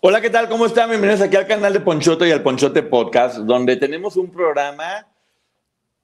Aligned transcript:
Hola, 0.00 0.20
¿qué 0.20 0.30
tal? 0.30 0.48
¿Cómo 0.48 0.66
están? 0.66 0.88
Bienvenidos 0.90 1.20
aquí 1.20 1.36
al 1.36 1.46
canal 1.46 1.72
de 1.72 1.80
Ponchote 1.80 2.28
y 2.28 2.30
al 2.32 2.42
Ponchote 2.42 2.82
Podcast, 2.82 3.38
donde 3.38 3.76
tenemos 3.76 4.16
un 4.16 4.30
programa 4.30 5.06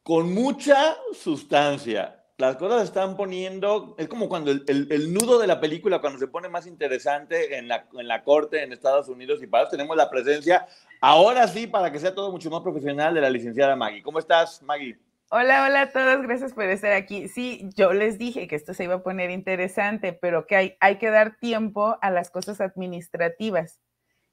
con 0.03 0.33
mucha 0.33 0.97
sustancia. 1.13 2.21
Las 2.37 2.57
cosas 2.57 2.81
se 2.81 2.85
están 2.87 3.17
poniendo, 3.17 3.95
es 3.97 4.09
como 4.09 4.29
cuando 4.29 4.51
el, 4.51 4.65
el- 4.67 4.89
el 4.91 5.15
nudo 5.15 5.39
de 5.39 5.47
la 5.47 5.61
película, 5.61 6.01
cuando 6.01 6.19
se 6.19 6.27
pone 6.27 6.49
más 6.49 6.67
interesante 6.67 7.57
en 7.57 7.69
la, 7.69 7.87
en 7.97 8.09
la 8.09 8.25
corte 8.25 8.63
en 8.65 8.73
Estados 8.73 9.09
Unidos 9.09 9.41
y 9.43 9.47
para 9.47 9.65
eso 9.65 9.71
tenemos 9.71 9.97
la 9.97 10.11
presencia, 10.11 10.67
ahora 11.01 11.47
sí, 11.47 11.69
para 11.69 11.93
que 11.93 12.01
sea 12.01 12.13
todo 12.15 12.33
mucho 12.33 12.51
más 12.51 12.63
profesional, 12.63 13.15
de 13.15 13.21
la 13.21 13.31
licenciada 13.31 13.77
Maggie. 13.77 14.03
¿Cómo 14.03 14.19
estás, 14.19 14.61
Maggie? 14.63 14.99
Hola, 15.37 15.67
hola 15.67 15.81
a 15.81 15.91
todos, 15.91 16.23
gracias 16.23 16.53
por 16.53 16.63
estar 16.67 16.93
aquí. 16.93 17.27
Sí, 17.27 17.69
yo 17.75 17.93
les 17.93 18.19
dije 18.19 18.47
que 18.47 18.55
esto 18.55 18.73
se 18.73 18.85
iba 18.85 18.95
a 18.95 19.03
poner 19.03 19.33
interesante, 19.33 20.13
pero 20.13 20.47
que 20.47 20.55
hay, 20.55 20.77
hay 20.79 20.99
que 20.99 21.11
dar 21.11 21.39
tiempo 21.39 21.99
a 22.01 22.13
las 22.13 22.31
cosas 22.31 22.61
administrativas 22.61 23.81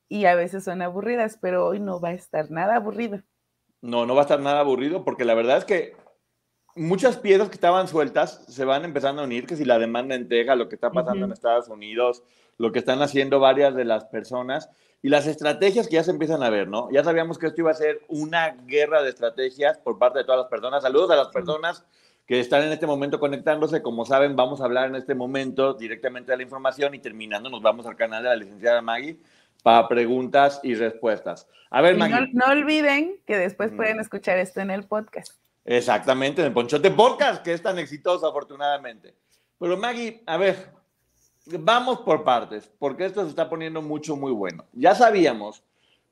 y 0.08 0.26
a 0.26 0.36
veces 0.36 0.64
son 0.64 0.84
aburridas, 0.84 1.40
pero 1.42 1.66
hoy 1.66 1.80
no 1.80 2.00
va 2.00 2.10
a 2.10 2.14
estar 2.14 2.52
nada 2.52 2.76
aburrido. 2.76 3.24
No, 3.82 4.06
no 4.06 4.14
va 4.14 4.22
a 4.22 4.26
estar 4.26 4.40
nada 4.42 4.60
aburrido 4.60 5.04
porque 5.04 5.26
la 5.26 5.34
verdad 5.34 5.58
es 5.58 5.66
que 5.66 5.96
muchas 6.76 7.18
piezas 7.18 7.50
que 7.50 7.56
estaban 7.56 7.88
sueltas 7.88 8.46
se 8.48 8.64
van 8.64 8.86
empezando 8.86 9.24
a 9.24 9.26
unir, 9.26 9.48
que 9.48 9.56
si 9.56 9.66
la 9.66 9.80
demanda 9.80 10.14
en 10.14 10.28
Texas, 10.28 10.56
lo 10.56 10.70
que 10.70 10.76
está 10.76 10.92
pasando 10.92 11.22
Ujú. 11.22 11.26
en 11.26 11.32
Estados 11.32 11.68
Unidos, 11.68 12.24
lo 12.60 12.72
que 12.72 12.78
están 12.78 13.02
haciendo 13.02 13.40
varias 13.40 13.74
de 13.74 13.86
las 13.86 14.06
personas 14.06 14.70
y 15.02 15.10
las 15.10 15.26
estrategias 15.28 15.88
que 15.88 15.96
ya 15.96 16.04
se 16.04 16.12
empiezan 16.12 16.44
a 16.44 16.50
ver, 16.50 16.68
¿no? 16.68 16.90
Ya 16.92 17.04
sabíamos 17.04 17.38
que 17.40 17.48
esto 17.48 17.62
iba 17.62 17.72
a 17.72 17.76
ser 17.76 18.02
una 18.08 18.52
guerra 18.66 19.02
de 19.02 19.10
estrategias 19.10 19.78
por 19.80 19.98
parte 19.98 20.20
de 20.20 20.26
todas 20.26 20.42
las 20.42 20.50
personas. 20.50 20.84
Saludos 20.84 21.10
a 21.12 21.16
las 21.16 21.30
personas 21.30 21.84
que 22.28 22.40
están 22.40 22.64
en 22.64 22.72
este 22.72 22.86
momento 22.86 23.20
conectándose. 23.20 23.82
Como 23.82 24.06
saben, 24.06 24.36
vamos 24.36 24.62
a 24.62 24.66
hablar 24.66 24.90
en 24.90 24.96
este 24.96 25.16
momento 25.16 25.74
directamente 25.74 26.32
de 26.32 26.38
la 26.38 26.44
información 26.44 26.94
y 26.94 27.00
terminando 27.00 27.50
nos 27.50 27.62
vamos 27.62 27.86
al 27.88 27.96
canal 27.96 28.22
de 28.24 28.30
la 28.30 28.36
licenciada 28.36 28.82
Maggie 28.82 29.18
para 29.64 29.88
preguntas 29.88 30.60
y 30.64 30.76
respuestas. 30.76 31.48
A 31.72 31.82
ver, 31.82 31.96
Y 31.96 32.00
no, 32.00 32.08
Maggie. 32.10 32.30
no 32.34 32.46
olviden 32.46 33.20
que 33.26 33.38
después 33.38 33.72
pueden 33.72 34.00
escuchar 34.00 34.38
esto 34.38 34.62
en 34.62 34.70
el 34.72 34.84
podcast. 34.84 35.34
Exactamente, 35.66 36.42
en 36.42 36.48
el 36.48 36.54
Ponchote 36.54 36.90
Podcast, 36.92 37.44
que 37.44 37.54
es 37.54 37.62
tan 37.62 37.78
exitoso 37.80 38.28
afortunadamente. 38.28 39.16
Pero 39.60 39.78
Maggie, 39.78 40.24
a 40.26 40.38
ver, 40.38 40.72
vamos 41.46 42.00
por 42.02 42.24
partes, 42.24 42.70
porque 42.80 43.06
esto 43.06 43.24
se 43.24 43.30
está 43.30 43.50
poniendo 43.50 43.82
mucho, 43.82 44.16
muy 44.16 44.32
bueno. 44.32 44.66
Ya 44.74 44.96
sabíamos 44.96 45.64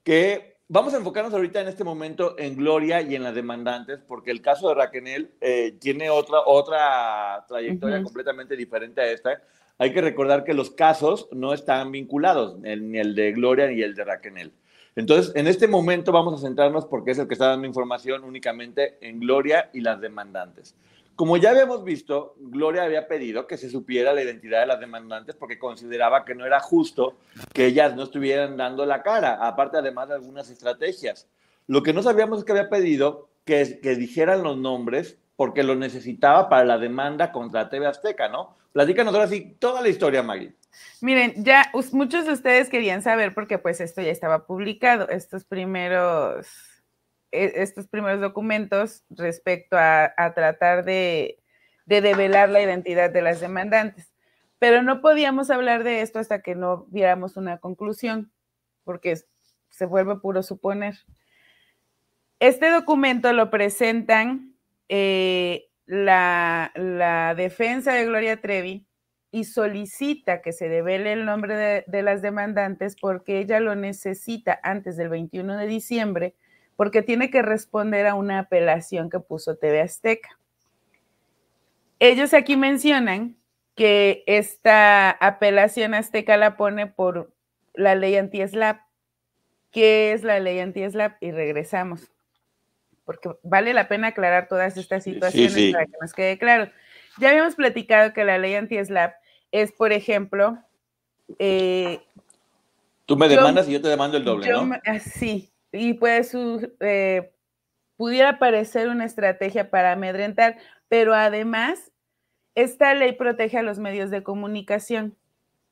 que 0.03 0.57
vamos 0.67 0.93
a 0.93 0.97
enfocarnos 0.97 1.33
ahorita 1.33 1.61
en 1.61 1.67
este 1.67 1.83
momento 1.83 2.35
en 2.37 2.55
Gloria 2.55 3.01
y 3.01 3.15
en 3.15 3.23
las 3.23 3.35
demandantes, 3.35 3.99
porque 4.07 4.31
el 4.31 4.41
caso 4.41 4.69
de 4.69 4.75
Raquel 4.75 5.31
eh, 5.41 5.77
tiene 5.79 6.09
otra, 6.09 6.39
otra 6.45 7.45
trayectoria 7.47 8.01
completamente 8.03 8.55
diferente 8.55 9.01
a 9.01 9.11
esta. 9.11 9.41
Hay 9.77 9.93
que 9.93 10.01
recordar 10.01 10.43
que 10.43 10.53
los 10.53 10.71
casos 10.71 11.27
no 11.31 11.53
están 11.53 11.91
vinculados, 11.91 12.59
ni 12.59 12.97
el 12.97 13.15
de 13.15 13.31
Gloria 13.31 13.67
ni 13.67 13.81
el 13.81 13.95
de 13.95 14.03
Raquel. 14.03 14.51
Entonces, 14.95 15.33
en 15.35 15.47
este 15.47 15.67
momento 15.67 16.11
vamos 16.11 16.33
a 16.33 16.45
centrarnos, 16.45 16.85
porque 16.85 17.11
es 17.11 17.19
el 17.19 17.27
que 17.27 17.33
está 17.33 17.47
dando 17.47 17.65
información 17.65 18.23
únicamente 18.23 18.97
en 19.01 19.19
Gloria 19.19 19.69
y 19.73 19.81
las 19.81 20.01
demandantes. 20.01 20.75
Como 21.19 21.35
ya 21.35 21.49
habíamos 21.49 21.83
visto, 21.83 22.33
Gloria 22.39 22.83
había 22.83 23.09
pedido 23.09 23.45
que 23.45 23.57
se 23.57 23.69
supiera 23.69 24.13
la 24.13 24.23
identidad 24.23 24.61
de 24.61 24.67
las 24.67 24.79
demandantes 24.79 25.35
porque 25.35 25.59
consideraba 25.59 26.23
que 26.23 26.33
no 26.33 26.45
era 26.45 26.61
justo 26.61 27.17
que 27.53 27.65
ellas 27.65 27.93
no 27.93 28.03
estuvieran 28.03 28.55
dando 28.55 28.85
la 28.85 29.03
cara, 29.03 29.45
aparte 29.45 29.75
además 29.75 30.07
de 30.07 30.15
algunas 30.15 30.49
estrategias. 30.49 31.27
Lo 31.67 31.83
que 31.83 31.91
no 31.91 32.03
sabíamos 32.03 32.39
es 32.39 32.45
que 32.45 32.53
había 32.53 32.69
pedido 32.69 33.27
que, 33.43 33.81
que 33.81 33.97
dijeran 33.97 34.43
los 34.43 34.55
nombres 34.55 35.17
porque 35.35 35.61
lo 35.63 35.75
necesitaba 35.75 36.47
para 36.47 36.63
la 36.63 36.77
demanda 36.77 37.33
contra 37.33 37.69
TV 37.69 37.85
Azteca, 37.85 38.29
¿no? 38.29 38.55
Platícanos 38.71 39.13
ahora 39.13 39.27
sí 39.27 39.57
toda 39.59 39.81
la 39.81 39.89
historia, 39.89 40.23
Maggie. 40.23 40.53
Miren, 41.01 41.33
ya 41.43 41.69
muchos 41.91 42.27
de 42.27 42.31
ustedes 42.31 42.69
querían 42.69 43.01
saber 43.01 43.33
porque 43.33 43.57
pues 43.57 43.81
esto 43.81 44.01
ya 44.01 44.11
estaba 44.11 44.45
publicado, 44.45 45.09
estos 45.09 45.43
primeros, 45.43 46.47
estos 47.31 47.87
primeros 47.87 48.21
documentos 48.21 49.03
respecto 49.09 49.77
a, 49.77 50.33
tratar 50.35 50.83
de, 50.83 51.39
de 51.85 52.01
develar 52.01 52.49
la 52.49 52.61
identidad 52.61 53.09
de 53.09 53.21
las 53.21 53.39
demandantes. 53.39 54.11
Pero 54.59 54.83
no 54.83 55.01
podíamos 55.01 55.49
hablar 55.49 55.83
de 55.83 56.01
esto 56.01 56.19
hasta 56.19 56.41
que 56.41 56.55
no 56.55 56.85
viéramos 56.89 57.37
una 57.37 57.59
conclusión, 57.59 58.31
porque 58.83 59.15
se 59.69 59.85
vuelve 59.85 60.17
puro 60.17 60.43
suponer. 60.43 60.97
Este 62.39 62.69
documento 62.69 63.31
lo 63.33 63.49
presentan 63.49 64.55
eh, 64.87 65.69
la, 65.85 66.71
defensa 67.35 67.93
de 67.93 68.05
Gloria 68.05 68.41
Trevi 68.41 68.87
y 69.31 69.43
solicita 69.43 70.41
que 70.41 70.51
se 70.51 70.69
devele 70.69 71.13
el 71.13 71.25
nombre 71.25 71.83
de 71.85 72.01
las 72.01 72.21
demandantes 72.21 72.95
porque 72.99 73.39
ella 73.39 73.59
lo 73.59 73.75
necesita 73.75 74.59
antes 74.63 74.97
del 74.97 75.09
21 75.09 75.57
de 75.57 75.67
diciembre 75.67 76.35
porque 76.79 77.01
tiene 77.01 77.29
que 77.29 77.41
responder 77.41 78.07
a 78.07 78.15
una 78.15 78.39
apelación 78.39 79.09
que 79.09 79.19
puso 79.19 79.57
TV 79.57 79.81
Azteca. 79.81 80.39
Ellos 81.99 82.33
aquí 82.33 82.55
mencionan 82.55 83.35
que 83.75 84.23
esta 84.27 85.11
apelación 85.11 85.93
azteca 85.93 86.37
la 86.37 86.55
pone 86.55 86.87
por 86.87 87.33
la 87.73 87.95
ley 87.95 88.15
anti-SLAP. 88.15 88.79
¿Qué 89.71 90.13
es 90.13 90.23
la 90.23 90.39
ley 90.39 90.59
anti-SLAP? 90.59 91.21
Y 91.21 91.31
regresamos, 91.31 92.09
porque 93.03 93.29
vale 93.43 93.73
la 93.73 93.89
pena 93.89 94.07
aclarar 94.07 94.47
todas 94.47 94.77
estas 94.77 95.03
situaciones 95.03 95.51
sí. 95.51 95.73
para 95.73 95.85
que 95.85 95.97
nos 95.99 96.13
quede 96.13 96.37
claro. 96.37 96.71
Ya 97.17 97.31
habíamos 97.31 97.55
platicado 97.55 98.13
que 98.13 98.23
la 98.23 98.37
ley 98.37 98.55
anti-SLAP 98.55 99.15
es, 99.51 99.73
por 99.73 99.91
ejemplo, 99.91 100.57
eh, 101.39 101.99
Tú 103.05 103.17
me 103.17 103.27
Yo- 103.27 103.35
demandas 103.35 103.67
y 103.67 103.73
yo 103.73 103.81
te 103.81 103.89
demando 103.89 104.15
el 104.15 104.23
doble, 104.23 104.47
yo 104.47 104.65
¿no? 104.65 104.77
ah, 104.85 104.99
sí, 104.99 105.51
y 105.71 105.93
puede 105.93 106.23
su- 106.23 106.71
eh, 106.79 107.31
pudiera 107.97 108.39
parecer 108.39 108.89
una 108.89 109.05
estrategia 109.05 109.69
para 109.69 109.91
amedrentar, 109.91 110.57
pero 110.87 111.13
además 111.13 111.91
esta 112.55 112.93
ley 112.93 113.13
protege 113.13 113.57
a 113.57 113.63
los 113.63 113.79
medios 113.79 114.09
de 114.09 114.23
comunicación, 114.23 115.15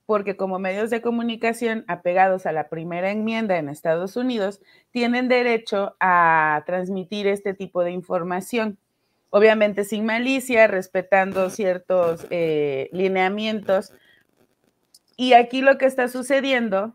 porque 0.05 0.37
como 0.37 0.59
medios 0.59 0.89
de 0.89 1.01
comunicación 1.01 1.83
apegados 1.87 2.45
a 2.45 2.51
la 2.51 2.69
primera 2.69 3.11
enmienda 3.11 3.57
en 3.57 3.69
Estados 3.69 4.15
Unidos, 4.15 4.61
tienen 4.91 5.27
derecho 5.27 5.95
a 5.99 6.63
transmitir 6.65 7.27
este 7.27 7.53
tipo 7.53 7.83
de 7.83 7.91
información. 7.91 8.77
Obviamente 9.29 9.83
sin 9.83 10.05
malicia, 10.05 10.67
respetando 10.67 11.49
ciertos 11.49 12.25
eh, 12.29 12.89
lineamientos. 12.93 13.91
Y 15.17 15.33
aquí 15.33 15.61
lo 15.61 15.77
que 15.77 15.85
está 15.85 16.07
sucediendo 16.07 16.93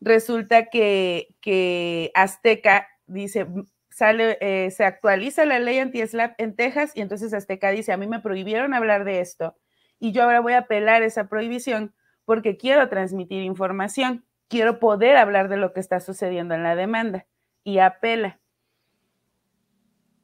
resulta 0.00 0.66
que, 0.66 1.34
que 1.40 2.10
Azteca 2.14 2.88
dice, 3.06 3.46
sale, 3.90 4.36
eh, 4.40 4.70
se 4.70 4.84
actualiza 4.84 5.46
la 5.46 5.58
ley 5.58 5.78
anti-SLAP 5.78 6.38
en 6.38 6.54
Texas 6.54 6.92
y 6.94 7.00
entonces 7.00 7.32
Azteca 7.32 7.70
dice, 7.70 7.92
a 7.92 7.96
mí 7.96 8.06
me 8.06 8.20
prohibieron 8.20 8.74
hablar 8.74 9.04
de 9.04 9.20
esto 9.20 9.56
y 9.98 10.12
yo 10.12 10.24
ahora 10.24 10.40
voy 10.40 10.52
a 10.52 10.58
apelar 10.58 11.02
esa 11.02 11.28
prohibición 11.28 11.94
porque 12.26 12.56
quiero 12.56 12.88
transmitir 12.88 13.42
información, 13.42 14.24
quiero 14.48 14.78
poder 14.80 15.16
hablar 15.16 15.48
de 15.48 15.56
lo 15.56 15.72
que 15.72 15.80
está 15.80 16.00
sucediendo 16.00 16.54
en 16.54 16.62
la 16.62 16.76
demanda 16.76 17.26
y 17.64 17.78
apela. 17.78 18.38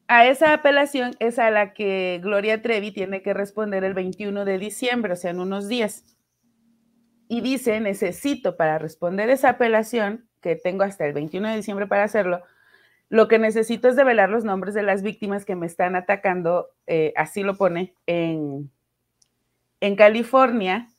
a 0.07 0.27
esa 0.27 0.53
apelación 0.53 1.15
es 1.19 1.39
a 1.39 1.49
la 1.49 1.73
que 1.73 2.19
Gloria 2.21 2.61
Trevi 2.61 2.91
tiene 2.91 3.23
que 3.23 3.33
responder 3.33 3.83
el 3.83 3.95
21 3.95 4.45
de 4.45 4.59
diciembre, 4.59 5.13
o 5.13 5.15
sea, 5.15 5.31
en 5.31 5.39
unos 5.39 5.67
días. 5.67 6.15
Y 7.33 7.41
dice, 7.41 7.79
necesito 7.79 8.57
para 8.57 8.77
responder 8.77 9.31
esa 9.31 9.49
apelación, 9.49 10.29
que 10.39 10.55
tengo 10.55 10.83
hasta 10.83 11.07
el 11.07 11.13
21 11.13 11.49
de 11.49 11.55
diciembre 11.55 11.87
para 11.87 12.03
hacerlo, 12.03 12.43
lo 13.09 13.27
que 13.27 13.39
necesito 13.39 13.87
es 13.87 13.95
develar 13.95 14.29
los 14.29 14.43
nombres 14.43 14.75
de 14.75 14.83
las 14.83 15.01
víctimas 15.01 15.43
que 15.43 15.55
me 15.55 15.65
están 15.65 15.95
atacando, 15.95 16.69
eh, 16.85 17.11
así 17.15 17.41
lo 17.41 17.57
pone, 17.57 17.95
en, 18.05 18.69
en 19.79 19.95
California, 19.95 20.89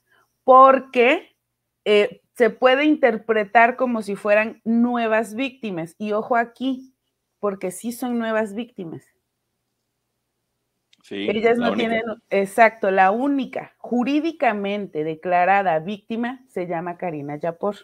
porque 0.43 1.37
eh, 1.85 2.21
se 2.37 2.51
puede 2.51 2.85
interpretar 2.85 3.77
como 3.77 4.03
si 4.03 4.17
fueran 4.17 4.61
nuevas 4.65 5.37
víctimas. 5.37 5.95
Y 5.99 6.15
ojo 6.15 6.35
aquí, 6.35 6.97
porque 7.39 7.71
sí 7.71 7.93
son 7.93 8.19
nuevas 8.19 8.57
víctimas. 8.57 9.05
Sí, 11.05 11.29
Ellas 11.29 11.59
no 11.59 11.75
tienen, 11.75 12.03
exacto, 12.31 12.91
la 12.91 13.11
única 13.11 13.75
jurídicamente 13.77 15.05
declarada 15.05 15.79
víctima 15.79 16.43
se 16.49 16.67
llama 16.67 16.97
Karina 16.97 17.37
Yapor. 17.37 17.77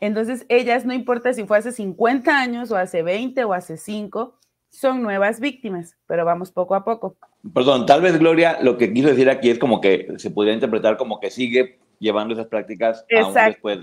Entonces, 0.00 0.46
ellas, 0.48 0.84
no 0.84 0.92
importa 0.92 1.32
si 1.32 1.44
fue 1.44 1.58
hace 1.58 1.70
50 1.70 2.36
años 2.36 2.72
o 2.72 2.76
hace 2.76 3.04
20 3.04 3.44
o 3.44 3.52
hace 3.52 3.76
5, 3.76 4.36
son 4.68 5.00
nuevas 5.00 5.38
víctimas, 5.38 5.96
pero 6.08 6.24
vamos 6.24 6.50
poco 6.50 6.74
a 6.74 6.84
poco. 6.84 7.16
Perdón, 7.54 7.86
tal 7.86 8.02
vez 8.02 8.18
Gloria, 8.18 8.58
lo 8.62 8.76
que 8.76 8.92
quiso 8.92 9.06
decir 9.06 9.30
aquí 9.30 9.50
es 9.50 9.58
como 9.60 9.80
que 9.80 10.08
se 10.16 10.32
podría 10.32 10.54
interpretar 10.54 10.96
como 10.96 11.20
que 11.20 11.30
sigue 11.30 11.78
llevando 12.00 12.34
esas 12.34 12.48
prácticas 12.48 13.06
aún 13.16 13.32
después. 13.32 13.78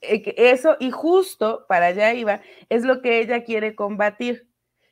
Eh, 0.00 0.34
eso, 0.36 0.76
y 0.80 0.90
justo 0.90 1.66
para 1.68 1.86
allá 1.86 2.12
iba, 2.14 2.40
es 2.68 2.84
lo 2.84 3.00
que 3.00 3.20
ella 3.20 3.44
quiere 3.44 3.76
combatir 3.76 4.48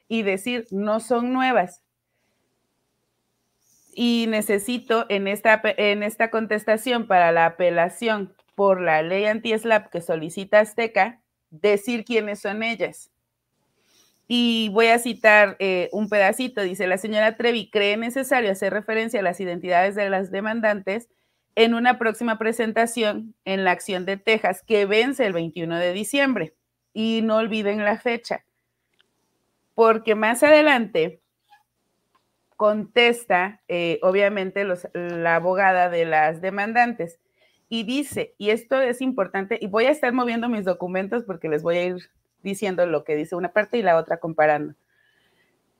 y 0.07 0.23
decir, 0.23 0.69
no 0.71 1.01
son 1.01 1.33
nuevas. 1.33 1.84
Y 3.95 4.27
necesito 4.29 5.07
en 5.09 5.29
esta, 5.29 5.61
en 5.65 6.03
esta 6.03 6.31
contestación 6.31 7.07
para 7.07 7.33
la 7.33 7.47
apelación 7.47 8.35
por 8.55 8.81
la 8.81 9.03
ley 9.03 9.25
anti-SLAP 9.27 9.91
que 9.91 10.01
solicita 10.01 10.61
Azteca, 10.61 11.21
decir 11.51 12.05
quiénes 12.05 12.41
son 12.41 12.63
ellas. 12.63 13.11
Y 14.27 14.71
voy 14.73 14.87
a 14.87 14.99
citar 14.99 15.57
eh, 15.59 15.91
un 15.93 16.09
pedacito, 16.09 16.63
dice, 16.63 16.87
la 16.87 16.99
señora 16.99 17.37
Trevi 17.37 17.71
cree 17.71 17.97
necesario 17.97 18.51
hacer 18.51 18.73
referencia 18.73 19.21
a 19.21 19.23
las 19.23 19.39
identidades 19.41 19.95
de 19.95 20.09
las 20.09 20.31
demandantes 20.31 21.09
en 21.57 21.75
una 21.75 21.99
próxima 21.99 22.39
presentación 22.39 23.35
en 23.45 23.65
la 23.65 23.73
acción 23.73 24.07
de 24.07 24.17
Texas 24.17 24.63
que 24.67 24.87
vence 24.87 25.27
el 25.27 25.35
21 25.35 25.77
de 25.79 25.93
diciembre. 25.93 26.55
Y 26.95 27.21
no 27.23 27.37
olviden 27.37 27.85
la 27.85 27.99
fecha, 27.99 28.45
porque 29.75 30.15
más 30.15 30.43
adelante 30.43 31.21
contesta, 32.57 33.61
eh, 33.69 33.99
obviamente, 34.03 34.65
la 34.95 35.37
abogada 35.37 35.89
de 35.91 36.05
las 36.05 36.41
demandantes 36.41 37.19
y 37.69 37.83
dice, 37.85 38.35
y 38.39 38.51
esto 38.51 38.81
es 38.81 39.01
importante, 39.01 39.59
y 39.61 39.67
voy 39.67 39.87
a 39.87 39.91
estar 39.91 40.13
moviendo 40.13 40.49
mis 40.49 40.65
documentos 40.65 41.25
porque 41.25 41.49
les 41.49 41.63
voy 41.63 41.77
a 41.77 41.85
ir 41.85 42.11
diciendo 42.43 42.87
lo 42.87 43.05
que 43.05 43.17
dice 43.17 43.37
una 43.37 43.53
parte 43.53 43.79
y 43.79 43.83
la 43.83 43.97
otra 43.97 44.19
comparando. 44.19 44.75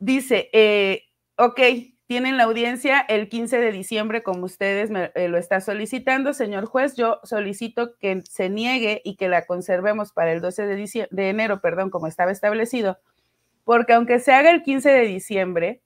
Dice, 0.01 0.49
eh, 0.53 1.05
ok, 1.37 1.61
tienen 2.07 2.37
la 2.37 2.45
audiencia 2.45 3.01
el 3.01 3.29
15 3.29 3.59
de 3.59 3.73
diciembre, 3.73 4.23
como 4.23 4.45
ustedes 4.45 4.91
me, 4.91 5.13
eh, 5.15 5.29
lo 5.29 5.39
está 5.39 5.61
solicitando, 5.61 6.35
señor 6.35 6.67
juez. 6.67 6.97
Yo 6.97 7.21
solicito 7.23 7.97
que 7.99 8.23
se 8.29 8.51
niegue 8.51 9.01
y 9.05 9.17
que 9.17 9.29
la 9.29 9.47
conservemos 9.47 10.13
para 10.13 10.33
el 10.33 10.41
12 10.41 10.67
de, 10.67 11.09
de 11.11 11.29
enero, 11.29 11.61
perdón, 11.61 11.91
como 11.91 12.07
estaba 12.07 12.33
establecido, 12.33 12.99
porque 13.65 13.93
aunque 13.95 14.19
se 14.19 14.33
haga 14.33 14.51
el 14.51 14.63
15 14.63 14.91
de 14.91 15.07
diciembre, 15.07 15.81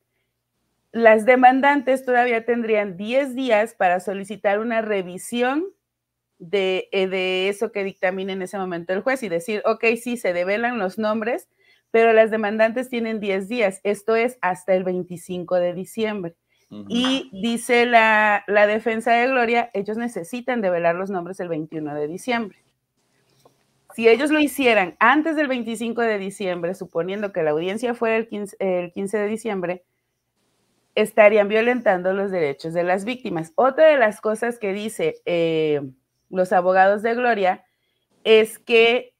las 0.92 1.24
demandantes 1.24 2.04
todavía 2.04 2.44
tendrían 2.44 2.96
10 2.96 3.34
días 3.34 3.74
para 3.74 4.00
solicitar 4.00 4.58
una 4.58 4.80
revisión 4.80 5.66
de, 6.38 6.88
eh, 6.92 7.08
de 7.08 7.48
eso 7.48 7.72
que 7.72 7.84
dictamine 7.84 8.32
en 8.32 8.42
ese 8.42 8.58
momento 8.58 8.92
el 8.92 9.02
juez 9.02 9.22
y 9.22 9.28
decir, 9.28 9.62
ok, 9.64 9.84
sí, 10.00 10.16
se 10.16 10.32
develan 10.32 10.78
los 10.78 10.98
nombres, 10.98 11.48
pero 11.90 12.12
las 12.12 12.30
demandantes 12.30 12.88
tienen 12.88 13.20
10 13.20 13.48
días, 13.48 13.80
esto 13.82 14.16
es 14.16 14.38
hasta 14.40 14.74
el 14.74 14.84
25 14.84 15.56
de 15.56 15.74
diciembre. 15.74 16.36
Y 16.70 17.30
dice 17.32 17.86
la, 17.86 18.44
defensa 18.46 19.12
de 19.12 19.26
Gloria, 19.28 19.70
ellos 19.72 19.96
necesitan 19.96 20.60
develar 20.60 20.96
los 20.96 21.08
nombres 21.08 21.40
el 21.40 21.48
21 21.48 21.94
de 21.94 22.06
diciembre. 22.06 22.58
Si 23.94 24.06
ellos 24.06 24.30
lo 24.30 24.38
hicieran 24.38 24.94
antes 25.00 25.34
del 25.34 25.48
25 25.48 26.02
de 26.02 26.18
diciembre, 26.18 26.74
suponiendo 26.74 27.32
que 27.32 27.42
la 27.42 27.52
audiencia 27.52 27.94
fuera 27.94 28.16
el 28.16 28.28
15, 28.28 28.56
el 28.60 28.92
15 28.92 29.18
de 29.18 29.26
diciembre, 29.28 29.84
estarían 31.00 31.46
violentando 31.46 32.12
los 32.12 32.30
derechos 32.32 32.74
de 32.74 32.82
las 32.82 33.04
víctimas. 33.04 33.52
Otra 33.54 33.86
de 33.86 33.96
las 33.96 34.20
cosas 34.20 34.58
que 34.58 34.72
dice 34.72 35.22
eh, 35.26 35.80
los 36.28 36.52
abogados 36.52 37.02
de 37.02 37.14
Gloria 37.14 37.64
es 38.24 38.58
que 38.58 39.14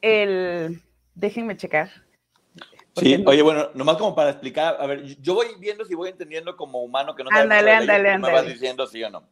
el, 0.00 0.80
déjenme 1.14 1.56
checar. 1.56 1.90
Sí, 2.96 3.22
oye, 3.26 3.42
bueno, 3.42 3.70
nomás 3.74 3.98
como 3.98 4.14
para 4.14 4.30
explicar, 4.30 4.78
a 4.80 4.86
ver, 4.86 5.04
yo 5.04 5.34
voy 5.34 5.48
viendo 5.58 5.84
si 5.84 5.94
voy 5.94 6.08
entendiendo 6.08 6.56
como 6.56 6.82
humano 6.82 7.14
que 7.14 7.22
no 7.22 7.30
ándale, 7.30 7.70
ándale, 7.70 8.10
ándale. 8.10 8.34
me 8.34 8.40
vas 8.42 8.52
diciendo 8.52 8.86
sí 8.86 9.04
o 9.04 9.10
no. 9.10 9.28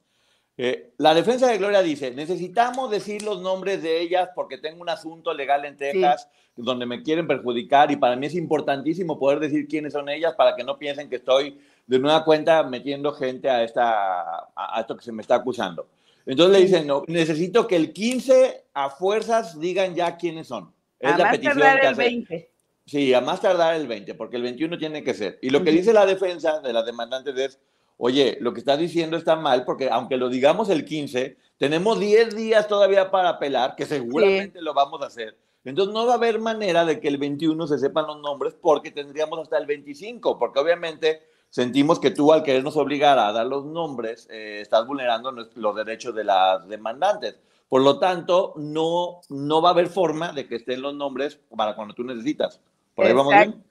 Eh, 0.61 0.91
la 0.99 1.15
defensa 1.15 1.47
de 1.47 1.57
Gloria 1.57 1.83
dice, 1.83 2.11
necesitamos 2.11 2.91
decir 2.91 3.23
los 3.23 3.41
nombres 3.41 3.81
de 3.81 4.01
ellas 4.01 4.31
porque 4.35 4.59
tengo 4.59 4.83
un 4.83 4.89
asunto 4.89 5.33
legal 5.33 5.65
en 5.65 5.77
Texas 5.77 6.29
donde 6.57 6.85
me 6.85 7.05
quieren 7.05 7.29
perjudicar 7.29 7.93
y 7.93 7.97
para 7.97 8.17
mí 8.17 8.27
es 8.27 8.35
importantísimo 8.35 9.21
poder 9.21 9.39
decir 9.39 9.69
quiénes 9.69 9.93
son 9.93 10.09
ellas 10.09 10.35
para 10.37 10.57
que 10.57 10.65
no 10.65 10.77
piensen 10.77 11.09
que 11.09 11.17
estoy 11.17 11.61
de 11.87 11.99
nueva 12.01 12.25
cuenta 12.25 12.65
metiendo 12.65 13.13
gente 13.13 13.49
a, 13.49 13.63
esta, 13.63 14.49
a 14.57 14.81
esto 14.81 14.97
que 14.97 15.05
se 15.05 15.13
me 15.13 15.23
está 15.23 15.37
acusando. 15.37 15.87
Entonces 16.27 16.59
le 16.59 16.65
dicen, 16.65 16.87
no, 16.89 17.05
necesito 17.07 17.69
que 17.69 17.77
el 17.77 17.93
15 17.93 18.65
a 18.75 18.91
fuerzas 18.91 19.59
digan 19.61 19.95
ya 19.95 20.17
quiénes 20.17 20.49
son. 20.49 20.73
Es 20.99 21.13
a 21.13 21.19
la 21.19 21.25
más 21.25 21.33
petición 21.35 21.59
tardar 21.61 21.85
el 21.85 21.95
20. 21.95 22.51
Sí, 22.85 23.15
a 23.15 23.21
más 23.21 23.41
tardar 23.41 23.77
el 23.77 23.87
20, 23.87 24.15
porque 24.15 24.37
el 24.37 24.43
21 24.43 24.77
tiene 24.77 25.05
que 25.05 25.15
ser. 25.15 25.39
Y 25.41 25.51
lo 25.51 25.63
que 25.63 25.71
dice 25.71 25.93
la 25.93 26.05
defensa 26.05 26.61
de 26.61 26.73
las 26.73 26.85
demandantes 26.85 27.37
es, 27.37 27.61
oye, 27.99 28.39
lo 28.41 28.55
que 28.55 28.61
estás 28.61 28.79
diciendo 28.79 29.17
está 29.17 29.37
mal, 29.37 29.65
porque 29.65 29.91
aunque 29.91 30.17
lo 30.17 30.31
digamos 30.31 30.71
el 30.71 30.85
15, 30.85 31.37
tenemos 31.59 32.01
10 32.01 32.35
días 32.35 32.67
todavía 32.67 33.11
para 33.11 33.31
apelar, 33.31 33.77
que 33.77 33.85
seguramente 33.85 34.63
lo 34.63 34.73
vamos 34.73 35.03
a 35.03 35.07
hacer. 35.07 35.37
Entonces 35.65 35.93
no 35.93 36.07
va 36.07 36.13
a 36.13 36.17
haber 36.17 36.41
manera 36.41 36.85
de 36.85 37.01
que 37.01 37.09
el 37.09 37.19
21 37.19 37.67
se 37.67 37.79
sepan 37.79 38.07
los 38.07 38.21
nombres, 38.21 38.55
porque 38.59 38.91
tendríamos 38.91 39.41
hasta 39.41 39.59
el 39.59 39.67
25, 39.67 40.39
porque 40.39 40.61
obviamente 40.61 41.23
sentimos 41.51 41.99
que 41.99 42.11
tú 42.11 42.33
al 42.33 42.43
querernos 42.43 42.77
obligar 42.77 43.19
a 43.19 43.33
dar 43.33 43.47
los 43.47 43.67
nombres, 43.67 44.29
eh, 44.31 44.61
estás 44.63 44.87
vulnerando 44.87 45.33
los 45.33 45.77
derechos 45.77 46.15
de 46.15 46.25
las 46.25 46.67
demandantes. 46.69 47.39
Por 47.69 47.83
lo 47.83 47.99
tanto, 47.99 48.55
no, 48.57 49.21
no 49.29 49.61
va 49.61 49.71
a 49.71 49.73
haber 49.73 49.89
forma 49.89 50.33
de 50.33 50.47
que 50.47 50.57
estén 50.57 50.81
los 50.81 50.95
nombres 50.95 51.39
para 51.55 51.75
cuando 51.75 51.93
tú 51.93 52.03
necesitas. 52.03 52.61
¿Por 52.95 53.07
ahí 53.07 53.13
vamos 53.13 53.35
bien? 53.35 53.65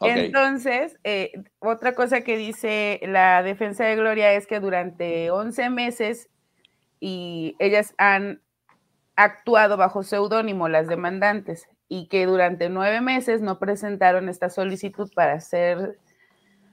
Entonces, 0.00 0.98
eh, 1.04 1.32
otra 1.58 1.94
cosa 1.94 2.20
que 2.22 2.36
dice 2.36 3.00
la 3.02 3.42
defensa 3.42 3.84
de 3.84 3.96
Gloria 3.96 4.32
es 4.32 4.46
que 4.46 4.60
durante 4.60 5.30
11 5.30 5.70
meses 5.70 6.28
y 7.00 7.56
ellas 7.58 7.94
han 7.98 8.40
actuado 9.16 9.76
bajo 9.76 10.02
seudónimo 10.02 10.68
las 10.68 10.86
demandantes 10.86 11.68
y 11.88 12.08
que 12.08 12.26
durante 12.26 12.68
nueve 12.68 13.00
meses 13.00 13.40
no 13.40 13.58
presentaron 13.58 14.28
esta 14.28 14.50
solicitud 14.50 15.10
para 15.14 15.40
ser 15.40 15.98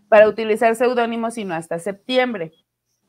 para 0.10 0.28
utilizar 0.28 0.76
seudónimos 0.76 1.36
sino 1.36 1.56
hasta 1.56 1.80
septiembre. 1.80 2.52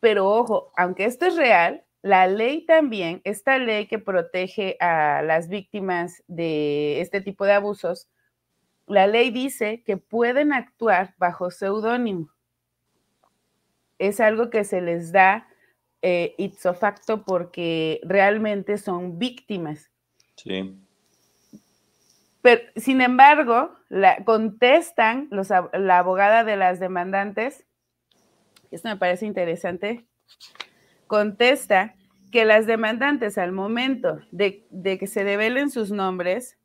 Pero 0.00 0.30
ojo, 0.30 0.72
aunque 0.76 1.04
esto 1.04 1.26
es 1.26 1.36
real, 1.36 1.84
la 2.02 2.26
ley 2.26 2.64
también, 2.64 3.20
esta 3.24 3.58
ley 3.58 3.86
que 3.88 3.98
protege 3.98 4.76
a 4.80 5.22
las 5.22 5.48
víctimas 5.48 6.22
de 6.28 7.00
este 7.00 7.20
tipo 7.20 7.44
de 7.44 7.52
abusos, 7.52 8.08
la 8.86 9.06
ley 9.06 9.30
dice 9.30 9.82
que 9.84 9.96
pueden 9.96 10.52
actuar 10.52 11.14
bajo 11.18 11.50
seudónimo. 11.50 12.30
Es 13.98 14.20
algo 14.20 14.50
que 14.50 14.64
se 14.64 14.80
les 14.80 15.12
da 15.12 15.48
eh, 16.02 16.34
ipso 16.38 16.74
facto 16.74 17.24
porque 17.24 18.00
realmente 18.04 18.78
son 18.78 19.18
víctimas. 19.18 19.90
Sí 20.36 20.78
sin 22.76 23.00
embargo, 23.00 23.74
la, 23.88 24.24
contestan 24.24 25.28
la 25.30 25.98
abogada 25.98 26.44
de 26.44 26.56
las 26.56 26.80
demandantes, 26.80 27.64
esto 28.70 28.88
me 28.88 28.96
parece 28.96 29.26
interesante, 29.26 30.06
contesta 31.06 31.94
que 32.32 32.44
las 32.44 32.66
demandantes 32.66 33.38
al 33.38 33.52
momento 33.52 34.20
de, 34.30 34.66
de 34.70 34.98
que 34.98 35.06
se 35.06 35.24
develen 35.24 35.70
sus 35.70 35.90
nombres 35.90 36.58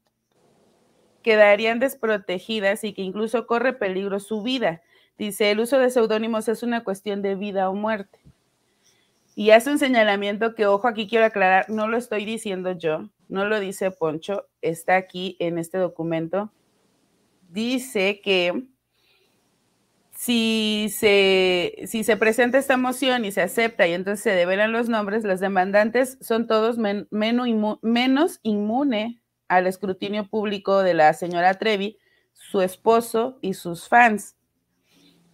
quedarían 1.21 1.79
desprotegidas 1.79 2.83
y 2.83 2.93
que 2.93 3.01
incluso 3.01 3.47
corre 3.47 3.73
peligro 3.73 4.19
su 4.19 4.41
vida. 4.41 4.81
Dice, 5.17 5.51
el 5.51 5.59
uso 5.59 5.79
de 5.79 5.89
seudónimos 5.89 6.47
es 6.47 6.63
una 6.63 6.83
cuestión 6.83 7.21
de 7.21 7.35
vida 7.35 7.69
o 7.69 7.73
muerte. 7.73 8.19
Y 9.35 9.51
hace 9.51 9.71
un 9.71 9.79
señalamiento 9.79 10.55
que, 10.55 10.65
ojo, 10.65 10.87
aquí 10.87 11.07
quiero 11.07 11.25
aclarar, 11.25 11.69
no 11.69 11.87
lo 11.87 11.97
estoy 11.97 12.25
diciendo 12.25 12.71
yo, 12.73 13.09
no 13.29 13.45
lo 13.45 13.59
dice 13.59 13.91
Poncho, 13.91 14.47
está 14.61 14.97
aquí 14.97 15.37
en 15.39 15.57
este 15.57 15.77
documento 15.77 16.51
dice 17.51 18.21
que 18.21 18.67
si 20.15 20.87
se, 20.95 21.83
si 21.85 22.03
se 22.03 22.17
presenta 22.17 22.57
esta 22.57 22.77
moción 22.77 23.25
y 23.25 23.31
se 23.31 23.41
acepta 23.41 23.87
y 23.87 23.93
entonces 23.93 24.23
se 24.23 24.31
develan 24.31 24.71
los 24.71 24.87
nombres, 24.87 25.23
los 25.23 25.39
demandantes 25.39 26.17
son 26.21 26.47
todos 26.47 26.77
menos 26.77 28.39
inmune 28.43 29.20
al 29.51 29.67
escrutinio 29.67 30.29
público 30.29 30.81
de 30.81 30.93
la 30.93 31.11
señora 31.13 31.55
Trevi, 31.55 31.97
su 32.31 32.61
esposo 32.61 33.37
y 33.41 33.53
sus 33.53 33.89
fans. 33.89 34.37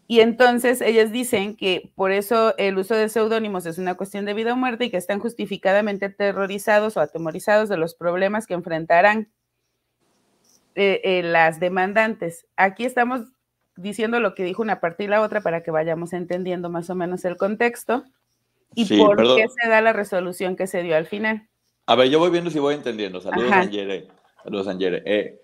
Y 0.07 0.21
entonces 0.21 0.81
ellas 0.81 1.11
dicen 1.11 1.55
que 1.55 1.91
por 1.93 2.11
eso 2.11 2.57
el 2.57 2.79
uso 2.79 2.95
de 2.95 3.09
seudónimos 3.09 3.67
es 3.67 3.77
una 3.77 3.93
cuestión 3.93 4.25
de 4.25 4.33
vida 4.33 4.53
o 4.53 4.55
muerte 4.55 4.85
y 4.85 4.89
que 4.89 4.97
están 4.97 5.19
justificadamente 5.19 6.07
aterrorizados 6.07 6.97
o 6.97 7.01
atemorizados 7.01 7.69
de 7.69 7.77
los 7.77 7.93
problemas 7.93 8.47
que 8.47 8.55
enfrentarán 8.55 9.29
eh, 10.73 11.01
eh, 11.03 11.21
las 11.21 11.59
demandantes. 11.59 12.47
Aquí 12.55 12.85
estamos 12.85 13.21
diciendo 13.75 14.19
lo 14.19 14.33
que 14.33 14.45
dijo 14.45 14.63
una 14.63 14.79
parte 14.79 15.03
y 15.03 15.07
la 15.07 15.21
otra 15.21 15.41
para 15.41 15.61
que 15.61 15.69
vayamos 15.69 16.13
entendiendo 16.13 16.71
más 16.71 16.89
o 16.89 16.95
menos 16.95 17.23
el 17.23 17.37
contexto 17.37 18.03
y 18.73 18.97
por 18.97 19.17
qué 19.17 19.45
se 19.61 19.69
da 19.69 19.81
la 19.81 19.93
resolución 19.93 20.55
que 20.55 20.65
se 20.65 20.81
dio 20.81 20.95
al 20.95 21.05
final. 21.05 21.47
A 21.89 21.95
ver, 21.95 22.09
yo 22.09 22.19
voy 22.19 22.29
viendo 22.29 22.49
si 22.49 22.59
voy 22.59 22.75
entendiendo. 22.75 23.21
Saludos, 23.21 23.49
Angere. 23.49 24.09
Saludos, 24.43 24.67
Angere. 24.67 25.03
Eh, 25.05 25.41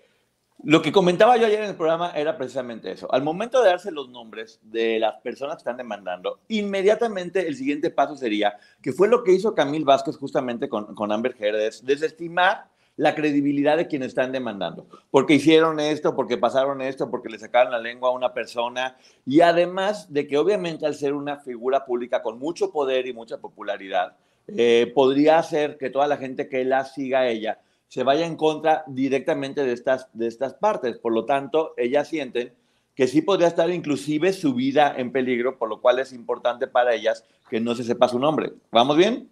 lo 0.62 0.82
que 0.82 0.92
comentaba 0.92 1.38
yo 1.38 1.46
ayer 1.46 1.62
en 1.62 1.70
el 1.70 1.74
programa 1.74 2.10
era 2.10 2.36
precisamente 2.36 2.92
eso. 2.92 3.10
Al 3.12 3.22
momento 3.22 3.62
de 3.62 3.70
darse 3.70 3.90
los 3.90 4.10
nombres 4.10 4.60
de 4.62 4.98
las 4.98 5.14
personas 5.22 5.56
que 5.56 5.60
están 5.60 5.78
demandando, 5.78 6.40
inmediatamente 6.48 7.48
el 7.48 7.56
siguiente 7.56 7.90
paso 7.90 8.14
sería, 8.14 8.58
que 8.82 8.92
fue 8.92 9.08
lo 9.08 9.24
que 9.24 9.32
hizo 9.32 9.54
Camil 9.54 9.86
Vázquez 9.86 10.18
justamente 10.18 10.68
con, 10.68 10.94
con 10.94 11.12
Amber 11.12 11.34
Heard, 11.38 11.80
desestimar 11.82 12.68
la 12.96 13.14
credibilidad 13.14 13.78
de 13.78 13.88
quienes 13.88 14.08
están 14.08 14.30
demandando, 14.30 14.86
porque 15.10 15.34
hicieron 15.34 15.80
esto, 15.80 16.14
porque 16.14 16.36
pasaron 16.36 16.82
esto, 16.82 17.10
porque 17.10 17.30
le 17.30 17.38
sacaron 17.38 17.72
la 17.72 17.78
lengua 17.78 18.10
a 18.10 18.12
una 18.12 18.32
persona, 18.32 18.96
y 19.26 19.40
además 19.40 20.12
de 20.12 20.26
que 20.26 20.38
obviamente 20.38 20.86
al 20.86 20.94
ser 20.94 21.14
una 21.14 21.38
figura 21.38 21.84
pública 21.86 22.22
con 22.22 22.38
mucho 22.38 22.70
poder 22.70 23.06
y 23.06 23.12
mucha 23.12 23.38
popularidad, 23.38 24.16
eh, 24.48 24.90
podría 24.94 25.38
hacer 25.38 25.78
que 25.78 25.90
toda 25.90 26.06
la 26.06 26.16
gente 26.16 26.48
que 26.48 26.64
la 26.64 26.84
siga 26.84 27.20
a 27.20 27.28
ella 27.28 27.60
se 27.88 28.02
vaya 28.02 28.26
en 28.26 28.36
contra 28.36 28.84
directamente 28.86 29.64
de 29.64 29.72
estas, 29.72 30.08
de 30.12 30.26
estas 30.26 30.54
partes. 30.54 30.98
Por 30.98 31.12
lo 31.12 31.24
tanto, 31.24 31.74
ellas 31.76 32.08
sienten 32.08 32.52
que 32.94 33.06
sí 33.06 33.22
podría 33.22 33.48
estar 33.48 33.70
inclusive 33.70 34.32
su 34.32 34.54
vida 34.54 34.94
en 34.96 35.12
peligro, 35.12 35.58
por 35.58 35.68
lo 35.68 35.80
cual 35.80 35.98
es 35.98 36.12
importante 36.12 36.66
para 36.66 36.94
ellas 36.94 37.24
que 37.48 37.60
no 37.60 37.74
se 37.74 37.84
sepa 37.84 38.08
su 38.08 38.18
nombre. 38.18 38.52
¿Vamos 38.70 38.96
bien? 38.96 39.28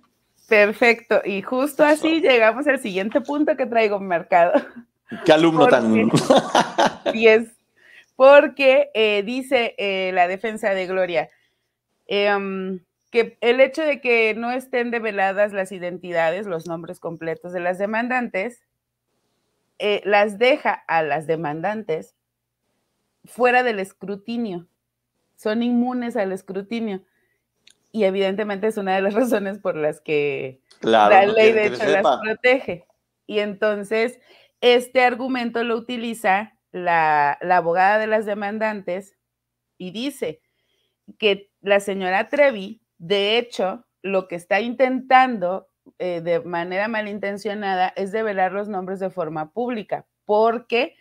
Perfecto. 0.49 1.23
Y 1.25 1.43
justo 1.43 1.85
así 1.85 2.21
llegamos 2.21 2.67
al 2.67 2.81
siguiente 2.81 3.21
punto 3.21 3.57
que 3.57 3.67
traigo 3.67 3.97
en 3.97 4.07
mercado. 4.07 4.53
¿Qué 5.25 5.33
alumno 5.33 5.67
tan... 5.67 5.93
es 7.15 7.49
Porque 8.17 8.91
eh, 8.95 9.23
dice 9.25 9.75
eh, 9.79 10.11
la 10.13 10.29
defensa 10.29 10.71
de 10.71 10.87
Gloria 10.87 11.31
em, 12.07 12.81
que 13.13 13.39
el 13.43 13.61
hecho 13.61 13.83
de 13.83 14.01
que 14.01 14.35
no 14.35 14.51
estén 14.51 14.91
develadas 14.91 15.53
las 15.53 15.71
identidades, 15.71 16.47
los 16.47 16.67
nombres 16.67 16.99
completos 16.99 17.53
de 17.53 17.61
las 17.61 17.79
demandantes, 17.79 18.63
eh, 19.79 20.01
las 20.05 20.39
deja 20.39 20.73
a 20.73 21.03
las 21.03 21.27
demandantes 21.27 22.17
fuera 23.25 23.63
del 23.63 23.79
escrutinio. 23.79 24.67
Son 25.37 25.63
inmunes 25.63 26.17
al 26.17 26.33
escrutinio 26.33 27.03
y 27.93 28.05
evidentemente 28.05 28.67
es 28.67 28.79
una 28.79 28.97
de 28.97 29.03
las 29.03 29.15
razones 29.15 29.59
por 29.59 29.77
las 29.77 30.01
que 30.01 30.61
la 30.81 31.27
ley 31.27 31.53
de 31.53 31.67
hecho 31.67 31.85
las 31.85 32.19
protege. 32.21 32.87
Y 33.27 33.39
entonces, 33.39 34.19
este 34.61 35.05
argumento 35.05 35.63
lo 35.65 35.77
utiliza 35.77 36.57
la, 36.71 37.33
abogada 37.33 37.99
de 37.99 38.07
las 38.07 38.25
demandantes 38.25 39.17
y 39.77 39.91
dice 39.91 40.41
que 41.19 41.51
la 41.61 41.81
señora 41.81 42.29
Trevi, 42.29 42.82
de 43.03 43.37
hecho, 43.37 43.85
lo 44.01 44.29
que 44.29 44.37
está 44.37 44.61
intentando 44.61 45.67
eh, 45.99 46.21
de 46.21 46.39
manera 46.39 46.87
malintencionada 46.87 47.93
es 47.97 48.13
develar 48.13 48.53
los 48.53 48.69
nombres 48.69 49.01
de 49.01 49.11
forma 49.11 49.51
pública, 49.51 50.07
porque 50.25 50.95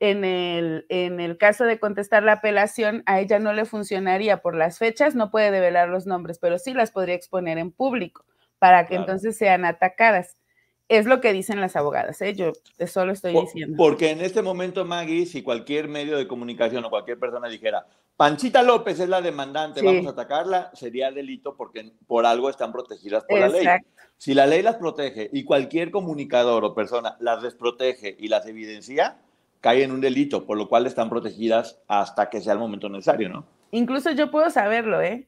en 0.00 0.24
el, 0.24 0.86
en 0.88 1.20
el 1.20 1.36
caso 1.36 1.66
de 1.66 1.78
contestar 1.78 2.22
la 2.22 2.32
apelación, 2.32 3.02
a 3.04 3.20
ella 3.20 3.40
no 3.40 3.52
le 3.52 3.66
funcionaría 3.66 4.38
por 4.38 4.54
las 4.56 4.78
fechas, 4.78 5.14
no 5.14 5.30
puede 5.30 5.50
develar 5.50 5.90
los 5.90 6.06
nombres, 6.06 6.38
pero 6.38 6.58
sí 6.58 6.72
las 6.72 6.90
podría 6.90 7.14
exponer 7.14 7.58
en 7.58 7.72
público 7.72 8.24
para 8.58 8.86
que 8.86 8.94
entonces 8.94 9.36
sean 9.36 9.66
atacadas. 9.66 10.38
Es 10.88 11.06
lo 11.06 11.20
que 11.20 11.32
dicen 11.32 11.60
las 11.60 11.76
abogadas, 11.76 12.20
¿eh? 12.20 12.34
yo 12.34 12.52
solo 12.86 13.12
estoy 13.12 13.32
diciendo. 13.32 13.74
Porque 13.78 14.10
en 14.10 14.20
este 14.20 14.42
momento, 14.42 14.84
Maggie, 14.84 15.24
si 15.24 15.42
cualquier 15.42 15.88
medio 15.88 16.18
de 16.18 16.28
comunicación 16.28 16.84
o 16.84 16.90
cualquier 16.90 17.18
persona 17.18 17.48
dijera, 17.48 17.86
Panchita 18.16 18.62
López 18.62 19.00
es 19.00 19.08
la 19.08 19.22
demandante, 19.22 19.82
vamos 19.82 20.06
a 20.06 20.10
atacarla, 20.10 20.70
sería 20.74 21.10
delito 21.10 21.56
porque 21.56 21.92
por 22.06 22.26
algo 22.26 22.50
están 22.50 22.70
protegidas 22.70 23.24
por 23.24 23.40
la 23.40 23.48
ley. 23.48 23.66
Si 24.18 24.34
la 24.34 24.46
ley 24.46 24.62
las 24.62 24.76
protege 24.76 25.28
y 25.32 25.44
cualquier 25.44 25.90
comunicador 25.90 26.64
o 26.64 26.74
persona 26.74 27.16
las 27.18 27.42
desprotege 27.42 28.14
y 28.18 28.28
las 28.28 28.46
evidencia, 28.46 29.18
cae 29.60 29.82
en 29.82 29.90
un 29.90 30.00
delito, 30.00 30.46
por 30.46 30.58
lo 30.58 30.68
cual 30.68 30.86
están 30.86 31.08
protegidas 31.08 31.80
hasta 31.88 32.28
que 32.28 32.40
sea 32.40 32.52
el 32.52 32.58
momento 32.58 32.88
necesario, 32.88 33.30
¿no? 33.30 33.46
Incluso 33.70 34.12
yo 34.12 34.30
puedo 34.30 34.50
saberlo, 34.50 35.00
¿eh? 35.02 35.26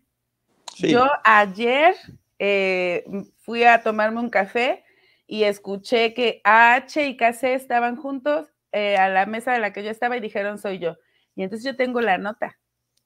Yo 0.79 1.07
ayer 1.25 1.97
eh, 2.39 3.05
fui 3.39 3.65
a 3.65 3.83
tomarme 3.83 4.21
un 4.21 4.29
café 4.29 4.85
y 5.26 5.45
escuché 5.45 6.14
que 6.14 6.40
H 6.45 7.06
y 7.06 7.16
KC 7.16 7.54
estaban 7.54 7.97
juntos 7.97 8.52
eh, 8.73 8.97
a 8.97 9.09
la 9.09 9.26
mesa 9.26 9.52
de 9.52 9.61
la 9.61 9.73
que 9.73 9.83
yo 9.83 9.90
estaba 9.90 10.16
y 10.16 10.21
dijeron 10.21 10.59
soy 10.59 10.78
yo. 10.78 10.97
Y 11.35 11.42
entonces 11.42 11.64
yo 11.64 11.76
tengo 11.76 12.00
la 12.00 12.18
nota 12.18 12.59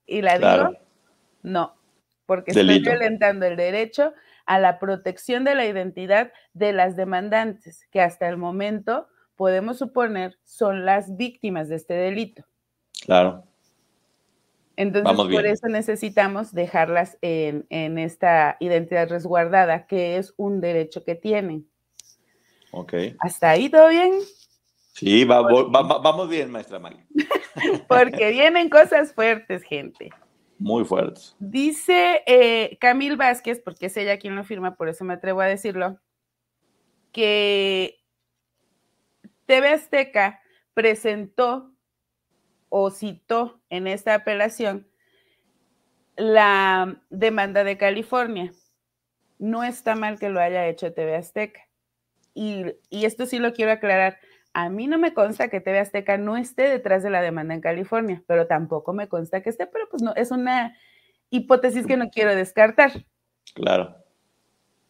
y 0.06 0.22
la 0.22 0.38
digo, 0.38 0.76
no, 1.42 1.76
porque 2.26 2.50
estoy 2.50 2.80
violentando 2.80 3.46
el 3.46 3.56
derecho 3.56 4.12
a 4.46 4.58
la 4.58 4.78
protección 4.78 5.44
de 5.44 5.54
la 5.54 5.66
identidad 5.66 6.32
de 6.54 6.72
las 6.72 6.96
demandantes, 6.96 7.86
que 7.90 8.00
hasta 8.00 8.28
el 8.28 8.36
momento 8.36 9.08
podemos 9.36 9.78
suponer 9.78 10.38
son 10.44 10.84
las 10.84 11.16
víctimas 11.16 11.68
de 11.68 11.76
este 11.76 11.94
delito. 11.94 12.44
Claro. 13.04 13.44
Entonces, 14.76 15.14
por 15.14 15.46
eso 15.46 15.68
necesitamos 15.68 16.52
dejarlas 16.52 17.18
en, 17.20 17.98
esta 17.98 18.56
identidad 18.60 19.08
resguardada, 19.08 19.86
que 19.86 20.16
es 20.16 20.34
un 20.36 20.60
derecho 20.60 21.04
que 21.04 21.14
tienen. 21.14 21.69
Ok. 22.70 22.94
¿Hasta 23.18 23.50
ahí 23.50 23.68
todo 23.68 23.88
bien? 23.88 24.12
Sí, 24.94 25.24
vamos 25.24 26.28
bien, 26.28 26.50
maestra 26.50 26.78
María. 26.78 27.06
Porque 27.88 28.30
vienen 28.30 28.68
cosas 28.68 29.14
fuertes, 29.14 29.62
gente. 29.62 30.10
Muy 30.58 30.84
fuertes. 30.84 31.34
Dice 31.38 32.22
eh, 32.26 32.76
Camil 32.80 33.16
Vázquez, 33.16 33.62
porque 33.64 33.86
es 33.86 33.96
ella 33.96 34.18
quien 34.18 34.36
lo 34.36 34.44
firma, 34.44 34.76
por 34.76 34.90
eso 34.90 35.06
me 35.06 35.14
atrevo 35.14 35.40
a 35.40 35.46
decirlo, 35.46 35.98
que 37.12 37.98
TV 39.46 39.68
Azteca 39.68 40.42
presentó 40.74 41.72
o 42.68 42.90
citó 42.90 43.62
en 43.70 43.86
esta 43.86 44.14
apelación 44.14 44.86
la 46.16 47.02
demanda 47.08 47.64
de 47.64 47.78
California. 47.78 48.52
No 49.38 49.64
está 49.64 49.94
mal 49.94 50.18
que 50.18 50.28
lo 50.28 50.40
haya 50.40 50.68
hecho 50.68 50.92
TV 50.92 51.16
Azteca. 51.16 51.69
Y, 52.34 52.76
esto 52.90 53.26
sí 53.26 53.38
lo 53.38 53.52
quiero 53.52 53.72
aclarar. 53.72 54.18
A 54.52 54.68
mí 54.68 54.86
no 54.86 54.98
me 54.98 55.14
consta 55.14 55.48
que 55.48 55.60
TV 55.60 55.78
Azteca 55.78 56.18
no 56.18 56.36
esté 56.36 56.68
detrás 56.68 57.02
de 57.02 57.10
la 57.10 57.22
demanda 57.22 57.54
en 57.54 57.60
California, 57.60 58.22
pero 58.26 58.46
tampoco 58.46 58.92
me 58.92 59.08
consta 59.08 59.42
que 59.42 59.50
esté, 59.50 59.66
pero 59.66 59.88
pues 59.88 60.02
no, 60.02 60.14
es 60.16 60.30
una 60.30 60.76
hipótesis 61.30 61.86
que 61.86 61.96
no 61.96 62.10
quiero 62.10 62.34
descartar. 62.34 63.04
Claro. 63.54 63.96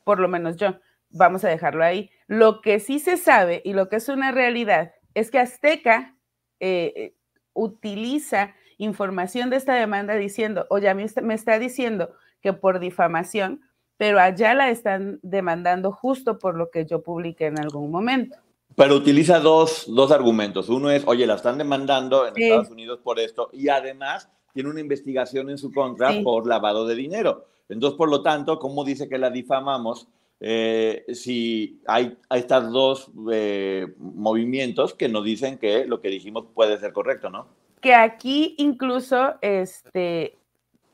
Por 0.05 0.19
lo 0.19 0.29
menos 0.29 0.57
yo 0.57 0.79
vamos 1.11 1.45
a 1.45 1.49
dejarlo 1.49 1.85
ahí. 1.85 2.11
Lo 2.27 2.63
que 2.63 2.81
sí 2.81 2.99
se 2.99 3.17
sabe 3.17 3.61
y 3.65 3.75
lo 3.75 3.89
que 3.89 3.97
es 3.97 4.09
una 4.09 4.33
realidad 4.33 4.95
es 5.15 5.31
que 5.31 5.39
Azteca 5.39 6.17
eh, 6.61 6.93
eh, 6.97 7.15
utiliza 7.53 8.55
información 8.79 9.51
de 9.51 9.57
esta 9.57 9.75
demanda 9.75 10.15
diciendo, 10.15 10.67
oye, 10.71 10.93
mí 10.95 11.05
me 11.23 11.35
está 11.35 11.59
diciendo 11.59 12.15
que 12.41 12.53
por 12.53 12.81
difamación, 12.81 13.61
pero 14.01 14.19
allá 14.19 14.55
la 14.55 14.71
están 14.71 15.21
demandando 15.23 15.93
justo 15.93 16.39
por 16.39 16.57
lo 16.57 16.71
que 16.71 16.87
yo 16.87 17.03
publiqué 17.03 17.45
en 17.49 17.61
algún 17.61 17.91
momento. 17.91 18.39
Pero 18.75 18.95
utiliza 18.95 19.41
dos, 19.41 19.87
argumentos. 20.11 20.71
Uno 20.71 20.91
es, 20.91 21.07
oye, 21.07 21.27
la 21.27 21.35
están 21.35 21.59
demandando 21.59 22.27
en 22.27 22.33
Estados 22.35 22.71
Unidos 22.71 23.01
por 23.05 23.21
esto 23.21 23.51
y 23.53 23.69
además 23.69 24.31
tiene 24.55 24.71
una 24.71 24.81
investigación 24.81 25.51
en 25.51 25.59
su 25.59 25.71
contra 25.71 26.15
por 26.25 26.47
lavado 26.47 26.87
de 26.87 26.95
dinero. 26.95 27.45
Entonces, 27.69 27.99
por 27.99 28.09
lo 28.09 28.23
tanto, 28.23 28.59
como 28.59 28.85
dice 28.85 29.07
que 29.07 29.19
la 29.19 29.29
difamamos? 29.29 30.09
eh, 30.41 31.05
si 31.13 31.83
hay, 31.87 32.17
hay 32.31 32.41
estos 32.41 32.73
dos 32.73 33.11
eh, 33.31 33.87
movimientos 33.99 34.95
que 34.95 35.11
nos 35.11 35.27
dicen 35.27 35.59
que 35.59 35.85
lo 35.85 36.01
que 36.01 36.09
dijimos 36.09 36.47
puede 36.55 36.79
ser 36.79 36.95
correcto, 36.95 37.29
¿no? 37.29 37.49
Que 37.83 37.95
aquí 37.95 38.55
incluso 38.57 39.35
este, 39.43 40.39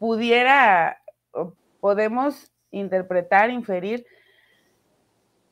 pudiera, 0.00 1.00
podemos 1.78 2.50
interpretar, 2.78 3.50
inferir, 3.50 4.06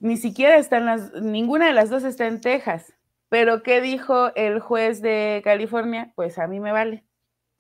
ni 0.00 0.16
siquiera 0.16 0.57
están 0.57 0.87
las, 0.87 1.12
ninguna 1.14 1.66
de 1.66 1.73
las 1.73 1.90
dos 1.90 2.04
está 2.04 2.26
en 2.26 2.40
Texas. 2.40 2.95
Pero 3.28 3.62
¿qué 3.62 3.81
dijo 3.81 4.35
el 4.37 4.61
juez 4.61 5.00
de 5.00 5.40
California? 5.43 6.12
Pues 6.14 6.38
a 6.38 6.47
mí 6.47 6.61
me 6.61 6.73
vale. 6.73 7.04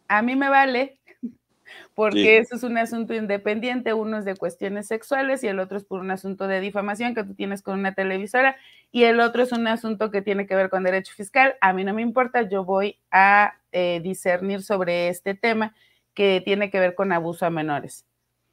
A 0.08 0.22
mí 0.22 0.36
me 0.36 0.48
vale 0.48 1.00
porque 1.94 2.38
eso 2.38 2.56
es 2.56 2.62
un 2.62 2.76
asunto 2.76 3.14
independiente, 3.14 3.94
uno 3.94 4.18
es 4.18 4.24
de 4.24 4.36
cuestiones 4.36 4.86
sexuales 4.86 5.42
y 5.42 5.48
el 5.48 5.58
otro 5.58 5.78
es 5.78 5.84
por 5.84 6.00
un 6.00 6.10
asunto 6.10 6.46
de 6.46 6.60
difamación 6.60 7.14
que 7.14 7.24
tú 7.24 7.34
tienes 7.34 7.62
con 7.62 7.78
una 7.78 7.94
televisora 7.94 8.56
y 8.92 9.04
el 9.04 9.20
otro 9.20 9.42
es 9.42 9.52
un 9.52 9.66
asunto 9.66 10.10
que 10.10 10.22
tiene 10.22 10.46
que 10.46 10.54
ver 10.54 10.70
con 10.70 10.84
derecho 10.84 11.14
fiscal. 11.14 11.56
A 11.60 11.72
mí 11.72 11.82
no 11.82 11.94
me 11.94 12.02
importa, 12.02 12.42
yo 12.42 12.64
voy 12.64 13.00
a 13.10 13.54
eh, 13.72 14.00
discernir 14.02 14.62
sobre 14.62 15.08
este 15.08 15.34
tema 15.34 15.74
que 16.12 16.42
tiene 16.44 16.70
que 16.70 16.78
ver 16.78 16.94
con 16.94 17.10
abuso 17.10 17.46
a 17.46 17.50
menores. 17.50 18.06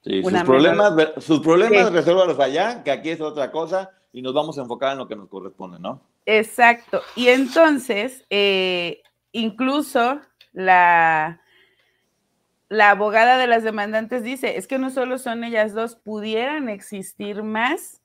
Sí, 0.04 0.24
sus 0.24 0.44
problemas, 0.44 0.94
sus 1.18 1.40
problemas 1.42 2.40
allá, 2.40 2.84
que 2.84 2.92
aquí 2.92 3.10
es 3.10 3.22
otra 3.22 3.52
cosa 3.52 3.92
y 4.12 4.22
nos 4.22 4.34
vamos 4.34 4.58
a 4.58 4.62
enfocar 4.62 4.94
en 4.94 4.98
lo 5.00 5.08
que 5.08 5.16
nos 5.16 5.30
corresponde, 5.30 5.80
¿no? 5.80 6.02
Exacto. 6.26 7.02
Y 7.16 7.28
entonces, 7.28 8.26
eh, 8.30 9.02
incluso 9.32 10.20
la 10.54 11.42
la 12.72 12.92
abogada 12.92 13.38
de 13.38 13.48
las 13.48 13.64
demandantes 13.64 14.24
dice, 14.24 14.56
es 14.56 14.66
que 14.66 14.78
no 14.78 14.92
solo 14.92 15.18
son 15.18 15.44
ellas 15.44 15.74
dos, 15.74 15.98
pudieran 15.98 16.70
existir 16.70 17.44
más 17.44 18.02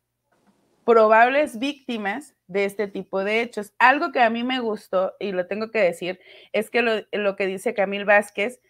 probables 0.84 1.60
víctimas 1.60 2.34
de 2.48 2.64
este 2.64 2.88
tipo 2.88 3.22
de 3.22 3.42
hechos. 3.42 3.72
Algo 3.78 4.10
que 4.10 4.18
a 4.18 4.28
mí 4.28 4.42
me 4.42 4.58
gustó, 4.58 5.14
y 5.20 5.30
lo 5.30 5.46
tengo 5.46 5.70
que 5.70 5.78
decir, 5.78 6.18
es 6.52 6.68
que 6.68 7.06
lo, 7.12 7.36
que 7.36 7.46
dice 7.46 7.74
Camil 7.74 8.04
Vázquez, 8.04 8.60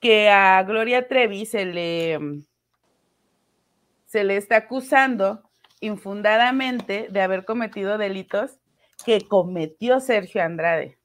que 0.00 0.30
a 0.30 0.60
Gloria 0.64 1.06
Trevi 1.06 1.46
se 1.46 1.64
le, 1.64 2.42
se 4.16 4.24
le 4.24 4.38
está 4.38 4.56
acusando 4.56 5.42
infundadamente 5.80 7.08
de 7.10 7.20
haber 7.20 7.44
cometido 7.44 7.98
delitos 7.98 8.58
que 9.04 9.20
cometió 9.28 10.00
Sergio 10.00 10.42
Andrade 10.42 10.96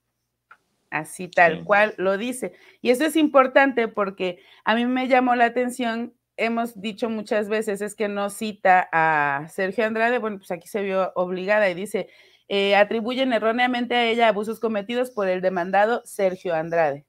así 0.89 1.27
tal 1.27 1.65
cual 1.65 1.93
lo 1.97 2.17
dice. 2.17 2.53
Y 2.81 2.91
eso 2.91 3.03
es 3.03 3.17
importante 3.17 3.89
porque 3.89 4.39
a 4.63 4.75
mí 4.75 4.85
me 4.85 5.09
llamó 5.09 5.35
la 5.35 5.43
atención, 5.43 6.13
hemos 6.37 6.79
dicho 6.79 7.09
muchas 7.09 7.49
veces, 7.49 7.81
es 7.81 7.95
que 7.95 8.07
no 8.07 8.29
cita 8.29 8.87
a 8.93 9.45
Sergio 9.49 9.85
Andrade, 9.85 10.19
bueno, 10.19 10.37
pues 10.37 10.51
aquí 10.51 10.69
se 10.69 10.81
vio 10.81 11.11
obligada 11.15 11.69
y 11.69 11.73
dice, 11.73 12.07
eh, 12.47 12.77
atribuyen 12.77 13.33
erróneamente 13.33 13.95
a 13.95 14.05
ella 14.05 14.29
abusos 14.29 14.61
cometidos 14.61 15.11
por 15.11 15.27
el 15.27 15.41
demandado 15.41 16.01
Sergio 16.05 16.55
Andrade. 16.55 17.05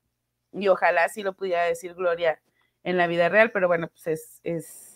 Y 0.53 0.67
ojalá 0.67 1.09
sí 1.09 1.23
lo 1.23 1.35
pudiera 1.35 1.63
decir 1.63 1.95
Gloria 1.95 2.41
en 2.83 2.97
la 2.97 3.07
vida 3.07 3.29
real, 3.29 3.53
pero 3.53 3.69
bueno, 3.69 3.87
pues 3.87 4.07
es, 4.09 4.41
es, 4.43 4.92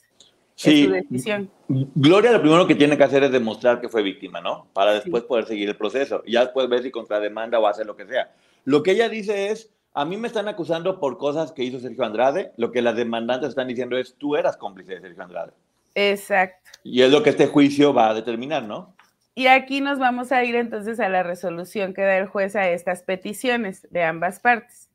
su 0.56 0.90
decisión. 0.90 1.50
Gloria 1.68 2.32
lo 2.32 2.40
primero 2.40 2.66
que 2.66 2.74
tiene 2.74 2.96
que 2.96 3.04
hacer 3.04 3.22
es 3.22 3.30
demostrar 3.30 3.80
que 3.80 3.88
fue 3.88 4.02
víctima, 4.02 4.40
¿no? 4.40 4.68
Para 4.72 4.94
después 4.94 5.22
poder 5.24 5.44
seguir 5.44 5.68
el 5.68 5.76
proceso. 5.76 6.22
Y 6.26 6.32
ya 6.32 6.40
después 6.40 6.68
ver 6.68 6.82
si 6.82 6.90
contrademanda 6.90 7.58
o 7.58 7.66
hace 7.66 7.84
lo 7.84 7.96
que 7.96 8.06
sea. 8.06 8.32
Lo 8.64 8.82
que 8.82 8.92
ella 8.92 9.08
dice 9.08 9.50
es, 9.50 9.70
a 9.92 10.04
mí 10.04 10.16
me 10.16 10.28
están 10.28 10.48
acusando 10.48 10.98
por 10.98 11.18
cosas 11.18 11.52
que 11.52 11.62
hizo 11.62 11.78
Sergio 11.78 12.04
Andrade, 12.04 12.52
lo 12.56 12.72
que 12.72 12.82
las 12.82 12.96
demandantes 12.96 13.50
están 13.50 13.68
diciendo 13.68 13.96
es, 13.96 14.16
tú 14.16 14.36
eras 14.36 14.56
cómplice 14.56 14.94
de 14.94 15.00
Sergio 15.00 15.22
Andrade. 15.22 15.52
Exacto. 15.94 16.70
Y 16.84 17.02
es 17.02 17.10
lo 17.10 17.22
que 17.22 17.30
este 17.30 17.46
juicio 17.46 17.94
va 17.94 18.10
a 18.10 18.14
determinar, 18.14 18.62
¿no? 18.62 18.94
Y 19.34 19.48
aquí 19.48 19.80
nos 19.80 19.98
vamos 19.98 20.32
a 20.32 20.44
ir 20.44 20.54
entonces 20.54 20.98
a 21.00 21.08
la 21.08 21.22
resolución 21.22 21.92
que 21.92 22.02
da 22.02 22.16
el 22.16 22.26
juez 22.26 22.56
a 22.56 22.70
estas 22.70 23.02
peticiones 23.02 23.86
de 23.90 24.02
ambas 24.02 24.40
partes. 24.40 24.88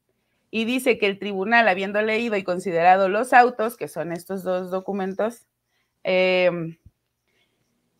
Y 0.50 0.66
dice 0.66 0.98
que 0.98 1.08
el 1.08 1.20
tribunal, 1.20 1.68
habiendo 1.68 2.02
leído 2.02 2.36
y 2.36 2.44
considerado 2.44 3.08
los 3.08 3.34
autos, 3.34 3.78
que 3.78 3.88
son 3.88 4.12
estos 4.12 4.44
dos 4.44 4.70
documentos, 4.70 5.48
eh, 6.04 6.78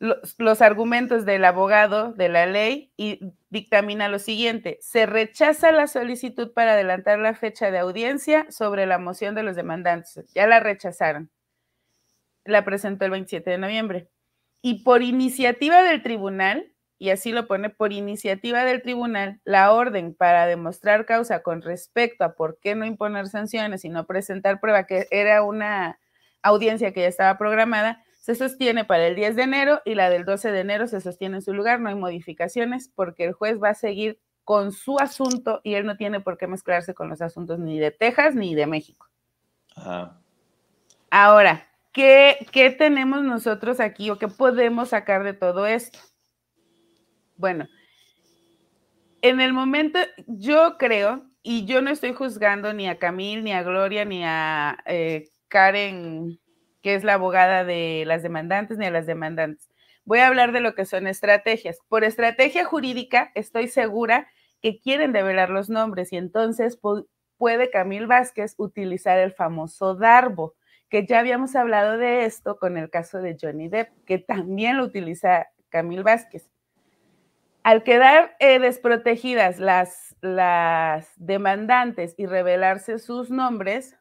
los, 0.02 0.62
argumentos 0.64 1.26
del 1.26 1.46
abogado 1.46 2.12
de 2.14 2.28
la 2.28 2.48
ley 2.48 2.92
y 2.98 3.20
dictamina 3.52 4.10
lo 4.10 4.18
siguiente. 4.18 4.80
Se 4.82 5.06
rechaza 5.06 5.72
la 5.72 5.86
solicitud 5.86 6.54
para 6.54 6.74
adelantar 6.74 7.20
la 7.20 7.36
fecha 7.36 7.70
de 7.70 7.78
audiencia 7.78 8.48
sobre 8.50 8.88
la 8.88 8.98
moción 8.98 9.36
de 9.36 9.44
los 9.44 9.56
demandantes. 9.56 10.26
Ya 10.34 10.48
la 10.48 10.60
rechazaron. 10.60 11.30
La 12.46 12.66
presentó 12.66 13.06
el 13.06 13.12
27 13.12 13.52
de 13.52 13.58
noviembre. 13.60 14.10
Y 14.64 14.84
por 14.84 15.04
iniciativa 15.04 15.84
del 15.84 16.02
tribunal, 16.02 16.74
y 16.98 17.12
así 17.12 17.32
lo 17.32 17.46
pone, 17.46 17.70
por 17.70 17.94
iniciativa 17.94 18.66
del 18.66 18.82
tribunal, 18.82 19.40
la 19.44 19.72
orden 19.72 20.16
para 20.16 20.48
demostrar 20.48 21.06
causa 21.06 21.44
con 21.44 21.62
respecto 21.62 22.24
a 22.24 22.34
por 22.34 22.60
qué 22.60 22.74
no 22.74 22.86
imponer 22.86 23.28
sanciones 23.28 23.86
y 23.86 23.90
no 23.90 24.08
presentar 24.08 24.60
prueba, 24.60 24.88
que 24.88 25.08
era 25.12 25.44
una 25.44 26.00
audiencia 26.44 26.94
que 26.94 27.02
ya 27.02 27.08
estaba 27.08 27.38
programada, 27.38 28.04
se 28.20 28.36
sostiene 28.36 28.86
para 28.86 29.08
el 29.08 29.16
10 29.16 29.36
de 29.36 29.44
enero 29.44 29.82
y 29.84 29.96
la 29.96 30.10
del 30.10 30.26
12 30.26 30.52
de 30.52 30.60
enero 30.60 30.88
se 30.88 31.02
sostiene 31.02 31.38
en 31.38 31.42
su 31.42 31.54
lugar, 31.54 31.80
no 31.80 31.90
hay 31.90 31.96
modificaciones 31.96 32.92
porque 32.94 33.26
el 33.26 33.34
juez 33.34 33.62
va 33.62 33.70
a 33.70 33.74
seguir 33.74 34.20
con 34.44 34.72
su 34.72 35.00
asunto 35.00 35.62
y 35.64 35.74
él 35.74 35.86
no 35.86 35.98
tiene 35.98 36.20
por 36.20 36.38
qué 36.38 36.48
mezclarse 36.48 36.94
con 36.94 37.10
los 37.10 37.22
asuntos 37.22 37.60
ni 37.60 37.80
de 37.80 37.92
Texas 37.92 38.36
ni 38.36 38.54
de 38.54 38.68
México. 38.68 39.08
Ahora, 41.10 41.68
¿qué, 41.92 42.46
¿qué 42.52 42.70
tenemos 42.70 43.24
nosotros 43.24 43.80
aquí 43.80 44.10
o 44.10 44.18
qué 44.18 44.28
podemos 44.28 44.90
sacar 44.90 45.24
de 45.24 45.34
todo 45.34 45.66
esto? 45.66 46.00
Bueno, 47.38 47.68
en 49.22 49.42
el 49.42 49.54
momento, 49.54 50.00
yo 50.28 50.78
creo, 50.78 51.26
y 51.44 51.66
yo 51.66 51.82
no 51.82 51.90
estoy 51.90 52.14
juzgando 52.14 52.74
ni 52.74 52.88
a 52.88 53.00
Camil, 53.00 53.44
ni 53.44 53.52
a 53.52 53.64
Gloria, 53.64 54.06
ni 54.06 54.24
a 54.24 54.78
eh, 54.86 55.30
Karen 55.52 56.40
que 56.82 56.96
es 56.96 57.04
la 57.04 57.14
abogada 57.14 57.64
de 57.64 58.04
las 58.06 58.24
demandantes 58.24 58.78
ni 58.78 58.86
a 58.86 58.92
las 58.92 59.06
demandantes. 59.06 59.70
Voy 60.04 60.20
a 60.20 60.28
hablar 60.28 60.52
de 60.52 60.62
lo 60.62 60.74
que 60.74 60.86
son 60.86 61.08
estrategias. 61.08 61.80
Por 61.88 62.04
estrategia 62.04 62.66
jurídica, 62.66 63.32
estoy 63.36 63.68
segura 63.68 64.28
que 64.62 64.80
quieren 64.80 65.14
develar 65.14 65.50
los 65.50 65.70
nombres 65.70 66.12
y 66.12 66.18
entonces 66.18 66.80
puede 67.38 67.70
Camil 67.70 68.08
Vázquez 68.08 68.56
utilizar 68.58 69.20
el 69.20 69.32
famoso 69.32 69.96
Darbo, 69.96 70.56
que 70.90 71.06
ya 71.06 71.20
habíamos 71.20 71.56
hablado 71.56 71.98
de 71.98 72.26
esto 72.26 72.58
con 72.58 72.78
el 72.78 72.90
caso 72.90 73.22
de 73.22 73.38
Johnny 73.40 73.70
Depp, 73.70 73.90
que 74.06 74.18
también 74.18 74.78
lo 74.78 74.84
utiliza 74.84 75.48
Camil 75.70 76.04
Vázquez. 76.04 76.50
Al 77.64 77.84
quedar 77.84 78.36
eh, 78.40 78.58
desprotegidas 78.58 79.60
las, 79.60 80.16
las 80.22 81.12
demandantes 81.18 82.16
y 82.18 82.26
revelarse 82.26 82.98
sus 82.98 83.30
nombres, 83.30 84.01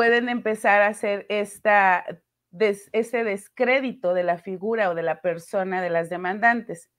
Pueden 0.00 0.30
empezar 0.30 0.80
a 0.80 0.86
hacer 0.86 1.26
esta, 1.28 2.06
ese 2.58 3.22
descrédito 3.22 4.14
de 4.14 4.22
la 4.22 4.38
figura 4.38 4.88
o 4.88 4.94
de 4.94 5.02
la 5.02 5.20
persona 5.20 5.82
de 5.82 5.90
las 5.90 6.08
demandantes. 6.08 6.90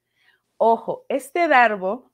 Ojo, 0.57 1.07
este 1.09 1.47
Darbo, 1.47 2.11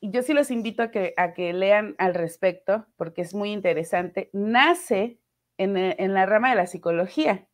y 0.00 0.10
yo 0.10 0.24
sí 0.24 0.32
los 0.32 0.50
invito 0.50 0.82
a 0.82 0.90
que, 0.90 1.14
a 1.16 1.34
que 1.34 1.52
lean 1.52 1.94
al 1.98 2.14
respecto, 2.14 2.88
porque 2.96 3.22
es 3.22 3.32
muy 3.32 3.52
interesante, 3.52 4.28
nace 4.32 5.20
en, 5.56 5.76
en 5.76 6.14
la 6.14 6.26
rama 6.26 6.50
de 6.50 6.56
la 6.56 6.66
psicología 6.66 7.46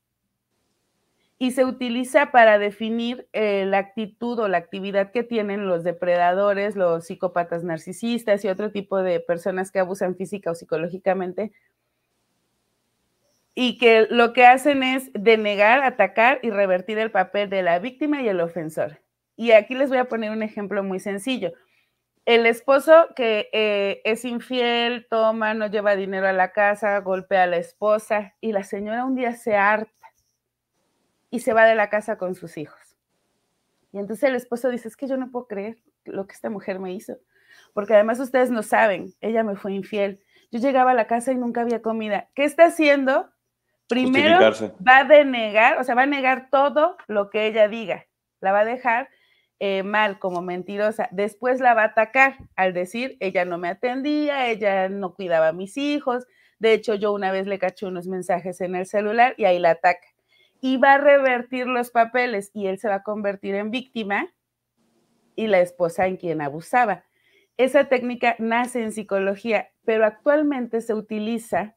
y 1.39 1.51
se 1.51 1.67
utiliza 1.67 2.31
para 2.31 2.59
definir 2.59 3.29
eh, 3.35 3.67
la 3.67 3.77
actitud 3.77 4.39
o 4.39 4.49
la 4.49 4.57
actividad 4.57 5.11
que 5.11 5.23
tienen 5.23 5.67
los 5.67 5.85
depredadores, 5.85 6.77
los 6.77 7.05
psicópatas 7.05 7.63
narcisistas 7.63 8.43
y 8.43 8.49
otro 8.49 8.73
tipo 8.73 9.03
de 9.03 9.21
personas 9.21 9.71
que 9.71 9.81
abusan 9.81 10.17
física 10.17 10.51
o 10.51 10.55
psicológicamente 10.55 11.53
y 13.55 13.79
que 13.79 14.07
lo 14.11 14.33
que 14.33 14.47
hacen 14.47 14.83
es 14.83 15.11
denegar, 15.13 15.83
atacar 15.83 16.41
y 16.43 16.51
revertir 16.51 16.99
el 16.99 17.11
papel 17.11 17.49
de 17.51 17.63
la 17.63 17.79
víctima 17.79 18.21
y 18.23 18.29
el 18.29 18.41
ofensor. 18.41 19.01
Y 19.37 19.53
aquí 19.53 19.75
les 19.75 19.89
voy 19.89 19.99
a 19.99 20.09
poner 20.09 20.31
un 20.31 20.43
ejemplo 20.43 20.83
muy 20.83 20.99
sencillo. 21.01 21.53
El 22.25 22.47
esposo 22.47 23.09
que 23.15 23.51
eh, 23.53 24.01
es 24.05 24.25
infiel, 24.25 25.07
toma, 25.09 25.55
no 25.55 25.67
lleva 25.67 25.95
dinero 25.95 26.27
a 26.27 26.33
la 26.33 26.53
casa, 26.53 26.99
golpea 27.01 27.45
a 27.45 27.47
la 27.47 27.59
esposa 27.59 28.35
y 28.41 28.53
la 28.53 28.65
señora 28.65 29.05
un 29.05 29.15
día 29.15 29.37
se 29.37 29.57
harta 29.57 29.93
y 31.31 31.41
se 31.41 31.53
va 31.53 31.67
de 31.67 31.75
la 31.75 31.91
casa 31.91 32.17
con 32.17 32.35
sus 32.35 32.57
hijos. 32.57 32.97
Y 33.93 33.99
entonces 33.99 34.25
el 34.25 34.37
esposo 34.37 34.71
dice, 34.71 34.89
es 34.89 34.97
que 34.97 35.07
yo 35.07 35.17
no 35.17 35.31
puedo 35.31 35.47
creer 35.47 35.77
lo 36.05 36.27
que 36.27 36.35
esta 36.35 36.49
mujer 36.49 36.81
me 36.81 36.95
hizo, 36.95 37.19
porque 37.75 37.95
además 37.95 38.19
ustedes 38.21 38.51
no 38.51 38.63
saben, 38.63 39.13
ella 39.21 39.45
me 39.45 39.57
fue 39.57 39.73
infiel. 39.73 40.21
Yo 40.51 40.61
llegaba 40.61 40.93
a 40.93 40.95
la 40.95 41.07
casa 41.07 41.33
y 41.33 41.37
nunca 41.37 41.61
había 41.61 41.83
comida. 41.83 42.31
¿Qué 42.35 42.45
está 42.45 42.67
haciendo? 42.67 43.34
Primero 43.89 44.39
va 44.87 44.99
a 44.99 45.05
denegar, 45.05 45.79
o 45.79 45.85
sea, 45.85 45.95
va 45.95 46.03
a 46.03 46.07
negar 46.07 46.49
todo 46.51 46.97
lo 47.07 47.31
que 47.31 47.47
ella 47.47 47.69
diga. 47.69 48.07
La 48.41 48.53
va 48.53 48.61
a 48.61 48.65
dejar 48.65 49.09
eh, 49.61 49.83
mal 49.83 50.19
como 50.19 50.43
mentirosa, 50.43 51.09
después 51.13 51.61
la 51.61 51.75
va 51.75 51.83
a 51.83 51.87
atacar 51.87 52.39
al 52.57 52.73
decir, 52.73 53.17
ella 53.21 53.45
no 53.45 53.59
me 53.59 53.69
atendía, 53.69 54.49
ella 54.49 54.89
no 54.89 55.15
cuidaba 55.15 55.49
a 55.49 55.53
mis 55.53 55.77
hijos. 55.77 56.27
De 56.59 56.73
hecho, 56.73 56.95
yo 56.95 57.13
una 57.13 57.31
vez 57.31 57.47
le 57.47 57.59
caché 57.59 57.87
unos 57.87 58.07
mensajes 58.07 58.61
en 58.61 58.75
el 58.75 58.87
celular 58.87 59.35
y 59.37 59.45
ahí 59.45 59.59
la 59.59 59.71
ataca. 59.71 60.07
Y 60.61 60.79
va 60.79 60.95
a 60.95 60.99
revertir 60.99 61.67
los 61.67 61.91
papeles 61.91 62.51
y 62.55 62.67
él 62.67 62.79
se 62.79 62.89
va 62.89 62.97
a 62.97 63.03
convertir 63.03 63.55
en 63.55 63.71
víctima 63.71 64.35
y 65.37 65.47
la 65.47 65.61
esposa 65.61 66.07
en 66.07 66.17
quien 66.17 66.41
abusaba. 66.41 67.05
Esa 67.57 67.85
técnica 67.85 68.35
nace 68.39 68.83
en 68.83 68.93
psicología, 68.93 69.71
pero 69.85 70.05
actualmente 70.05 70.81
se 70.81 70.95
utiliza 70.95 71.77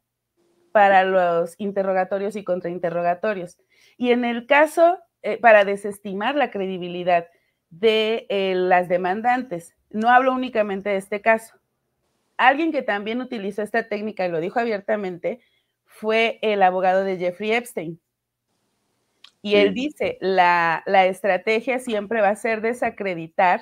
para 0.77 1.03
los 1.03 1.55
interrogatorios 1.57 2.35
y 2.35 2.43
contrainterrogatorios. 2.43 3.57
Y 3.97 4.11
en 4.11 4.25
el 4.25 4.45
caso, 4.45 4.99
eh, 5.23 5.39
para 5.39 5.65
desestimar 5.65 6.35
la 6.35 6.51
credibilidad 6.51 7.25
de 7.71 8.27
eh, 8.29 8.53
las 8.53 8.87
demandantes, 8.87 9.75
no 9.89 10.11
hablo 10.11 10.33
únicamente 10.33 10.91
de 10.91 10.97
este 10.97 11.19
caso. 11.19 11.55
Alguien 12.37 12.71
que 12.71 12.83
también 12.83 13.21
utilizó 13.21 13.63
esta 13.63 13.89
técnica 13.89 14.27
y 14.27 14.29
lo 14.29 14.39
dijo 14.39 14.59
abiertamente 14.59 15.39
fue 15.83 16.37
el 16.43 16.61
abogado 16.61 17.03
de 17.03 17.17
Jeffrey 17.17 17.53
Epstein. 17.53 17.99
Y 19.41 19.55
él 19.55 19.73
dice, 19.73 20.19
la, 20.21 20.83
la 20.85 21.07
estrategia 21.07 21.79
siempre 21.79 22.21
va 22.21 22.29
a 22.29 22.35
ser 22.35 22.61
desacreditar 22.61 23.61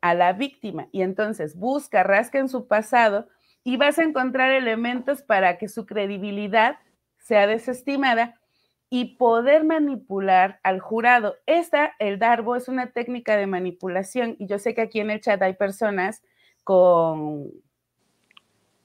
a 0.00 0.14
la 0.14 0.32
víctima. 0.32 0.88
Y 0.90 1.02
entonces 1.02 1.54
busca, 1.54 2.02
rasca 2.02 2.38
en 2.38 2.48
su 2.48 2.66
pasado 2.66 3.28
y 3.66 3.76
vas 3.78 3.98
a 3.98 4.04
encontrar 4.04 4.52
elementos 4.52 5.22
para 5.22 5.58
que 5.58 5.66
su 5.66 5.86
credibilidad 5.86 6.78
sea 7.18 7.48
desestimada 7.48 8.40
y 8.90 9.16
poder 9.16 9.64
manipular 9.64 10.60
al 10.62 10.78
jurado. 10.78 11.34
Esta, 11.46 11.92
el 11.98 12.20
Darbo, 12.20 12.54
es 12.54 12.68
una 12.68 12.92
técnica 12.92 13.36
de 13.36 13.48
manipulación 13.48 14.36
y 14.38 14.46
yo 14.46 14.60
sé 14.60 14.72
que 14.76 14.82
aquí 14.82 15.00
en 15.00 15.10
el 15.10 15.20
chat 15.20 15.42
hay 15.42 15.54
personas 15.54 16.22
con 16.62 17.50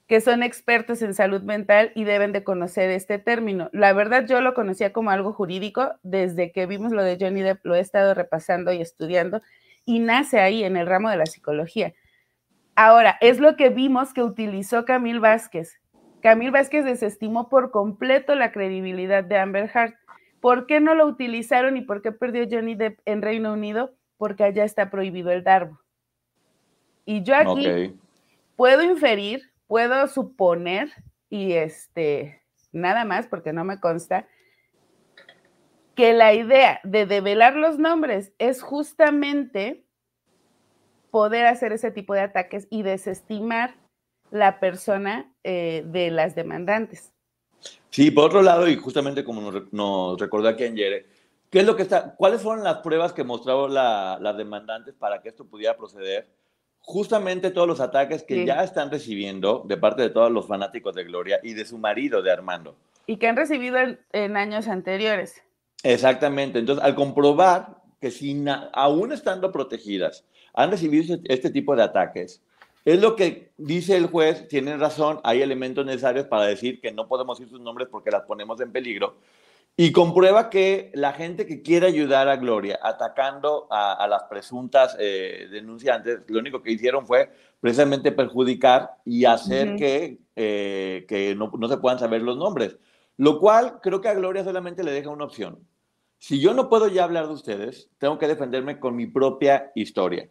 que 0.08 0.20
son 0.20 0.42
expertos 0.42 1.00
en 1.02 1.14
salud 1.14 1.42
mental 1.42 1.92
y 1.94 2.02
deben 2.02 2.32
de 2.32 2.42
conocer 2.42 2.90
este 2.90 3.20
término. 3.20 3.70
La 3.72 3.92
verdad 3.92 4.26
yo 4.26 4.40
lo 4.40 4.52
conocía 4.52 4.92
como 4.92 5.10
algo 5.10 5.32
jurídico 5.32 5.92
desde 6.02 6.50
que 6.50 6.66
vimos 6.66 6.90
lo 6.90 7.04
de 7.04 7.18
Johnny 7.20 7.42
Depp, 7.42 7.64
lo 7.64 7.76
he 7.76 7.80
estado 7.80 8.14
repasando 8.14 8.72
y 8.72 8.80
estudiando 8.80 9.42
y 9.84 10.00
nace 10.00 10.40
ahí 10.40 10.64
en 10.64 10.76
el 10.76 10.88
ramo 10.88 11.08
de 11.08 11.18
la 11.18 11.26
psicología. 11.26 11.94
Ahora, 12.74 13.18
es 13.20 13.38
lo 13.38 13.56
que 13.56 13.68
vimos 13.68 14.12
que 14.12 14.22
utilizó 14.22 14.84
Camil 14.84 15.20
Vázquez. 15.20 15.80
Camil 16.20 16.50
Vázquez 16.50 16.84
desestimó 16.84 17.48
por 17.48 17.70
completo 17.70 18.34
la 18.34 18.52
credibilidad 18.52 19.24
de 19.24 19.38
Amber 19.38 19.70
Heard. 19.74 19.94
¿Por 20.40 20.66
qué 20.66 20.80
no 20.80 20.94
lo 20.94 21.06
utilizaron 21.06 21.76
y 21.76 21.82
por 21.82 22.02
qué 22.02 22.12
perdió 22.12 22.46
Johnny 22.50 22.74
Depp 22.74 23.00
en 23.04 23.22
Reino 23.22 23.52
Unido? 23.52 23.94
Porque 24.16 24.44
allá 24.44 24.64
está 24.64 24.90
prohibido 24.90 25.30
el 25.30 25.44
darbo. 25.44 25.80
Y 27.04 27.22
yo 27.22 27.34
aquí 27.34 27.94
puedo 28.56 28.82
inferir 28.82 29.52
puedo 29.72 30.06
suponer, 30.06 30.90
y 31.30 31.52
este, 31.54 32.42
nada 32.72 33.06
más 33.06 33.26
porque 33.26 33.54
no 33.54 33.64
me 33.64 33.80
consta, 33.80 34.28
que 35.94 36.12
la 36.12 36.34
idea 36.34 36.78
de 36.84 37.06
develar 37.06 37.56
los 37.56 37.78
nombres 37.78 38.34
es 38.36 38.60
justamente 38.60 39.86
poder 41.12 41.46
hacer 41.46 41.72
ese 41.72 41.92
tipo 41.92 42.14
de 42.14 42.22
ataques 42.22 42.66
y 42.70 42.82
desestimar 42.82 43.76
la 44.32 44.58
persona 44.58 45.32
eh, 45.44 45.84
de 45.86 46.10
las 46.10 46.34
demandantes. 46.34 47.12
Sí, 47.90 48.10
por 48.10 48.24
otro 48.24 48.42
lado, 48.42 48.66
y 48.66 48.74
justamente 48.74 49.22
como 49.22 49.52
nos, 49.70 50.18
recordó 50.18 50.48
aquí 50.48 50.64
Yere, 50.64 51.06
¿qué 51.50 51.60
es 51.60 51.66
lo 51.66 51.76
que 51.76 51.82
está, 51.82 52.16
¿cuáles 52.16 52.42
fueron 52.42 52.64
las 52.64 52.78
pruebas 52.78 53.12
que 53.12 53.22
mostraron 53.22 53.72
las 53.72 54.36
demandantes 54.36 54.94
para 54.94 55.22
que 55.22 55.28
esto 55.28 55.44
pudiera 55.44 55.76
proceder? 55.76 56.26
justamente 56.82 57.50
todos 57.50 57.68
los 57.68 57.80
ataques 57.80 58.24
que 58.24 58.44
ya 58.44 58.62
están 58.62 58.90
recibiendo 58.90 59.62
de 59.66 59.76
parte 59.76 60.02
de 60.02 60.10
todos 60.10 60.30
los 60.30 60.46
fanáticos 60.46 60.94
de 60.94 61.04
Gloria 61.04 61.40
y 61.42 61.54
de 61.54 61.64
su 61.64 61.78
marido, 61.78 62.22
de 62.22 62.30
Armando. 62.30 62.76
Y 63.06 63.16
que 63.16 63.28
han 63.28 63.36
recibido 63.36 63.78
en, 64.12 64.36
años 64.36 64.68
anteriores. 64.68 65.42
Exactamente. 65.82 66.58
Entonces, 66.58 66.84
al 66.84 66.94
comprobar 66.94 67.82
que 68.00 68.10
sin, 68.10 68.48
aún 68.48 69.12
estando 69.12 69.52
protegidas, 69.52 70.24
han 70.54 70.70
recibido 70.70 71.14
este, 71.14 71.32
este 71.32 71.50
tipo 71.50 71.74
de 71.76 71.82
ataques, 71.82 72.42
es 72.84 73.00
lo 73.00 73.14
que 73.14 73.52
dice 73.56 73.96
el 73.96 74.06
juez, 74.06 74.48
tienen 74.48 74.80
razón, 74.80 75.20
hay 75.22 75.40
elementos 75.40 75.86
necesarios 75.86 76.26
para 76.26 76.46
decir 76.46 76.80
que 76.80 76.92
no 76.92 77.06
podemos 77.06 77.38
decir 77.38 77.50
sus 77.50 77.60
nombres 77.60 77.88
porque 77.90 78.10
las 78.10 78.22
ponemos 78.22 78.60
en 78.60 78.72
peligro, 78.72 79.16
y 79.76 79.90
comprueba 79.92 80.50
que 80.50 80.90
la 80.94 81.12
gente 81.12 81.46
que 81.46 81.62
quiere 81.62 81.86
ayudar 81.86 82.28
a 82.28 82.36
Gloria 82.36 82.78
atacando 82.82 83.66
a, 83.70 84.06
las 84.06 84.24
presuntas 84.24 84.96
eh, 84.98 85.48
denunciantes, 85.50 86.20
lo 86.28 86.40
único 86.40 86.62
que 86.62 86.72
hicieron 86.72 87.06
fue 87.06 87.30
precisamente 87.58 88.12
perjudicar 88.12 88.90
y 89.04 89.24
hacer 89.24 89.76
que, 89.76 90.18
eh, 90.36 91.06
que 91.08 91.34
no, 91.34 91.50
no, 91.58 91.68
se 91.68 91.78
puedan 91.78 91.98
saber 91.98 92.20
los 92.20 92.36
nombres. 92.36 92.76
Lo 93.16 93.40
cual 93.40 93.80
creo 93.80 94.02
que 94.02 94.08
a 94.08 94.14
Gloria 94.14 94.44
solamente 94.44 94.84
le 94.84 94.92
deja 94.92 95.08
una 95.08 95.24
opción. 95.24 95.58
Si 96.18 96.38
yo 96.38 96.52
no 96.52 96.68
puedo 96.68 96.88
ya 96.88 97.04
hablar 97.04 97.26
de 97.26 97.32
ustedes, 97.32 97.88
tengo 97.98 98.18
que 98.18 98.28
defenderme 98.28 98.78
con 98.78 98.94
mi 98.94 99.06
propia 99.06 99.72
historia. 99.74 100.28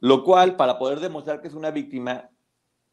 Lo 0.00 0.24
cual, 0.24 0.56
para 0.56 0.78
poder 0.78 1.00
demostrar 1.00 1.40
que 1.40 1.48
es 1.48 1.54
una 1.54 1.70
víctima, 1.70 2.30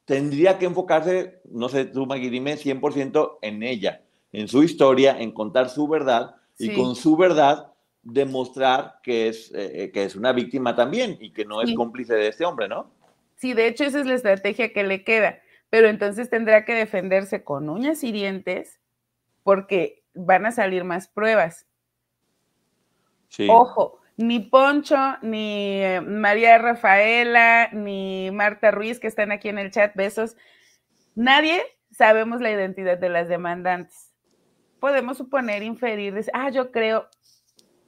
tendría 0.05 0.57
que 0.57 0.65
enfocarse, 0.65 1.41
no 1.45 1.69
sé, 1.69 1.85
tú, 1.85 2.05
Magui, 2.05 2.29
dime 2.29 2.57
100% 2.57 3.39
en 3.41 3.63
ella 3.63 4.01
en 4.35 4.49
su 4.49 4.63
historia, 4.63 5.17
en 5.17 5.31
contar 5.31 5.69
su 5.69 5.87
verdad 5.87 6.35
y 6.57 6.73
con 6.75 6.95
su 6.95 7.15
verdad 7.15 7.71
demostrar 8.03 8.99
que 9.01 9.29
es, 9.29 9.51
eh, 9.55 9.91
que 9.93 10.03
es 10.03 10.15
una 10.15 10.33
víctima 10.33 10.75
también 10.75 11.17
y 11.21 11.31
que 11.31 11.45
no 11.45 11.61
es 11.61 11.73
cómplice 11.73 12.15
de 12.15 12.27
este 12.27 12.43
hombre, 12.43 12.67
¿no? 12.67 12.91
Sí, 13.37 13.53
de 13.53 13.67
hecho 13.67 13.85
esa 13.85 14.01
es 14.01 14.05
la 14.05 14.15
estrategia 14.15 14.73
que 14.73 14.83
le 14.83 15.05
queda, 15.05 15.39
pero 15.69 15.87
entonces 15.87 16.29
tendrá 16.29 16.65
que 16.65 16.73
defenderse 16.73 17.43
con 17.43 17.69
uñas 17.69 18.03
y 18.03 18.11
dientes 18.11 18.79
porque 19.43 20.03
van 20.13 20.45
a 20.45 20.51
salir 20.51 20.83
más 20.83 21.07
pruebas. 21.07 21.65
Sí. 23.29 23.47
Ojo, 23.49 23.99
ni 24.17 24.39
Poncho, 24.39 25.17
ni 25.21 25.81
eh, 25.81 26.01
María 26.01 26.57
Rafaela, 26.57 27.69
ni 27.71 28.29
Marta 28.31 28.71
Ruiz, 28.71 28.99
que 28.99 29.07
están 29.07 29.31
aquí 29.31 29.49
en 29.49 29.59
el 29.59 29.71
chat, 29.71 29.95
besos, 29.95 30.35
nadie 31.15 31.61
sabemos 31.91 32.41
la 32.41 32.51
identidad 32.51 32.97
de 32.97 33.09
las 33.09 33.27
demandantes 33.27 34.15
podemos 34.85 35.17
suponer, 35.17 35.63
inferir, 35.63 36.13
decir, 36.13 36.31
ah, 36.35 36.51
yo 36.51 36.71
creo, 36.71 37.07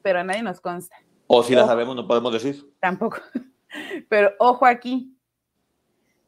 pero 0.02 0.22
a 0.22 0.24
nadie 0.24 0.42
nos 0.42 0.60
consta. 0.60 0.96
O 1.28 1.44
si 1.44 1.54
la 1.54 1.68
sabemos, 1.68 1.96
no 1.96 2.08
podemos 2.08 2.34
decir. 2.34 2.74
Tampoco. 2.80 3.18
Pero 4.10 4.32
ojo 4.40 4.66
aquí, 4.66 5.16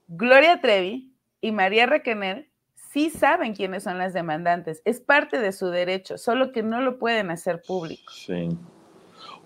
Gloria 0.08 0.62
Trevi 0.62 1.12
y 1.42 1.52
María 1.52 1.88
Requener 1.88 2.52
sí 2.76 3.10
saben 3.10 3.56
quiénes 3.56 3.82
son 3.82 3.98
las 3.98 4.14
demandantes. 4.14 4.84
Es 4.86 5.00
parte 5.00 5.40
de 5.40 5.54
su 5.54 5.70
derecho, 5.70 6.20
solo 6.20 6.52
que 6.52 6.62
no 6.62 6.82
lo 6.82 7.00
pueden 7.00 7.32
hacer 7.32 7.64
público. 7.66 8.12
Sí. 8.12 8.50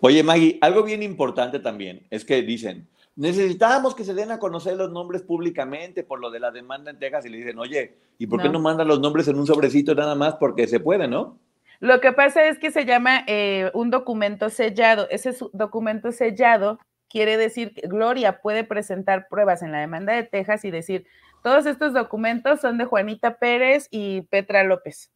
Oye, 0.02 0.24
Maggie, 0.24 0.58
algo 0.62 0.84
bien 0.84 1.02
importante 1.04 1.60
también 1.60 2.06
es 2.10 2.26
que 2.26 2.42
dicen, 2.42 2.88
necesitábamos 3.16 3.96
que 3.96 4.04
se 4.04 4.14
den 4.14 4.32
a 4.32 4.40
conocer 4.40 4.76
los 4.76 4.92
nombres 4.92 5.22
públicamente 5.22 6.04
por 6.04 6.20
lo 6.20 6.32
de 6.32 6.40
la 6.40 6.52
demanda 6.52 6.92
en 6.92 7.00
Texas 7.00 7.26
y 7.26 7.30
le 7.30 7.38
dicen, 7.38 7.60
oye, 7.60 7.98
¿y 8.18 8.28
por 8.28 8.42
qué 8.42 8.50
no 8.50 8.60
mandan 8.60 8.88
los 8.88 9.00
nombres 9.00 9.28
en 9.28 9.38
un 9.38 9.48
sobrecito 9.48 9.96
nada 9.96 10.16
más? 10.16 10.36
Porque 10.36 10.68
se 10.68 10.80
puede, 10.80 11.08
¿no? 11.08 11.40
Lo 11.80 12.00
que 12.00 12.14
pasa 12.14 12.48
es 12.48 12.60
que 12.60 12.72
se 12.72 12.86
llama 12.86 13.24
eh, 13.28 13.70
un 13.74 13.90
documento 13.90 14.50
sellado. 14.50 15.08
Ese 15.10 15.36
documento 15.52 16.12
sellado 16.12 16.80
quiere 17.10 17.38
decir 17.38 17.74
que 17.74 17.88
Gloria 17.88 18.42
puede 18.42 18.64
presentar 18.64 19.28
pruebas 19.30 19.62
en 19.62 19.72
la 19.72 19.80
demanda 19.82 20.14
de 20.14 20.24
Texas 20.24 20.64
y 20.66 20.72
decir, 20.72 21.06
todos 21.44 21.66
estos 21.66 21.94
documentos 21.94 22.62
son 22.62 22.78
de 22.78 22.86
Juanita 22.86 23.38
Pérez 23.38 23.88
y 23.92 24.22
Petra 24.22 24.64
López. 24.64 25.12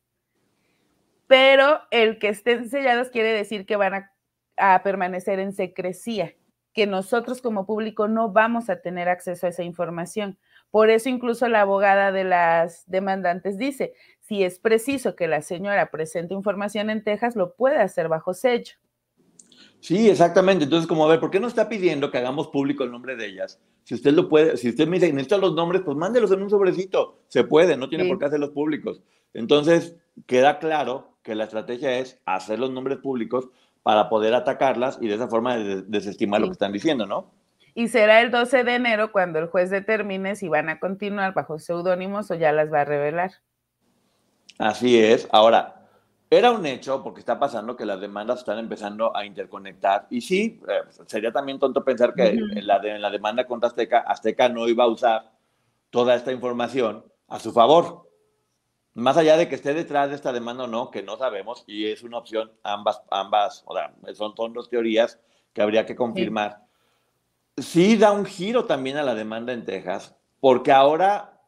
Pero 1.25 1.79
el 1.89 2.19
que 2.19 2.29
estén 2.29 2.69
sellados 2.69 3.09
quiere 3.09 3.29
decir 3.29 3.65
que 3.65 3.77
van 3.77 3.93
a 3.93 4.11
permanecer 4.83 5.39
en 5.39 5.53
secrecía 5.53 6.33
que 6.73 6.85
nosotros 6.85 7.41
como 7.41 7.65
público 7.65 8.07
no 8.07 8.31
vamos 8.31 8.69
a 8.69 8.81
tener 8.81 9.09
acceso 9.09 9.47
a 9.47 9.49
esa 9.49 9.63
información. 9.63 10.37
Por 10.69 10.91
eso 10.91 11.09
incluso 11.09 11.47
la 11.47 11.61
abogada 11.61 12.11
de 12.11 12.23
las 12.23 12.83
demandantes 12.85 13.57
dice, 13.57 13.93
si 14.19 14.43
es 14.43 14.59
preciso 14.59 15.15
que 15.15 15.27
la 15.27 15.41
señora 15.41 15.89
presente 15.89 16.35
información 16.35 16.89
en 16.89 17.03
Texas, 17.03 17.35
lo 17.35 17.55
puede 17.55 17.77
hacer 17.77 18.09
bajo 18.09 18.33
sello. 18.33 18.75
Sí, 19.79 20.09
exactamente. 20.09 20.65
Entonces, 20.65 20.87
como 20.87 21.05
a 21.05 21.09
ver, 21.09 21.19
¿por 21.19 21.31
qué 21.31 21.39
no 21.39 21.47
está 21.47 21.69
pidiendo 21.69 22.11
que 22.11 22.17
hagamos 22.17 22.49
público 22.49 22.83
el 22.83 22.91
nombre 22.91 23.15
de 23.15 23.25
ellas? 23.25 23.59
Si 23.83 23.95
usted 23.95 24.13
lo 24.13 24.27
puede, 24.27 24.57
si 24.57 24.69
usted 24.69 24.87
me 24.87 24.97
dice, 24.97 25.11
necesita 25.11 25.37
los 25.37 25.55
nombres, 25.55 25.81
pues 25.83 25.97
mándelos 25.97 26.31
en 26.31 26.41
un 26.43 26.49
sobrecito. 26.49 27.23
Se 27.27 27.43
puede, 27.43 27.77
no 27.77 27.89
tiene 27.89 28.05
por 28.05 28.19
qué 28.19 28.25
hacerlos 28.25 28.51
públicos. 28.51 29.01
Entonces, 29.33 29.95
queda 30.25 30.59
claro 30.59 31.17
que 31.23 31.35
la 31.35 31.45
estrategia 31.45 31.99
es 31.99 32.21
hacer 32.25 32.59
los 32.59 32.71
nombres 32.71 32.97
públicos 32.99 33.49
para 33.87 34.09
poder 34.09 34.33
atacarlas 34.33 34.97
y 34.99 35.07
de 35.07 35.15
esa 35.15 35.29
forma 35.29 35.55
desestimar 35.55 36.41
lo 36.41 36.47
que 36.47 36.51
están 36.51 36.73
diciendo, 36.73 37.05
¿no? 37.05 37.31
Y 37.73 37.87
será 37.87 38.19
el 38.19 38.31
12 38.31 38.65
de 38.65 38.75
enero 38.75 39.13
cuando 39.13 39.39
el 39.39 39.47
juez 39.47 39.69
determine 39.69 40.35
si 40.35 40.49
van 40.49 40.67
a 40.67 40.77
continuar 40.77 41.33
bajo 41.33 41.57
seudónimos 41.57 42.29
o 42.29 42.35
ya 42.35 42.51
las 42.51 42.69
va 42.69 42.81
a 42.81 42.83
revelar. 42.83 43.31
Así 44.57 45.01
es. 45.01 45.29
Ahora, 45.31 45.87
Era 46.29 46.51
un 46.51 46.65
hecho, 46.65 47.01
porque 47.01 47.21
está 47.21 47.39
pasando 47.39 47.77
que 47.77 47.85
las 47.85 48.01
demandas 48.01 48.39
están 48.39 48.59
empezando 48.59 49.15
a 49.15 49.25
interconectar. 49.25 50.05
Y 50.09 50.19
sí, 50.19 50.59
eh, 50.67 50.81
sería 51.05 51.31
también 51.31 51.57
tonto 51.57 51.85
pensar 51.85 52.13
que 52.13 52.27
en, 52.27 52.67
la 52.67 52.81
en 52.83 53.01
la 53.01 53.09
demanda 53.09 53.47
contra 53.47 53.69
Azteca, 53.69 53.99
Azteca 53.99 54.49
no 54.49 54.67
iba 54.67 54.83
a 54.83 54.87
usar 54.87 55.31
toda 55.91 56.13
esta 56.13 56.33
información 56.33 57.05
a 57.29 57.39
su 57.39 57.53
favor. 57.53 58.06
Más 58.97 59.15
allá 59.15 59.37
de 59.37 59.47
que 59.47 59.53
esté 59.53 59.75
detrás 59.75 60.09
de 60.09 60.15
esta 60.15 60.33
demanda 60.33 60.63
o 60.63 60.67
no, 60.67 60.89
que 60.89 61.03
no 61.03 61.17
sabemos, 61.17 61.63
y 61.67 61.85
es 61.85 62.01
una 62.01 62.17
opción, 62.17 62.51
ambas, 62.63 63.03
ambas, 63.11 63.63
o 63.67 63.75
sea, 63.75 63.93
son, 64.15 64.35
son 64.35 64.53
dos 64.53 64.71
teorías 64.71 65.19
que 65.53 65.61
habría 65.61 65.85
que 65.85 65.95
confirmar. 65.95 66.63
Sí. 67.57 67.95
da 67.95 68.11
un 68.11 68.25
giro 68.25 68.65
también 68.65 68.97
a 68.97 69.03
la 69.03 69.13
demanda 69.13 69.53
en 69.53 69.65
Texas, 69.65 70.15
porque 70.39 70.71
ahora 70.71 71.39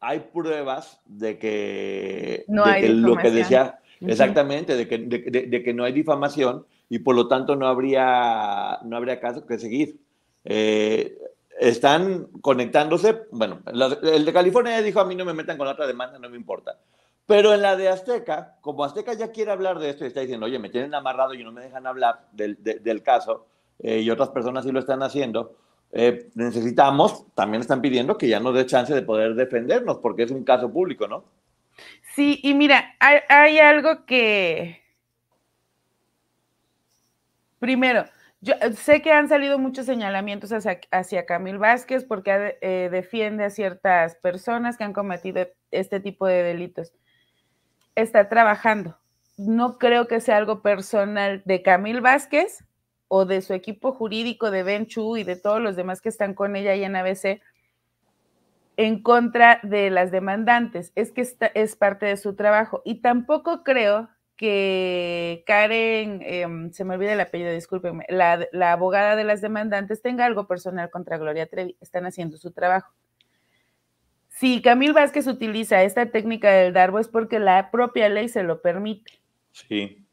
hay 0.00 0.18
pruebas 0.18 1.00
de 1.04 1.38
que, 1.38 2.44
no 2.48 2.64
hay 2.64 2.88
lo 2.88 3.16
que 3.16 3.30
decía, 3.30 3.78
exactamente, 4.00 4.74
de 4.74 4.88
que, 4.88 4.98
de, 4.98 5.62
que, 5.62 5.72
no 5.72 5.84
hay 5.84 5.92
difamación 5.92 6.66
y 6.88 6.98
por 6.98 7.14
lo 7.14 7.28
tanto 7.28 7.54
no 7.54 7.68
habría, 7.68 8.80
no 8.82 8.96
habría 8.96 9.20
caso 9.20 9.46
que 9.46 9.60
seguir. 9.60 10.00
Eh, 10.44 11.16
están 11.58 12.26
conectándose, 12.40 13.22
bueno, 13.30 13.60
el 14.02 14.24
de 14.24 14.32
California 14.32 14.80
dijo, 14.82 15.00
a 15.00 15.04
mí 15.04 15.14
no 15.14 15.24
me 15.24 15.34
metan 15.34 15.56
con 15.56 15.68
otra 15.68 15.86
demanda, 15.86 16.18
no 16.18 16.28
me 16.28 16.36
importa. 16.36 16.78
Pero 17.26 17.54
en 17.54 17.62
la 17.62 17.76
de 17.76 17.88
Azteca, 17.88 18.56
como 18.60 18.84
Azteca 18.84 19.14
ya 19.14 19.32
quiere 19.32 19.50
hablar 19.50 19.78
de 19.78 19.90
esto 19.90 20.04
y 20.04 20.08
está 20.08 20.20
diciendo, 20.20 20.46
oye, 20.46 20.58
me 20.58 20.70
tienen 20.70 20.94
amarrado 20.94 21.34
y 21.34 21.42
no 21.42 21.50
me 21.50 21.62
dejan 21.62 21.86
hablar 21.86 22.26
del, 22.32 22.62
del 22.62 23.02
caso, 23.02 23.46
eh, 23.80 24.00
y 24.00 24.10
otras 24.10 24.28
personas 24.28 24.64
sí 24.64 24.70
lo 24.70 24.80
están 24.80 25.02
haciendo, 25.02 25.56
eh, 25.92 26.28
necesitamos, 26.34 27.24
también 27.34 27.62
están 27.62 27.80
pidiendo 27.80 28.16
que 28.16 28.28
ya 28.28 28.38
nos 28.38 28.54
dé 28.54 28.66
chance 28.66 28.94
de 28.94 29.02
poder 29.02 29.34
defendernos, 29.34 29.98
porque 29.98 30.24
es 30.24 30.30
un 30.30 30.44
caso 30.44 30.70
público, 30.70 31.08
¿no? 31.08 31.24
Sí, 32.14 32.40
y 32.42 32.54
mira, 32.54 32.94
hay 33.00 33.58
algo 33.58 34.06
que, 34.06 34.82
primero, 37.58 38.04
yo 38.46 38.54
eh, 38.60 38.72
sé 38.74 39.02
que 39.02 39.10
han 39.10 39.28
salido 39.28 39.58
muchos 39.58 39.86
señalamientos 39.86 40.52
hacia, 40.52 40.80
hacia 40.92 41.26
Camil 41.26 41.58
Vázquez 41.58 42.04
porque 42.04 42.56
eh, 42.60 42.88
defiende 42.92 43.44
a 43.44 43.50
ciertas 43.50 44.14
personas 44.14 44.76
que 44.76 44.84
han 44.84 44.92
cometido 44.92 45.48
este 45.72 45.98
tipo 45.98 46.26
de 46.26 46.44
delitos. 46.44 46.92
Está 47.96 48.28
trabajando. 48.28 48.96
No 49.36 49.78
creo 49.78 50.06
que 50.06 50.20
sea 50.20 50.36
algo 50.36 50.62
personal 50.62 51.42
de 51.44 51.62
Camil 51.62 52.00
Vázquez 52.00 52.64
o 53.08 53.24
de 53.24 53.42
su 53.42 53.52
equipo 53.52 53.92
jurídico 53.92 54.52
de 54.52 54.62
Ben 54.62 54.86
Chu 54.86 55.16
y 55.16 55.24
de 55.24 55.34
todos 55.34 55.60
los 55.60 55.74
demás 55.74 56.00
que 56.00 56.08
están 56.08 56.34
con 56.34 56.54
ella 56.54 56.70
ahí 56.70 56.84
en 56.84 56.94
ABC 56.94 57.40
en 58.76 59.02
contra 59.02 59.58
de 59.64 59.90
las 59.90 60.12
demandantes. 60.12 60.92
Es 60.94 61.10
que 61.10 61.26
es 61.54 61.76
parte 61.76 62.06
de 62.06 62.16
su 62.16 62.36
trabajo. 62.36 62.80
Y 62.84 63.00
tampoco 63.00 63.64
creo 63.64 64.08
que 64.36 65.42
Karen, 65.46 66.20
em, 66.22 66.70
se 66.72 66.84
me 66.84 66.94
olvida 66.94 67.14
el 67.14 67.20
apellido, 67.20 67.52
discúlpenme, 67.52 68.04
la, 68.08 68.46
la, 68.52 68.72
abogada 68.72 69.16
de 69.16 69.24
las 69.24 69.40
demandantes 69.40 70.02
tenga 70.02 70.26
algo 70.26 70.46
personal 70.46 70.90
contra 70.90 71.16
Gloria 71.16 71.46
Trevi, 71.46 71.76
están 71.80 72.04
haciendo 72.04 72.36
su 72.36 72.52
trabajo. 72.52 72.92
Si 74.28 74.60
Camil 74.60 74.92
Vázquez 74.92 75.26
utiliza 75.26 75.82
esta 75.82 76.10
técnica 76.10 76.50
del 76.50 76.74
darbo 76.74 76.98
es 76.98 77.08
porque 77.08 77.38
la 77.38 77.70
propia 77.70 78.10
ley 78.10 78.28
se 78.28 78.42
lo 78.42 78.60
permite. 78.60 79.22
Sí. 79.52 80.06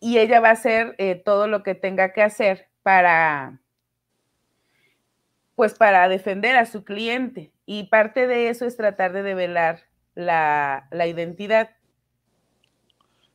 Y 0.00 0.18
ella 0.18 0.40
va 0.40 0.48
a 0.48 0.52
hacer 0.52 0.96
eh, 0.98 1.14
todo 1.14 1.46
lo 1.46 1.62
que 1.62 1.76
tenga 1.76 2.12
que 2.12 2.22
hacer 2.22 2.66
para, 2.82 3.60
pues 5.54 5.74
para 5.74 6.08
defender 6.08 6.56
a 6.56 6.66
su 6.66 6.82
cliente. 6.82 7.52
Y 7.66 7.84
parte 7.84 8.26
de 8.26 8.48
eso 8.48 8.66
es 8.66 8.76
tratar 8.76 9.12
de 9.12 9.22
develar 9.22 9.82
la, 10.16 10.88
la 10.90 11.06
identidad 11.06 11.70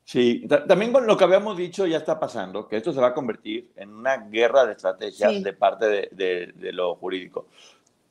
Sí, 0.06 0.46
también 0.68 0.92
con 0.92 1.08
lo 1.08 1.16
que 1.16 1.24
habíamos 1.24 1.56
dicho 1.58 1.88
ya 1.88 1.98
está 1.98 2.20
pasando, 2.20 2.68
que 2.68 2.76
esto 2.76 2.92
se 2.92 3.00
va 3.00 3.08
a 3.08 3.14
convertir 3.14 3.72
en 3.78 3.94
una 3.94 4.18
guerra 4.18 4.66
de 4.66 4.74
estrategias 4.74 5.42
de 5.42 5.54
parte 5.54 6.10
de, 6.12 6.72
lo 6.74 6.96
jurídico. 6.96 7.48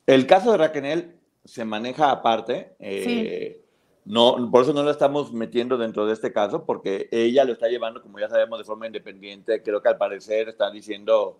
El 0.07 0.25
caso 0.25 0.51
de 0.51 0.57
Raquel 0.57 1.15
se 1.45 1.63
maneja 1.65 2.09
aparte, 2.09 2.75
eh, 2.79 3.61
no, 4.05 4.49
por 4.51 4.63
eso 4.63 4.73
no 4.73 4.81
lo 4.81 4.89
estamos 4.89 5.31
metiendo 5.31 5.77
dentro 5.77 6.05
de 6.07 6.13
este 6.13 6.33
caso, 6.33 6.65
porque 6.65 7.07
ella 7.11 7.45
lo 7.45 7.53
está 7.53 7.67
llevando, 7.67 8.01
como 8.01 8.19
ya 8.19 8.27
sabemos, 8.27 8.57
de 8.57 8.65
forma 8.65 8.87
independiente. 8.87 9.61
Creo 9.61 9.81
que 9.81 9.89
al 9.89 9.97
parecer 9.97 10.49
está 10.49 10.71
diciendo 10.71 11.39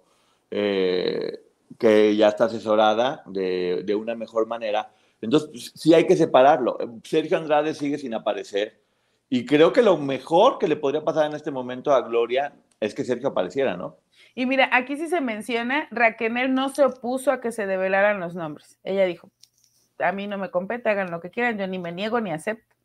eh, 0.51 1.41
que 1.79 2.15
ya 2.15 2.29
está 2.29 2.45
asesorada 2.45 3.23
de, 3.25 3.81
de 3.83 3.95
una 3.95 4.15
mejor 4.15 4.47
manera. 4.47 4.93
Entonces, 5.19 5.73
sí 5.75 5.93
hay 5.93 6.05
que 6.05 6.15
separarlo. 6.15 6.77
Sergio 7.03 7.37
Andrade 7.37 7.73
sigue 7.73 7.97
sin 7.97 8.13
aparecer 8.13 8.82
y 9.33 9.47
creo 9.47 9.73
que 9.73 9.81
lo 9.81 9.97
mejor 9.97 10.59
que 10.59 10.67
le 10.67 10.75
podría 10.75 11.03
pasar 11.03 11.25
en 11.25 11.35
este 11.35 11.49
momento 11.49 11.91
a 11.91 12.01
Gloria 12.01 12.53
es 12.79 12.93
que 12.93 13.03
Sergio 13.03 13.29
apareciera, 13.29 13.75
¿no? 13.75 13.97
Y 14.35 14.45
mira, 14.45 14.69
aquí 14.71 14.95
sí 14.95 15.07
se 15.07 15.21
menciona, 15.21 15.87
Raquel 15.89 16.53
no 16.53 16.69
se 16.69 16.85
opuso 16.85 17.31
a 17.31 17.41
que 17.41 17.51
se 17.51 17.65
develaran 17.65 18.19
los 18.19 18.35
nombres. 18.35 18.77
Ella 18.83 19.05
dijo, 19.05 19.31
a 19.97 20.11
mí 20.11 20.27
no 20.27 20.37
me 20.37 20.51
compete, 20.51 20.87
hagan 20.87 21.09
lo 21.09 21.19
que 21.19 21.31
quieran, 21.31 21.57
yo 21.57 21.65
ni 21.65 21.79
me 21.79 21.91
niego 21.91 22.21
ni 22.21 22.29
acepto. 22.29 22.75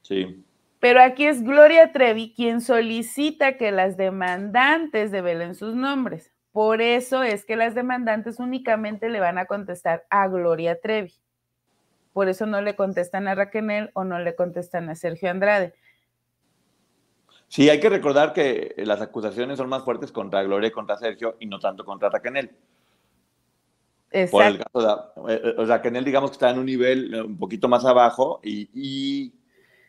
Sí. 0.00 0.42
Pero 0.80 1.02
aquí 1.02 1.26
es 1.26 1.42
Gloria 1.42 1.92
Trevi 1.92 2.32
quien 2.34 2.62
solicita 2.62 3.58
que 3.58 3.70
las 3.70 3.98
demandantes 3.98 5.10
develen 5.10 5.54
sus 5.54 5.74
nombres. 5.74 6.32
Por 6.52 6.80
eso 6.80 7.22
es 7.22 7.44
que 7.44 7.54
las 7.54 7.74
demandantes 7.74 8.38
únicamente 8.38 9.10
le 9.10 9.20
van 9.20 9.36
a 9.36 9.44
contestar 9.44 10.06
a 10.08 10.26
Gloria 10.26 10.80
Trevi 10.80 11.12
por 12.16 12.30
eso 12.30 12.46
no 12.46 12.62
le 12.62 12.76
contestan 12.76 13.28
a 13.28 13.34
Raquel 13.34 13.90
o 13.92 14.02
no 14.02 14.18
le 14.18 14.34
contestan 14.34 14.88
a 14.88 14.94
Sergio 14.94 15.30
Andrade. 15.30 15.74
Sí, 17.46 17.68
hay 17.68 17.78
que 17.78 17.90
recordar 17.90 18.32
que 18.32 18.72
las 18.78 19.02
acusaciones 19.02 19.58
son 19.58 19.68
más 19.68 19.84
fuertes 19.84 20.12
contra 20.12 20.42
Gloria 20.42 20.68
y 20.68 20.70
contra 20.70 20.96
Sergio 20.96 21.36
y 21.40 21.44
no 21.44 21.60
tanto 21.60 21.84
contra 21.84 22.08
Raquel. 22.08 22.52
Exacto. 24.12 24.30
Por 24.30 24.46
el 24.46 24.58
caso 24.58 25.26
de 25.26 25.34
eh, 25.34 25.40
eh, 25.58 25.66
Raquel, 25.66 26.04
digamos 26.06 26.30
que 26.30 26.36
está 26.36 26.48
en 26.48 26.58
un 26.58 26.64
nivel 26.64 27.12
eh, 27.12 27.20
un 27.20 27.36
poquito 27.36 27.68
más 27.68 27.84
abajo 27.84 28.40
y, 28.42 29.34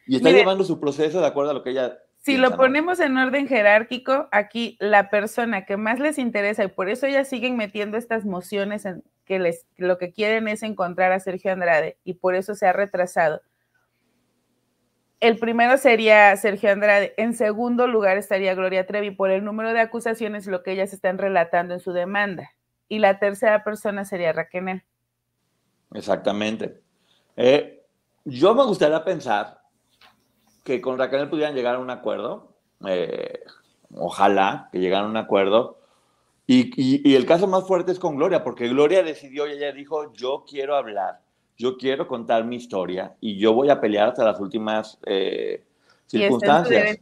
está 0.05 0.29
llevando 0.29 0.65
su 0.65 0.81
proceso 0.81 1.21
de 1.21 1.27
acuerdo 1.27 1.51
a 1.51 1.53
lo 1.53 1.63
que 1.63 1.69
ella 1.69 1.97
si 2.17 2.35
lo 2.35 2.57
ponemos 2.57 2.99
en 2.99 3.17
orden 3.17 3.47
jerárquico, 3.47 4.27
aquí 4.33 4.75
la 4.81 5.09
persona 5.09 5.63
que 5.63 5.77
más 5.77 5.97
les 6.01 6.17
interesa 6.17 6.65
y 6.65 6.67
por 6.67 6.89
eso 6.89 7.05
ellas 7.05 7.29
siguen 7.29 7.55
metiendo 7.55 7.97
estas 7.97 8.25
mociones 8.25 8.83
en 8.83 9.01
que 9.27 9.37
les 9.37 9.67
lo 9.77 9.97
que 9.97 10.11
quieren 10.11 10.47
es 10.47 10.63
encontrar 10.63 11.11
a 11.11 11.19
Sergio 11.19 11.51
Andrade 11.51 11.97
y 12.03 12.15
por 12.15 12.33
eso 12.33 12.55
se 12.55 12.65
ha 12.65 12.73
retrasado. 12.73 13.41
El 15.19 15.37
primero 15.37 15.77
sería 15.77 16.35
Sergio 16.37 16.71
Andrade. 16.71 17.13
En 17.17 17.33
segundo 17.33 17.87
lugar 17.87 18.17
estaría 18.17 18.53
Gloria 18.53 18.85
Trevi 18.85 19.11
por 19.11 19.31
el 19.31 19.43
número 19.43 19.73
de 19.73 19.79
acusaciones, 19.79 20.45
lo 20.47 20.63
que 20.63 20.71
ellas 20.71 20.93
están 20.93 21.17
relatando 21.17 21.73
en 21.73 21.79
su 21.79 21.91
demanda. 21.91 22.51
Y 22.87 22.99
la 22.99 23.19
tercera 23.19 23.63
persona 23.63 24.05
sería 24.05 24.31
Raquel. 24.31 24.83
Exactamente. 25.93 26.81
Eh, 27.35 27.83
yo 28.25 28.53
me 28.53 28.63
gustaría 28.63 29.03
pensar 29.03 29.59
que 30.63 30.79
con 30.81 30.99
Raquel 30.99 31.29
pudieran 31.29 31.55
llegar 31.55 31.75
a 31.75 31.79
un 31.79 31.89
acuerdo. 31.89 32.55
Eh, 32.85 33.39
ojalá 33.95 34.69
que 34.71 34.79
llegaran 34.79 35.07
a 35.07 35.09
un 35.09 35.17
acuerdo. 35.17 35.76
Y, 36.49 37.13
el 37.13 37.25
caso 37.25 37.45
más 37.45 37.67
fuerte 37.67 37.91
es 37.91 37.99
con 37.99 38.15
Gloria, 38.15 38.41
porque 38.41 38.69
Gloria 38.69 39.03
decidió 39.03 39.47
y 39.47 39.51
ella 39.51 39.73
dijo, 39.73 40.13
yo 40.13 40.45
quiero 40.47 40.77
hablar, 40.77 41.19
yo 41.57 41.75
quiero 41.75 42.07
contar 42.07 42.45
mi 42.45 42.55
historia 42.55 43.15
y 43.19 43.37
yo 43.37 43.51
voy 43.51 43.69
a 43.69 43.81
pelear 43.81 44.07
hasta 44.07 44.23
las 44.23 44.39
últimas 44.39 44.97
eh, 45.05 45.65
circunstancias. 46.05 46.99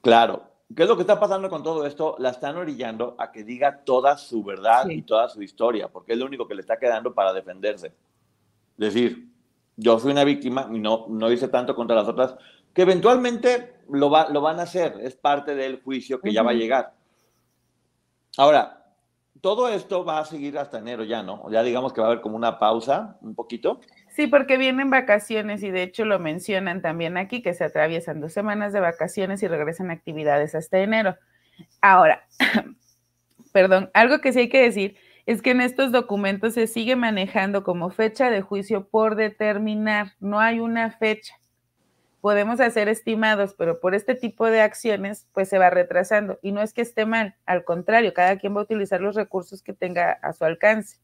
Claro. 0.00 0.44
¿Qué 0.76 0.82
es 0.82 0.88
lo 0.88 0.96
que 0.96 1.02
está 1.02 1.18
pasando 1.18 1.48
con 1.48 1.62
todo 1.62 1.86
esto? 1.86 2.14
La 2.18 2.28
están 2.28 2.56
orillando 2.56 3.16
a 3.18 3.32
que 3.32 3.42
diga 3.42 3.82
toda 3.84 4.16
su 4.16 4.44
verdad 4.44 4.88
y 4.88 5.02
toda 5.02 5.28
su 5.28 5.42
historia, 5.42 5.88
porque 5.88 6.12
es 6.12 6.18
lo 6.18 6.26
único 6.26 6.46
que 6.46 6.54
le 6.54 6.60
está 6.60 6.78
quedando 6.78 7.14
para 7.14 7.32
defenderse. 7.32 7.92
Decir, 8.76 9.28
yo 9.76 9.98
fui 9.98 10.12
una 10.12 10.24
víctima 10.24 10.68
y 10.70 10.78
no, 10.78 11.06
no 11.08 11.32
hice 11.32 11.48
tanto 11.48 11.74
contra 11.74 11.96
las 11.96 12.06
otras, 12.06 12.36
que 12.74 12.82
eventualmente 12.82 13.76
lo, 13.90 14.10
va, 14.10 14.28
lo 14.28 14.40
van 14.42 14.60
a 14.60 14.64
hacer, 14.64 14.98
es 15.00 15.16
parte 15.16 15.54
del 15.54 15.82
juicio 15.82 16.20
que 16.20 16.32
ya 16.32 16.42
va 16.42 16.50
a 16.50 16.54
llegar. 16.54 16.97
Ahora, 18.38 18.84
todo 19.40 19.68
esto 19.68 20.04
va 20.04 20.20
a 20.20 20.24
seguir 20.24 20.58
hasta 20.58 20.78
enero 20.78 21.02
ya, 21.02 21.24
¿no? 21.24 21.50
Ya 21.50 21.64
digamos 21.64 21.92
que 21.92 22.00
va 22.00 22.06
a 22.06 22.10
haber 22.10 22.22
como 22.22 22.36
una 22.36 22.60
pausa, 22.60 23.18
un 23.20 23.34
poquito. 23.34 23.80
Sí, 24.14 24.28
porque 24.28 24.56
vienen 24.56 24.90
vacaciones 24.90 25.60
y 25.64 25.72
de 25.72 25.82
hecho 25.82 26.04
lo 26.04 26.20
mencionan 26.20 26.80
también 26.80 27.16
aquí, 27.16 27.42
que 27.42 27.52
se 27.52 27.64
atraviesan 27.64 28.20
dos 28.20 28.32
semanas 28.32 28.72
de 28.72 28.78
vacaciones 28.78 29.42
y 29.42 29.48
regresan 29.48 29.90
actividades 29.90 30.54
hasta 30.54 30.78
enero. 30.78 31.16
Ahora, 31.80 32.28
perdón, 33.52 33.90
algo 33.92 34.20
que 34.20 34.32
sí 34.32 34.38
hay 34.38 34.48
que 34.48 34.62
decir 34.62 34.96
es 35.26 35.42
que 35.42 35.50
en 35.50 35.60
estos 35.60 35.90
documentos 35.90 36.54
se 36.54 36.68
sigue 36.68 36.94
manejando 36.94 37.64
como 37.64 37.90
fecha 37.90 38.30
de 38.30 38.40
juicio 38.40 38.88
por 38.88 39.16
determinar, 39.16 40.12
no 40.20 40.38
hay 40.38 40.60
una 40.60 40.92
fecha 40.92 41.37
podemos 42.28 42.60
hacer 42.60 42.90
estimados, 42.90 43.54
pero 43.56 43.80
por 43.80 43.94
este 43.94 44.14
tipo 44.14 44.44
de 44.48 44.60
acciones, 44.60 45.26
pues 45.32 45.48
se 45.48 45.56
va 45.56 45.70
retrasando. 45.70 46.38
Y 46.42 46.52
no 46.52 46.60
es 46.60 46.74
que 46.74 46.82
esté 46.82 47.06
mal, 47.06 47.36
al 47.46 47.64
contrario, 47.64 48.12
cada 48.12 48.36
quien 48.36 48.54
va 48.54 48.60
a 48.60 48.64
utilizar 48.64 49.00
los 49.00 49.14
recursos 49.14 49.62
que 49.62 49.72
tenga 49.72 50.12
a 50.12 50.34
su 50.34 50.44
alcance. 50.44 50.98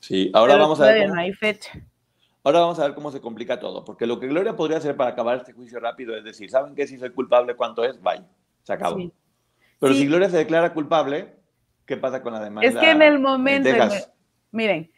Sí, 0.00 0.30
ahora 0.32 0.56
vamos 0.56 0.80
a 0.80 0.86
ver. 0.86 1.10
no 1.10 1.20
hay 1.20 1.34
fecha. 1.34 1.72
Ahora 2.42 2.60
vamos 2.60 2.78
a 2.78 2.84
ver 2.84 2.94
cómo 2.94 3.10
se 3.10 3.20
complica 3.20 3.60
todo, 3.60 3.84
porque 3.84 4.06
lo 4.06 4.18
que 4.18 4.26
Gloria 4.26 4.56
podría 4.56 4.78
hacer 4.78 4.96
para 4.96 5.10
acabar 5.10 5.36
este 5.36 5.52
juicio 5.52 5.78
rápido 5.78 6.16
es 6.16 6.24
decir, 6.24 6.48
¿saben 6.48 6.74
qué? 6.74 6.86
Si 6.86 6.96
soy 6.96 7.10
culpable, 7.10 7.54
¿cuánto 7.54 7.84
es? 7.84 8.00
Vaya, 8.00 8.24
se 8.62 8.72
acabó. 8.72 8.96
Pero 9.78 9.92
si 9.92 10.06
Gloria 10.06 10.30
se 10.30 10.38
declara 10.38 10.72
culpable, 10.72 11.34
¿qué 11.84 11.98
pasa 11.98 12.22
con 12.22 12.32
la 12.32 12.42
demanda? 12.42 12.66
Es 12.66 12.74
que 12.78 12.92
en 12.92 13.02
el 13.02 13.18
momento, 13.18 13.68
miren, 14.52 14.90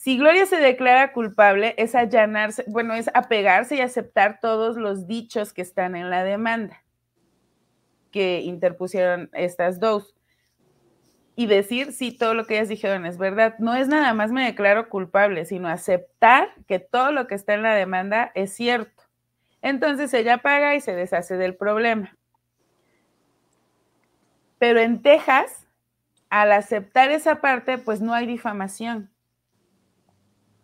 si 0.00 0.16
Gloria 0.16 0.46
se 0.46 0.56
declara 0.56 1.12
culpable, 1.12 1.74
es 1.76 1.94
allanarse, 1.94 2.64
bueno, 2.66 2.94
es 2.94 3.10
apegarse 3.12 3.76
y 3.76 3.80
aceptar 3.82 4.40
todos 4.40 4.78
los 4.78 5.06
dichos 5.06 5.52
que 5.52 5.60
están 5.60 5.94
en 5.94 6.08
la 6.08 6.24
demanda 6.24 6.82
que 8.10 8.40
interpusieron 8.40 9.28
estas 9.34 9.78
dos 9.78 10.14
y 11.36 11.48
decir 11.48 11.92
si 11.92 12.16
todo 12.16 12.32
lo 12.32 12.46
que 12.46 12.54
ellas 12.54 12.70
dijeron 12.70 13.04
es 13.04 13.18
verdad. 13.18 13.56
No 13.58 13.74
es 13.74 13.88
nada 13.88 14.14
más 14.14 14.32
me 14.32 14.46
declaro 14.46 14.88
culpable, 14.88 15.44
sino 15.44 15.68
aceptar 15.68 16.48
que 16.66 16.78
todo 16.78 17.12
lo 17.12 17.26
que 17.26 17.34
está 17.34 17.52
en 17.52 17.62
la 17.62 17.74
demanda 17.74 18.32
es 18.34 18.54
cierto. 18.54 19.02
Entonces 19.60 20.14
ella 20.14 20.38
paga 20.38 20.74
y 20.76 20.80
se 20.80 20.94
deshace 20.94 21.36
del 21.36 21.56
problema. 21.56 22.16
Pero 24.58 24.80
en 24.80 25.02
Texas, 25.02 25.66
al 26.30 26.52
aceptar 26.52 27.10
esa 27.10 27.42
parte, 27.42 27.76
pues 27.76 28.00
no 28.00 28.14
hay 28.14 28.26
difamación 28.26 29.10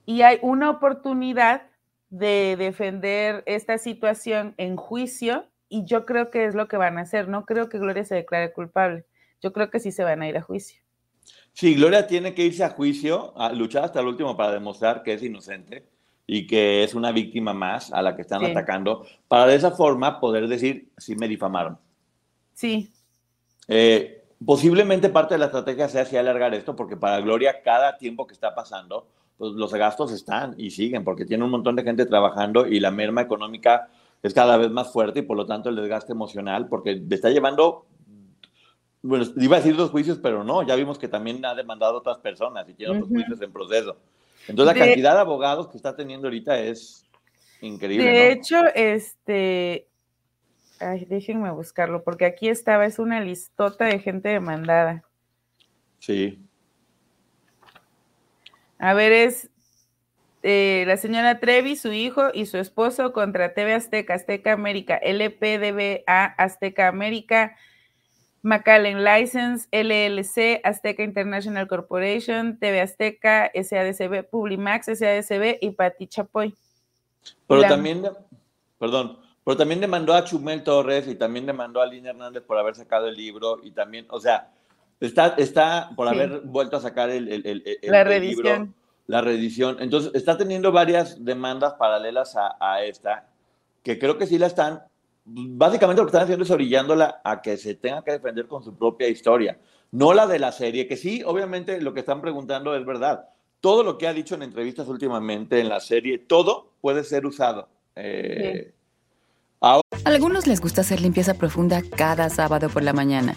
y 0.07 0.23
hay 0.23 0.38
una 0.40 0.71
oportunidad 0.71 1.62
de 2.09 2.57
defender 2.57 3.42
esta 3.47 3.77
situación 3.77 4.55
en 4.57 4.77
juicio 4.77 5.47
y 5.69 5.85
yo 5.85 6.07
creo 6.07 6.31
que 6.31 6.47
es 6.47 6.55
lo 6.55 6.69
que 6.69 6.77
van 6.77 6.97
a 6.97 7.03
hacer. 7.03 7.29
No 7.29 7.45
creo 7.45 7.69
que 7.69 7.79
Gloria 7.79 8.05
se 8.05 8.14
declare 8.14 8.53
culpable. 8.53 9.05
Yo 9.42 9.53
creo 9.53 9.69
que 9.69 9.81
sí 9.81 9.90
se 9.90 10.05
van 10.05 10.23
a 10.23 10.29
ir 10.29 10.38
a 10.38 10.42
juicio. 10.42 10.81
Sí, 11.53 11.75
Gloria 11.75 12.07
tiene 12.07 12.35
que 12.35 12.45
irse 12.45 12.62
a 12.62 12.71
juicio, 12.71 13.37
a 13.37 13.53
luchar 13.53 13.85
hasta 13.85 14.01
el 14.01 14.07
último 14.07 14.37
para 14.37 14.53
demostrar 14.53 15.03
que 15.03 15.14
es 15.14 15.23
inocente 15.23 15.88
y 16.27 16.47
que 16.47 16.85
es 16.85 16.95
una 16.95 17.11
víctima 17.12 17.53
más 17.53 17.92
a 17.92 18.03
la 18.03 18.14
que 18.14 18.23
están 18.23 18.45
atacando, 18.45 19.07
para 19.29 19.47
de 19.47 19.55
esa 19.55 19.71
forma 19.71 20.21
poder 20.21 20.49
decir, 20.49 20.90
sí 20.99 21.14
me 21.16 21.29
difamaron. 21.29 21.79
Sí. 22.53 22.92
Eh, 23.69 24.25
posiblemente 24.45 25.09
parte 25.09 25.35
de 25.35 25.38
la 25.38 25.47
estrategia 25.47 25.88
sea 25.88 26.03
así 26.03 26.16
alargar 26.16 26.53
esto, 26.55 26.77
porque 26.77 26.97
para 26.97 27.21
Gloria 27.21 27.62
cada 27.62 27.97
tiempo 27.97 28.27
que 28.27 28.35
está 28.35 28.55
pasando 28.55 29.09
pues 29.38 29.53
los 29.53 29.72
gastos 29.75 30.12
están 30.12 30.55
y 30.57 30.70
siguen, 30.70 31.05
porque 31.05 31.27
tiene 31.27 31.44
un 31.44 31.51
montón 31.51 31.77
de 31.77 31.83
gente 31.83 32.07
trabajando 32.07 32.66
y 32.66 32.81
la 32.81 32.90
merma 32.90 33.22
económica 33.22 33.88
es 34.22 34.33
cada 34.33 34.57
vez 34.57 34.70
más 34.70 34.92
fuerte 34.92 35.20
y 35.20 35.22
por 35.22 35.37
lo 35.37 35.46
tanto 35.46 35.68
el 35.68 35.77
desgaste 35.77 36.12
emocional, 36.12 36.68
porque 36.68 36.94
le 36.94 37.14
está 37.14 37.31
llevando, 37.31 37.87
bueno, 39.03 39.25
iba 39.37 39.57
a 39.57 39.61
decir 39.61 39.77
dos 39.77 39.90
juicios, 39.90 40.18
pero 40.22 40.42
no, 40.42 40.62
ya 40.62 40.75
vimos 40.75 40.99
que 40.99 41.09
también 41.09 41.44
ha 41.44 41.55
demandado 41.55 41.96
a 41.96 41.99
otras 41.99 42.18
personas 42.18 42.68
y 42.68 42.75
tiene 42.75 42.94
otros 42.94 43.09
juicios 43.09 43.40
en 43.42 43.53
proceso. 43.53 43.96
Entonces 44.49 44.77
la 44.77 44.85
cantidad 44.85 45.14
de 45.14 45.20
abogados 45.20 45.68
que 45.68 45.77
está 45.77 45.94
teniendo 45.94 46.29
ahorita 46.29 46.59
es 46.59 47.05
increíble. 47.61 48.07
De 48.07 48.33
hecho, 48.33 48.57
este, 48.75 49.88
ay, 50.81 51.05
déjenme 51.05 51.51
buscarlo, 51.51 52.03
porque 52.03 52.25
aquí 52.25 52.49
estaba, 52.49 52.87
es 52.87 52.99
una 52.99 53.20
listota 53.20 53.85
de 53.85 53.99
gente 53.99 54.29
demandada. 54.31 55.05
Sí. 55.99 56.45
A 58.79 58.95
ver, 58.95 59.12
es 59.12 59.51
eh, 60.43 60.85
la 60.87 60.97
señora 60.97 61.41
Trevi, 61.41 61.77
su 61.77 61.93
hijo 61.93 62.29
y 62.33 62.47
su 62.47 62.59
esposo 62.59 63.12
contra 63.12 63.55
TV 63.55 63.75
Azteca, 63.75 64.15
Azteca 64.15 64.53
América, 64.53 65.01
LPDBA, 65.03 66.25
Azteca 66.39 66.89
América, 66.89 67.57
McAllen 68.43 69.03
License, 69.03 69.67
LLC, 69.73 70.61
Azteca 70.62 71.03
International 71.03 71.67
Corporation, 71.67 72.59
TV 72.59 72.81
Azteca, 72.81 73.51
SADCB, 73.55 74.29
Publimax, 74.31 74.87
SADCB 74.87 75.59
y 75.61 75.71
Pati 75.73 76.07
Chapoy. 76.07 76.55
Pero 77.49 77.62
también, 77.62 78.05
perdón, 78.79 79.19
pero 79.43 79.57
también 79.57 79.81
demandó 79.81 80.15
a 80.15 80.23
Chumel 80.23 80.62
Torres 80.62 81.09
y 81.09 81.17
también 81.17 81.47
demandó 81.47 81.81
a 81.81 81.87
Lina 81.87 82.11
Hernández 82.11 82.45
por 82.45 82.57
haber 82.57 82.77
sacado 82.77 83.09
el 83.09 83.17
libro 83.17 83.59
y 83.65 83.73
también, 83.73 84.07
o 84.11 84.21
sea, 84.21 84.53
Está, 85.00 85.35
está 85.37 85.90
por 85.94 86.09
haber 86.09 86.40
vuelto 86.40 86.76
a 86.76 86.80
sacar 86.80 87.11
el, 87.11 87.62
la 87.82 88.04
reedición. 88.04 88.74
la 89.06 89.20
reedición. 89.20 89.76
Entonces, 89.80 90.11
está 90.14 90.38
teniendo 90.38 90.72
varias 90.72 91.22
demandas 91.24 91.74
paralelas 91.74 92.35
a, 92.37 92.82
esta, 92.82 93.28
que 93.82 93.98
creo 93.98 94.16
que 94.16 94.26
sí 94.26 94.38
la 94.38 94.46
están, 94.46 94.82
básicamente 95.24 96.00
lo 96.00 96.06
que 96.06 96.11
están 96.11 96.22
haciendo 96.22 96.44
es 96.44 96.50
orillándola 96.50 97.20
a 97.24 97.42
que 97.42 97.59
se 97.59 97.74
tenga 97.74 98.02
que 98.02 98.12
defender 98.12 98.46
con 98.46 98.64
su 98.64 98.74
propia 98.74 99.09
historia, 99.09 99.59
no 99.92 100.14
la 100.14 100.26
de 100.26 100.38
la 100.38 100.50
serie, 100.50 100.88
que 100.88 100.96
sí, 100.96 101.22
obviamente 101.24 101.80
lo 101.80 101.92
que 101.92 102.00
están 102.00 102.22
preguntando 102.22 102.74
es 102.74 102.85
verdad. 102.87 103.28
Todo 103.61 103.82
lo 103.82 103.98
que 103.98 104.06
ha 104.06 104.12
dicho 104.12 104.35
en 104.35 104.42
entrevistas 104.42 104.88
últimamente 104.88 105.61
en 105.61 105.68
la 105.68 105.80
serie, 105.80 106.18
todo 106.18 106.72
puede 106.80 107.04
ser 107.04 107.26
usado. 107.26 107.68
Eh, 107.96 108.72
a 109.61 109.80
algunos 110.04 110.46
les 110.46 110.61
gusta 110.61 110.82
hacer 110.82 111.00
limpieza 111.00 111.35
profunda 111.35 111.82
cada 111.96 112.28
sábado 112.28 112.68
por 112.68 112.82
la 112.82 112.92
mañana. 112.92 113.37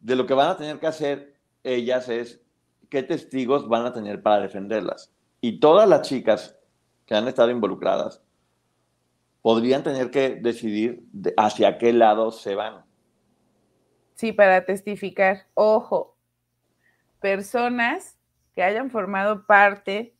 de 0.00 0.16
lo 0.16 0.26
que 0.26 0.34
van 0.34 0.48
a 0.48 0.56
tener 0.56 0.78
que 0.78 0.86
hacer 0.86 1.34
ellas 1.62 2.08
es 2.08 2.40
qué 2.88 3.02
testigos 3.02 3.68
van 3.68 3.86
a 3.86 3.92
tener 3.92 4.22
para 4.22 4.40
defenderlas. 4.40 5.12
Y 5.40 5.60
todas 5.60 5.88
las 5.88 6.02
chicas 6.08 6.58
que 7.06 7.14
han 7.14 7.28
estado 7.28 7.50
involucradas 7.50 8.22
podrían 9.42 9.82
tener 9.82 10.10
que 10.10 10.36
decidir 10.36 11.04
hacia 11.36 11.78
qué 11.78 11.92
lado 11.92 12.30
se 12.30 12.54
van. 12.54 12.84
Sí, 14.14 14.32
para 14.32 14.64
testificar. 14.64 15.46
Ojo, 15.54 16.16
personas 17.20 18.18
que 18.54 18.62
hayan 18.62 18.90
formado 18.90 19.46
parte 19.46 20.14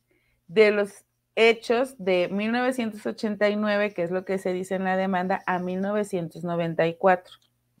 de 0.47 0.71
los 0.71 1.05
hechos 1.35 1.95
de 1.97 2.29
1989, 2.31 3.93
que 3.93 4.03
es 4.03 4.11
lo 4.11 4.25
que 4.25 4.37
se 4.37 4.53
dice 4.53 4.75
en 4.75 4.85
la 4.85 4.97
demanda, 4.97 5.43
a 5.45 5.59
1994. 5.59 7.35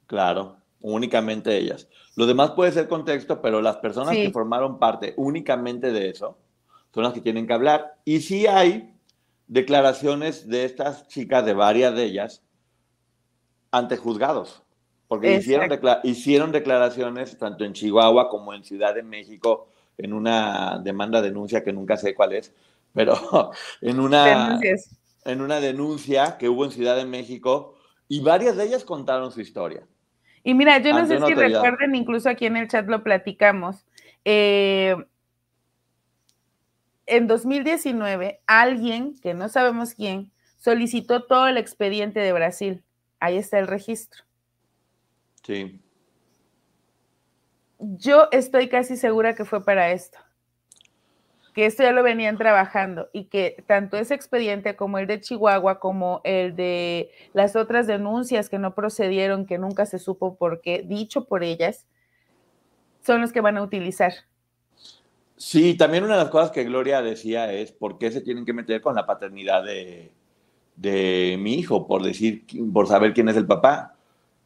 Claro 0.05 0.60
únicamente 0.81 1.57
ellas. 1.57 1.87
Lo 2.15 2.25
demás 2.25 2.51
puede 2.51 2.71
ser 2.71 2.87
contexto, 2.87 3.41
pero 3.41 3.61
las 3.61 3.77
personas 3.77 4.15
que 4.15 4.31
formaron 4.31 4.79
parte 4.79 5.13
únicamente 5.17 5.91
de 5.91 6.09
eso 6.09 6.37
son 6.93 7.03
las 7.03 7.13
que 7.13 7.21
tienen 7.21 7.47
que 7.47 7.53
hablar. 7.53 7.95
Y 8.05 8.21
sí 8.21 8.47
hay 8.47 8.93
declaraciones 9.47 10.47
de 10.47 10.65
estas 10.65 11.07
chicas, 11.07 11.45
de 11.45 11.53
varias 11.53 11.95
de 11.95 12.03
ellas, 12.03 12.43
ante 13.71 13.97
juzgados, 13.97 14.63
porque 15.07 15.35
hicieron, 15.35 15.69
hicieron 16.03 16.51
declaraciones 16.51 17.37
tanto 17.37 17.63
en 17.63 17.73
Chihuahua 17.73 18.29
como 18.29 18.53
en 18.53 18.63
Ciudad 18.63 18.93
de 18.93 19.03
México 19.03 19.67
en 19.97 20.13
una 20.13 20.79
demanda, 20.83 21.21
denuncia 21.21 21.63
que 21.63 21.73
nunca 21.73 21.95
sé 21.95 22.15
cuál 22.15 22.33
es, 22.33 22.53
pero 22.93 23.13
en 23.81 23.99
una, 23.99 24.59
en 25.25 25.41
una 25.41 25.59
denuncia 25.59 26.37
que 26.37 26.49
hubo 26.49 26.65
en 26.65 26.71
Ciudad 26.71 26.95
de 26.95 27.05
México 27.05 27.75
y 28.07 28.21
varias 28.21 28.57
de 28.57 28.65
ellas 28.65 28.83
contaron 28.83 29.31
su 29.31 29.41
historia. 29.41 29.85
Y 30.43 30.53
mira, 30.53 30.79
yo 30.79 30.93
no 30.93 31.05
sé 31.05 31.19
si 31.19 31.33
recuerden, 31.33 31.95
incluso 31.95 32.29
aquí 32.29 32.45
en 32.45 32.57
el 32.57 32.67
chat 32.67 32.87
lo 32.87 33.03
platicamos. 33.03 33.85
Eh, 34.25 34.95
en 37.05 37.27
2019, 37.27 38.41
alguien, 38.47 39.15
que 39.19 39.33
no 39.33 39.49
sabemos 39.49 39.93
quién, 39.93 40.31
solicitó 40.57 41.25
todo 41.25 41.47
el 41.47 41.57
expediente 41.57 42.19
de 42.19 42.33
Brasil. 42.33 42.83
Ahí 43.19 43.37
está 43.37 43.59
el 43.59 43.67
registro. 43.67 44.23
Sí. 45.43 45.79
Yo 47.79 48.27
estoy 48.31 48.69
casi 48.69 48.95
segura 48.95 49.35
que 49.35 49.45
fue 49.45 49.63
para 49.63 49.91
esto 49.91 50.19
que 51.53 51.65
esto 51.65 51.83
ya 51.83 51.91
lo 51.91 52.03
venían 52.03 52.37
trabajando 52.37 53.09
y 53.11 53.25
que 53.25 53.63
tanto 53.67 53.97
ese 53.97 54.13
expediente 54.13 54.75
como 54.75 54.97
el 54.97 55.07
de 55.07 55.19
Chihuahua, 55.19 55.79
como 55.79 56.21
el 56.23 56.55
de 56.55 57.11
las 57.33 57.55
otras 57.55 57.87
denuncias 57.87 58.49
que 58.49 58.59
no 58.59 58.73
procedieron, 58.73 59.45
que 59.45 59.57
nunca 59.57 59.85
se 59.85 59.99
supo 59.99 60.35
por 60.35 60.61
qué, 60.61 60.83
dicho 60.85 61.25
por 61.25 61.43
ellas, 61.43 61.85
son 63.05 63.21
los 63.21 63.31
que 63.31 63.41
van 63.41 63.57
a 63.57 63.63
utilizar. 63.63 64.13
Sí, 65.35 65.75
también 65.75 66.03
una 66.03 66.17
de 66.17 66.23
las 66.23 66.31
cosas 66.31 66.51
que 66.51 66.63
Gloria 66.63 67.01
decía 67.01 67.51
es 67.51 67.71
por 67.71 67.97
qué 67.97 68.11
se 68.11 68.21
tienen 68.21 68.45
que 68.45 68.53
meter 68.53 68.79
con 68.79 68.95
la 68.95 69.05
paternidad 69.07 69.63
de, 69.63 70.11
de 70.75 71.35
mi 71.39 71.55
hijo, 71.55 71.87
por 71.87 72.03
decir, 72.03 72.45
por 72.71 72.87
saber 72.87 73.13
quién 73.13 73.27
es 73.27 73.35
el 73.35 73.47
papá. 73.47 73.95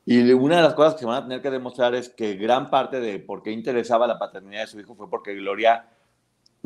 Y 0.05 0.31
una 0.31 0.57
de 0.57 0.61
las 0.61 0.73
cosas 0.73 0.95
que 0.95 1.05
van 1.05 1.17
a 1.17 1.23
tener 1.23 1.41
que 1.41 1.51
demostrar 1.51 1.95
es 1.95 2.09
que 2.09 2.35
gran 2.35 2.69
parte 2.69 2.99
de 2.99 3.19
por 3.19 3.43
qué 3.43 3.51
interesaba 3.51 4.07
la 4.07 4.17
paternidad 4.17 4.61
de 4.61 4.67
su 4.67 4.79
hijo 4.79 4.95
fue 4.95 5.09
porque 5.09 5.35
Gloria 5.35 5.85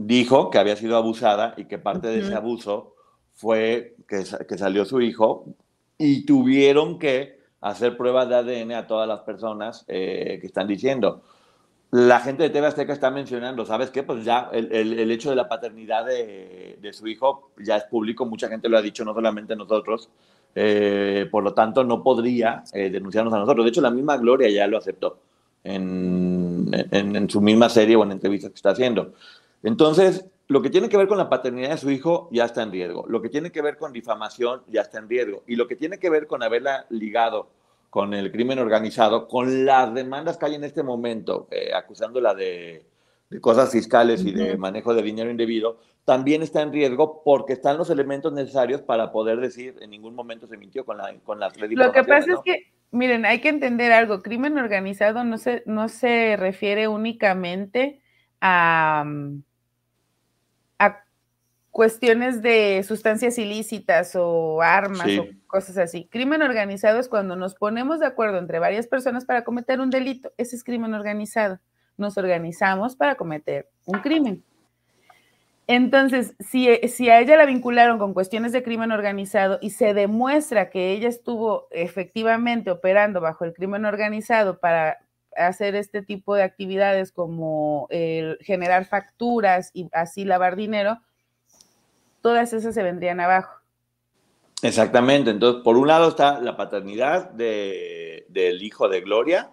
dijo 0.06 0.50
que 0.50 0.58
había 0.58 0.76
sido 0.76 0.98
abusada 0.98 1.54
y 1.58 1.66
que 1.66 1.78
parte 1.78 2.08
de 2.08 2.20
ese 2.20 2.36
abuso 2.36 2.94
fue 3.34 3.96
que, 4.08 4.24
que, 4.48 4.58
salió 4.58 4.86
su 4.86 5.02
hijo 5.02 5.46
y 5.98 6.26
tuvieron 6.26 7.00
que 7.00 7.40
hacer 7.62 7.98
pruebas 7.98 8.30
de 8.30 8.36
ADN 8.36 8.72
a 8.74 8.88
todas 8.88 9.08
las 9.08 9.22
personas 9.22 9.86
eh, 9.88 10.38
que 10.42 10.48
están 10.48 10.68
diciendo. 10.68 11.22
La 11.92 12.20
gente 12.20 12.44
de 12.44 12.50
TV 12.52 12.68
Azteca 12.68 12.94
está 12.94 13.10
mencionando, 13.10 13.66
¿sabes 13.66 13.90
qué? 13.90 14.04
Pues 14.04 14.24
ya 14.24 14.50
el, 14.54 14.72
el, 14.72 15.12
hecho 15.12 15.32
de 15.32 15.36
la 15.36 15.50
paternidad 15.50 16.06
de, 16.06 16.78
de, 16.80 16.94
su 16.94 17.08
hijo 17.08 17.52
ya 17.58 17.78
es 17.78 17.86
público, 17.86 18.26
mucha 18.26 18.48
gente 18.48 18.70
lo 18.70 18.78
ha 18.78 18.82
dicho, 18.82 19.04
no 19.04 19.14
solamente 19.14 19.56
nosotros. 19.56 20.10
Eh, 20.54 21.28
por 21.32 21.44
lo 21.44 21.54
tanto, 21.54 21.84
no 21.84 22.04
podría 22.04 22.64
eh, 22.74 22.90
denunciarnos 22.92 23.34
a 23.34 23.40
nosotros. 23.40 23.66
De 23.66 23.70
hecho, 23.70 23.82
la 23.82 23.90
misma 23.90 24.18
Gloria 24.18 24.50
ya 24.50 24.68
lo 24.68 24.78
aceptó 24.78 25.20
en, 25.64 26.70
en, 26.92 27.16
en 27.16 27.30
su 27.30 27.42
misma 27.42 27.70
serie 27.70 27.96
o 27.96 28.04
en 28.04 28.12
entrevistas 28.12 28.52
que 28.52 28.56
está 28.56 28.72
haciendo. 28.72 29.14
Entonces, 29.64 30.26
lo 30.48 30.62
que 30.62 30.70
tiene 30.70 30.90
que 30.90 30.98
ver 30.98 31.08
con 31.08 31.18
la 31.18 31.30
paternidad 31.30 31.70
de 31.70 31.78
su 31.78 31.92
hijo 31.92 32.28
ya 32.32 32.46
está 32.46 32.64
en 32.64 32.72
riesgo. 32.72 33.06
Lo 33.08 33.22
que 33.22 33.30
tiene 33.30 33.52
que 33.52 33.62
ver 33.62 33.78
con 33.78 33.94
difamación 33.94 34.64
ya 34.68 34.82
está 34.82 34.98
en 34.98 35.08
riesgo. 35.08 35.44
Y 35.46 35.56
lo 35.56 35.68
que 35.68 35.76
tiene 35.76 36.00
que 36.00 36.10
ver 36.10 36.26
con 36.26 36.42
haberla 36.42 36.86
ligado 36.90 37.50
con 37.90 38.14
el 38.14 38.32
crimen 38.32 38.60
organizado, 38.60 39.28
con 39.28 39.66
las 39.66 39.94
demandas 39.94 40.38
que 40.38 40.46
hay 40.48 40.56
en 40.56 40.64
este 40.64 40.84
momento, 40.84 41.48
eh, 41.52 41.72
acusándola 41.74 42.34
de, 42.34 42.86
de, 43.30 43.42
cosas 43.42 43.72
fiscales 43.72 44.24
y 44.24 44.32
de 44.32 44.58
manejo 44.58 44.94
de 44.94 45.02
dinero 45.02 45.30
indebido, 45.30 45.80
también 46.06 46.42
está 46.42 46.62
en 46.62 46.72
riesgo 46.72 47.22
porque 47.24 47.54
están 47.54 47.78
los 47.78 47.90
elementos 47.90 48.34
necesarios 48.34 48.82
para 48.82 49.12
poder 49.12 49.40
decir 49.40 49.76
en 49.82 49.92
ningún 49.92 50.16
momento 50.16 50.48
se 50.48 50.58
mintió 50.58 50.86
con, 50.86 50.98
la, 50.98 51.14
con 51.24 51.40
las 51.40 51.56
Lo 51.58 51.92
que 51.92 52.04
pasa 52.04 52.34
es 52.34 52.40
que, 52.44 52.72
miren, 52.92 53.26
hay 53.26 53.42
que 53.42 53.50
entender 53.50 53.92
algo, 53.92 54.22
crimen 54.22 54.58
organizado 54.58 55.24
no 55.24 55.38
se, 55.38 55.64
no 55.66 55.90
se 55.90 56.38
refiere 56.38 56.88
únicamente 56.88 58.02
a 58.42 59.04
cuestiones 61.72 62.42
de 62.42 62.84
sustancias 62.88 63.38
ilícitas 63.38 64.16
o 64.16 64.62
armas 64.62 65.08
o 65.20 65.28
cosas 65.48 65.78
así. 65.78 66.08
Crimen 66.12 66.42
organizado 66.42 67.00
es 67.00 67.08
cuando 67.08 67.36
nos 67.36 67.56
ponemos 67.56 68.00
de 68.00 68.08
acuerdo 68.08 68.38
entre 68.38 68.60
varias 68.60 68.88
personas 68.88 69.26
para 69.26 69.44
cometer 69.44 69.80
un 69.80 69.90
delito. 69.90 70.32
Ese 70.38 70.56
es 70.56 70.64
crimen 70.64 70.94
organizado. 70.94 71.60
Nos 71.98 72.18
organizamos 72.18 72.96
para 72.96 73.16
cometer 73.16 73.70
un 73.86 74.00
crimen. 74.00 74.44
Entonces, 75.68 76.34
si, 76.40 76.68
si, 76.88 77.10
a 77.10 77.20
ella 77.20 77.38
la 77.38 77.46
vincularon 77.46 78.00
con 78.00 78.16
cuestiones 78.16 78.52
de 78.52 78.64
crimen 78.64 78.92
organizado 78.92 79.60
y 79.62 79.70
se 79.70 79.94
demuestra 79.94 80.72
que 80.72 80.94
ella 80.94 81.08
estuvo 81.08 81.68
efectivamente 81.70 82.72
operando 82.72 83.22
bajo 83.22 83.46
el 83.46 83.54
crimen 83.54 83.86
organizado 83.86 84.60
para 84.60 84.98
hacer 85.36 85.76
este 85.76 86.02
tipo 86.02 86.34
de 86.34 86.42
actividades 86.42 87.12
como 87.12 87.86
el 87.92 88.40
generar 88.42 88.86
facturas 88.86 89.70
y 89.76 89.88
así 89.92 90.26
lavar 90.26 90.56
dinero, 90.56 91.00
todas 92.22 92.54
esas 92.54 92.74
se 92.74 92.84
vendrían 92.84 93.20
abajo. 93.20 93.60
Exactamente, 94.62 95.32
entonces 95.32 95.62
por 95.64 95.78
un 95.78 95.88
lado 95.88 96.10
está 96.10 96.42
la 96.42 96.58
paternidad 96.58 97.30
de, 97.32 98.26
del 98.30 98.62
hijo 98.62 98.90
de 98.90 99.02
Gloria, 99.02 99.52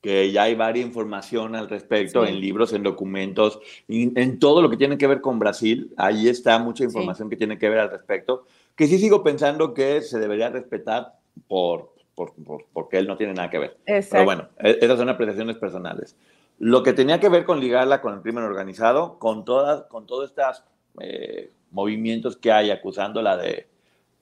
que 0.00 0.30
ya 0.30 0.44
hay 0.44 0.54
varias 0.54 0.86
información 0.86 1.54
al 1.54 1.68
respecto 1.68 2.24
en 2.24 2.40
libros, 2.40 2.72
en 2.72 2.82
documentos, 2.82 3.60
en, 3.88 4.38
todo 4.38 4.62
lo 4.62 4.70
que 4.70 4.76
tiene 4.76 4.96
que 4.96 5.06
ver 5.06 5.20
con 5.20 5.38
Brasil, 5.38 5.92
ahí 5.96 6.28
está 6.28 6.58
mucha 6.58 6.84
información 6.84 7.28
que 7.28 7.36
tiene 7.36 7.58
que 7.58 7.68
ver 7.68 7.80
al 7.80 7.90
respecto, 7.90 8.46
que 8.74 8.86
sí 8.86 8.98
sigo 8.98 9.22
pensando 9.22 9.74
que 9.74 10.02
se 10.02 10.18
debería 10.18 10.50
respetar 10.50 11.14
por, 11.48 11.94
por, 12.14 12.32
porque 12.72 12.98
él 12.98 13.06
no 13.06 13.16
tiene 13.16 13.34
nada 13.34 13.50
que 13.50 13.58
ver. 13.58 13.76
Pero 13.84 14.24
bueno, 14.24 14.48
e, 14.58 14.78
esas 14.80 14.98
son 14.98 15.08
apreciaciones 15.08 15.56
personales. 15.56 16.16
Lo 16.58 16.82
que 16.82 16.92
tenía 16.92 17.20
que 17.20 17.28
ver 17.28 17.44
con 17.44 17.60
ligarla 17.60 18.00
con 18.00 18.14
el 18.14 18.22
crimen 18.22 18.44
organizado, 18.44 19.18
con 19.18 19.44
todas, 19.44 19.84
con 19.84 20.06
todas 20.06 20.30
estas 20.30 20.64
eh, 21.00 21.50
movimientos 21.70 22.36
que 22.36 22.52
hay 22.52 22.70
acusándola 22.70 23.36
de, 23.36 23.68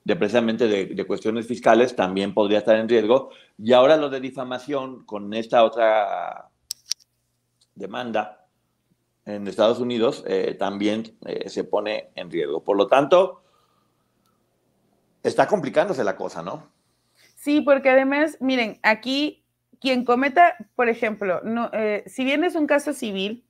de 0.07 0.15
precisamente 0.15 0.69
de, 0.69 1.05
cuestiones 1.05 1.49
fiscales 1.49 1.97
también 1.97 2.33
podría 2.33 2.59
estar 2.59 2.77
en 2.77 2.89
riesgo. 2.89 3.31
Y 3.59 3.73
ahora 3.73 3.97
lo 3.97 4.09
de 4.09 4.21
difamación 4.21 5.05
con 5.05 5.35
esta 5.35 5.65
otra 5.65 6.49
demanda 7.75 8.47
en 9.25 9.49
Estados 9.49 9.81
Unidos 9.81 10.23
eh, 10.29 10.55
también 10.57 11.17
eh, 11.27 11.49
se 11.49 11.65
pone 11.65 12.11
en 12.15 12.31
riesgo. 12.31 12.63
Por 12.63 12.77
lo 12.77 12.87
tanto, 12.87 13.43
está 15.25 15.49
complicándose 15.49 16.05
la 16.05 16.15
cosa, 16.17 16.41
¿no? 16.41 16.69
Sí, 17.35 17.61
porque 17.61 17.91
además, 17.91 18.39
miren, 18.41 18.79
aquí 18.85 19.45
quien 19.81 20.05
cometa, 20.05 20.55
por 20.75 20.89
ejemplo, 20.89 21.41
no, 21.43 21.71
eh, 21.73 22.05
si 22.07 22.25
bien 22.25 22.45
es 22.45 22.55
un 22.55 22.67
caso 22.67 22.93
civil, 22.93 23.46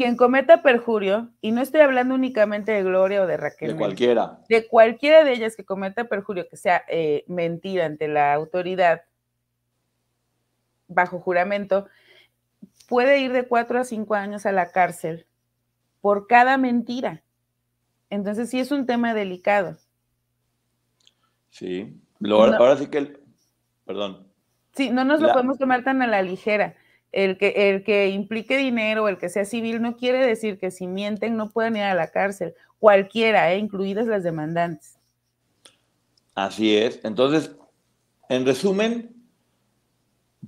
quien 0.00 0.16
cometa 0.16 0.62
perjurio, 0.62 1.28
y 1.42 1.52
no 1.52 1.60
estoy 1.60 1.82
hablando 1.82 2.14
únicamente 2.14 2.72
de 2.72 2.82
Gloria 2.82 3.22
o 3.22 3.26
de 3.26 3.36
Raquel. 3.36 3.72
De 3.72 3.76
cualquiera. 3.76 4.40
De 4.48 4.66
cualquiera 4.66 5.24
de 5.24 5.32
ellas 5.34 5.56
que 5.56 5.66
cometa 5.66 6.08
perjurio, 6.08 6.48
que 6.48 6.56
sea 6.56 6.82
eh, 6.88 7.22
mentira 7.26 7.84
ante 7.84 8.08
la 8.08 8.32
autoridad 8.32 9.02
bajo 10.88 11.20
juramento, 11.20 11.86
puede 12.88 13.20
ir 13.20 13.34
de 13.34 13.46
cuatro 13.46 13.78
a 13.78 13.84
cinco 13.84 14.14
años 14.14 14.46
a 14.46 14.52
la 14.52 14.72
cárcel 14.72 15.26
por 16.00 16.26
cada 16.26 16.56
mentira. 16.56 17.22
Entonces 18.08 18.48
sí 18.48 18.58
es 18.58 18.72
un 18.72 18.86
tema 18.86 19.12
delicado. 19.12 19.76
Sí, 21.50 22.00
ahora 22.24 22.78
sí 22.78 22.86
que, 22.86 23.20
perdón. 23.84 24.32
Sí, 24.72 24.88
no 24.88 25.04
nos 25.04 25.20
lo 25.20 25.30
podemos 25.30 25.58
tomar 25.58 25.84
tan 25.84 26.00
a 26.00 26.06
la 26.06 26.22
ligera 26.22 26.74
el 27.12 27.38
que, 27.38 27.70
el 27.70 27.82
que 27.82 28.08
implique 28.08 28.56
dinero, 28.56 29.08
el 29.08 29.18
que 29.18 29.28
sea 29.28 29.44
civil, 29.44 29.82
no 29.82 29.96
quiere 29.96 30.24
decir 30.24 30.58
que 30.58 30.70
si 30.70 30.86
mienten 30.86 31.36
no 31.36 31.50
puedan 31.50 31.76
ir 31.76 31.82
a 31.82 31.94
la 31.94 32.08
cárcel. 32.08 32.54
Cualquiera, 32.78 33.52
¿eh? 33.52 33.58
incluidas 33.58 34.06
las 34.06 34.22
demandantes. 34.22 34.96
Así 36.34 36.76
es. 36.76 37.00
Entonces, 37.04 37.54
en 38.28 38.46
resumen, 38.46 39.14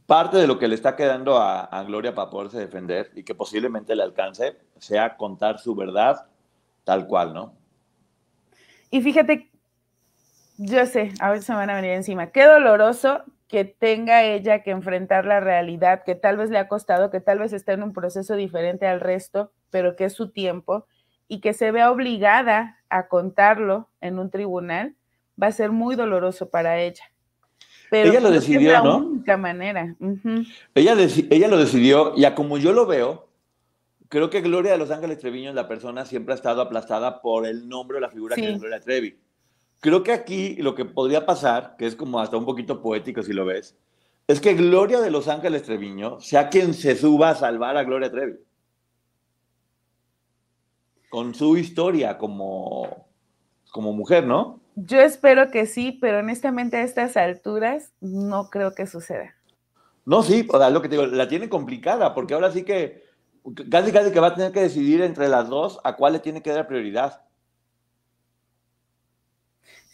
parte 0.07 0.37
de 0.37 0.47
lo 0.47 0.59
que 0.59 0.69
le 0.69 0.75
está 0.75 0.97
quedando 0.97 1.37
a, 1.37 1.65
a, 1.65 1.83
Gloria 1.85 2.15
para 2.15 2.31
poderse 2.31 2.59
defender 2.59 3.11
y 3.15 3.25
que 3.25 3.35
posiblemente 3.35 3.95
le 3.95 4.03
alcance 4.03 4.57
sea 4.79 5.17
contar 5.17 5.59
su 5.59 5.75
verdad 5.75 6.27
tal 6.85 7.07
cual, 7.07 7.35
¿no? 7.35 7.55
Y 8.91 9.01
fíjate, 9.01 9.51
yo 10.59 10.87
sé, 10.87 11.13
a 11.21 11.31
veces 11.31 11.47
se 11.47 11.53
me 11.53 11.59
van 11.59 11.71
a 11.71 11.77
venir 11.77 11.93
encima. 11.93 12.29
Qué 12.29 12.45
doloroso 12.45 13.23
que 13.53 13.67
tenga 13.67 14.25
ella 14.25 14.63
que 14.63 14.71
enfrentar 14.71 15.27
la 15.27 15.39
realidad, 15.39 16.05
que 16.05 16.15
tal 16.15 16.39
vez 16.39 16.49
le 16.49 16.57
ha 16.57 16.69
costado, 16.69 17.11
que 17.11 17.21
tal 17.21 17.39
vez 17.39 17.53
está 17.53 17.75
en 17.75 17.83
un 17.83 17.93
proceso 17.93 18.35
diferente 18.35 18.87
al 18.87 18.99
resto, 18.99 19.53
pero 19.69 19.95
que 19.95 20.07
es 20.07 20.15
su 20.15 20.31
tiempo, 20.31 20.87
y 21.29 21.43
que 21.43 21.53
se 21.53 21.71
vea 21.71 21.91
obligada 21.91 22.79
a 22.89 23.09
contarlo 23.09 23.91
en 24.01 24.19
un 24.19 24.31
tribunal, 24.31 24.95
va 25.41 25.49
a 25.49 25.53
ser 25.53 25.71
muy 25.71 25.97
doloroso 25.97 26.49
para 26.49 26.81
ella. 26.81 27.05
Pero 27.91 28.09
ella 28.09 28.21
lo 28.21 28.31
decidió, 28.31 28.71
es 28.71 28.73
la 28.73 28.85
¿no? 28.85 28.97
única 28.97 29.37
manera. 29.37 29.97
ella, 30.75 30.97
ella 31.29 31.49
lo 31.49 31.59
decidió, 31.59 32.15
y 32.17 32.25
a 32.25 32.35
como 32.35 32.57
yo 32.57 32.73
lo 32.73 32.87
veo, 32.87 33.29
creo 34.09 34.31
que 34.31 34.41
Gloria 34.41 34.73
de 34.73 34.79
Los 34.79 34.91
Ángeles 34.91 35.19
Treviño, 35.19 35.53
la 35.53 35.69
persona, 35.69 36.07
siempre 36.07 36.33
ha 36.33 36.37
estado 36.37 36.63
aplastada 36.63 37.21
por 37.21 37.47
el 37.47 37.69
nombre 37.69 37.99
o 37.99 38.01
la 38.01 38.09
figura 38.09 38.35
que 38.35 38.51
es 38.51 38.59
Gloria 38.59 38.81
Trevi. 38.81 39.19
Creo 39.83 40.05
que 40.05 40.13
aquí 40.13 40.55
lo 40.63 40.77
que 40.77 40.85
podría 40.85 41.27
pasar, 41.27 41.75
que 41.77 41.87
es 41.87 41.97
como 41.97 42.21
hasta 42.21 42.37
un 42.37 42.45
poquito 42.45 42.81
poético 42.81 43.21
si 43.25 43.33
lo 43.33 43.45
ves, 43.45 43.77
es 44.29 44.41
que 44.41 44.55
Gloria 44.55 45.01
de 45.01 45.11
Los 45.11 45.27
Ángeles 45.27 45.65
Treviño 45.65 46.21
sea 46.21 46.51
quien 46.51 46.73
se 46.73 46.95
suba 46.95 47.31
a 47.31 47.35
salvar 47.35 47.77
a 47.77 47.83
Gloria 47.83 48.09
Trevi. 48.09 48.39
Con 51.11 51.35
su 51.35 51.57
historia 51.57 52.17
como, 52.17 53.09
como 53.73 53.93
mujer, 53.93 54.25
¿no? 54.25 54.61
Yo 54.77 55.01
espero 55.01 55.51
que 55.51 55.67
sí, 55.67 55.99
pero 56.01 56.21
honestamente 56.21 56.77
a 56.77 56.85
estas 56.85 57.17
alturas 57.17 57.93
no 58.01 58.51
creo 58.51 58.77
que 58.77 58.87
suceda. 58.87 59.35
No, 60.05 60.23
sí, 60.23 60.47
o 60.49 60.59
sea, 60.59 60.71
lo 60.71 60.81
que 60.81 60.91
te 60.91 60.95
digo, 60.95 61.09
la 61.09 61.27
tiene 61.27 61.49
complicada, 61.49 62.15
porque 62.15 62.35
ahora 62.35 62.53
sí 62.53 62.63
que 62.63 63.03
casi 63.69 63.91
casi 63.91 64.13
que 64.13 64.21
va 64.21 64.29
a 64.29 64.35
tener 64.37 64.53
que 64.53 64.61
decidir 64.61 65.03
entre 65.03 65.29
las 65.29 65.49
dos 65.49 65.81
a 65.83 65.97
cuál 65.97 66.13
le 66.13 66.21
tiene 66.21 66.41
que 66.41 66.53
dar 66.53 66.69
prioridad. 66.69 67.23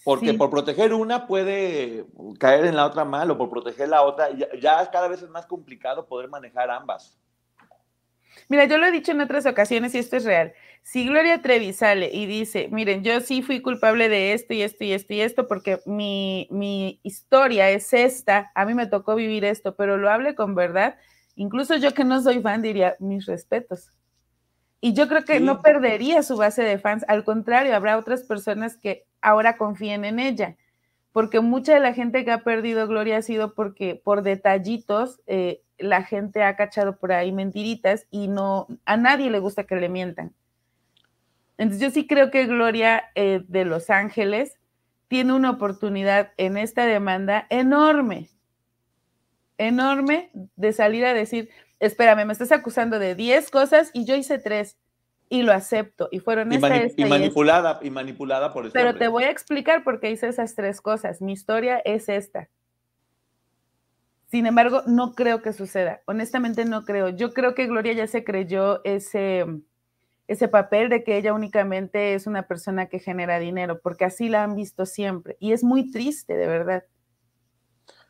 Porque 0.08 0.32
por 0.32 0.48
proteger 0.48 0.94
una 0.94 1.26
puede 1.26 2.06
caer 2.38 2.64
en 2.64 2.76
la 2.76 2.86
otra 2.86 3.04
mal 3.04 3.30
o 3.30 3.36
por 3.36 3.50
proteger 3.50 3.90
la 3.90 4.00
otra, 4.00 4.30
ya, 4.58 4.90
cada 4.90 5.06
vez 5.06 5.20
es 5.20 5.28
más 5.28 5.44
complicado 5.44 6.06
poder 6.06 6.30
manejar 6.30 6.70
ambas. 6.70 7.18
Mira, 8.48 8.64
yo 8.64 8.78
lo 8.78 8.86
he 8.86 8.90
dicho 8.90 9.12
en 9.12 9.20
otras 9.20 9.44
ocasiones 9.44 9.94
y 9.94 9.98
esto 9.98 10.16
es 10.16 10.24
real. 10.24 10.54
Si 10.80 11.06
Gloria 11.06 11.42
Trevi 11.42 11.74
sale 11.74 12.08
y 12.10 12.24
dice, 12.24 12.68
miren, 12.72 13.04
yo 13.04 13.20
sí 13.20 13.42
fui 13.42 13.60
culpable 13.60 14.08
de 14.08 14.32
esto 14.32 14.54
y 14.54 14.62
esto 14.62 14.82
y 14.82 14.92
esto 14.92 15.12
y 15.12 15.20
esto 15.20 15.46
porque 15.46 15.80
mi, 15.84 16.48
mi 16.50 17.00
historia 17.02 17.68
es 17.68 17.92
esta, 17.92 18.50
a 18.54 18.64
mí 18.64 18.72
me 18.72 18.86
tocó 18.86 19.14
vivir 19.14 19.44
esto, 19.44 19.76
pero 19.76 19.98
lo 19.98 20.08
hable 20.08 20.34
con 20.34 20.54
verdad, 20.54 20.96
incluso 21.34 21.76
yo 21.76 21.92
que 21.92 22.04
no 22.04 22.22
soy 22.22 22.40
fan 22.40 22.62
diría, 22.62 22.96
mis 22.98 23.26
respetos. 23.26 23.90
Y 24.80 24.92
yo 24.92 25.08
creo 25.08 25.24
que 25.24 25.40
no 25.40 25.60
perdería 25.60 26.22
su 26.22 26.36
base 26.36 26.62
de 26.62 26.78
fans, 26.78 27.04
al 27.08 27.24
contrario, 27.24 27.74
habrá 27.74 27.98
otras 27.98 28.22
personas 28.22 28.76
que 28.76 29.06
ahora 29.20 29.56
confíen 29.56 30.04
en 30.04 30.20
ella, 30.20 30.56
porque 31.12 31.40
mucha 31.40 31.74
de 31.74 31.80
la 31.80 31.94
gente 31.94 32.24
que 32.24 32.30
ha 32.30 32.44
perdido 32.44 32.86
gloria 32.86 33.16
ha 33.16 33.22
sido 33.22 33.54
porque 33.54 34.00
por 34.02 34.22
detallitos 34.22 35.20
eh, 35.26 35.62
la 35.78 36.04
gente 36.04 36.42
ha 36.42 36.56
cachado 36.56 36.96
por 36.96 37.12
ahí 37.12 37.32
mentiritas 37.32 38.06
y 38.10 38.28
no, 38.28 38.68
a 38.84 38.96
nadie 38.96 39.30
le 39.30 39.40
gusta 39.40 39.64
que 39.64 39.76
le 39.76 39.88
mientan. 39.88 40.32
Entonces 41.56 41.82
yo 41.82 41.90
sí 41.90 42.06
creo 42.06 42.30
que 42.30 42.46
Gloria 42.46 43.10
eh, 43.16 43.42
de 43.48 43.64
Los 43.64 43.90
Ángeles 43.90 44.58
tiene 45.08 45.32
una 45.32 45.50
oportunidad 45.50 46.32
en 46.36 46.56
esta 46.56 46.86
demanda 46.86 47.46
enorme, 47.50 48.28
enorme 49.56 50.30
de 50.54 50.72
salir 50.72 51.04
a 51.04 51.14
decir, 51.14 51.50
espérame, 51.80 52.24
me 52.26 52.32
estás 52.32 52.52
acusando 52.52 52.98
de 52.98 53.14
10 53.14 53.50
cosas 53.50 53.90
y 53.92 54.04
yo 54.04 54.14
hice 54.16 54.38
tres 54.38 54.76
y 55.28 55.42
lo 55.42 55.52
acepto. 55.52 56.08
Y 56.10 56.20
fueron 56.20 56.52
y, 56.52 56.56
esta, 56.56 56.68
mani- 56.68 56.86
esta 56.86 57.02
y 57.02 57.04
y 57.04 57.08
manipulada, 57.08 57.78
y 57.82 57.90
manipulada 57.90 58.52
por 58.52 58.66
este 58.66 58.78
Pero 58.78 58.90
hombre. 58.90 59.04
te 59.04 59.08
voy 59.08 59.24
a 59.24 59.30
explicar 59.30 59.84
por 59.84 60.00
qué 60.00 60.10
hice 60.10 60.28
esas 60.28 60.54
tres 60.54 60.80
cosas. 60.80 61.20
Mi 61.20 61.32
historia 61.32 61.78
es 61.84 62.08
esta. 62.08 62.48
Sin 64.30 64.46
embargo, 64.46 64.82
no 64.86 65.14
creo 65.14 65.40
que 65.40 65.52
suceda. 65.54 66.02
Honestamente, 66.06 66.64
no 66.64 66.84
creo. 66.84 67.08
Yo 67.08 67.32
creo 67.32 67.54
que 67.54 67.66
Gloria 67.66 67.94
ya 67.94 68.06
se 68.06 68.24
creyó 68.24 68.84
ese, 68.84 69.46
ese 70.26 70.48
papel 70.48 70.90
de 70.90 71.02
que 71.02 71.16
ella 71.16 71.32
únicamente 71.32 72.14
es 72.14 72.26
una 72.26 72.46
persona 72.46 72.86
que 72.86 72.98
genera 72.98 73.38
dinero, 73.38 73.80
porque 73.82 74.04
así 74.04 74.28
la 74.28 74.44
han 74.44 74.54
visto 74.54 74.84
siempre. 74.84 75.36
Y 75.40 75.52
es 75.52 75.64
muy 75.64 75.90
triste, 75.90 76.36
de 76.36 76.46
verdad. 76.46 76.84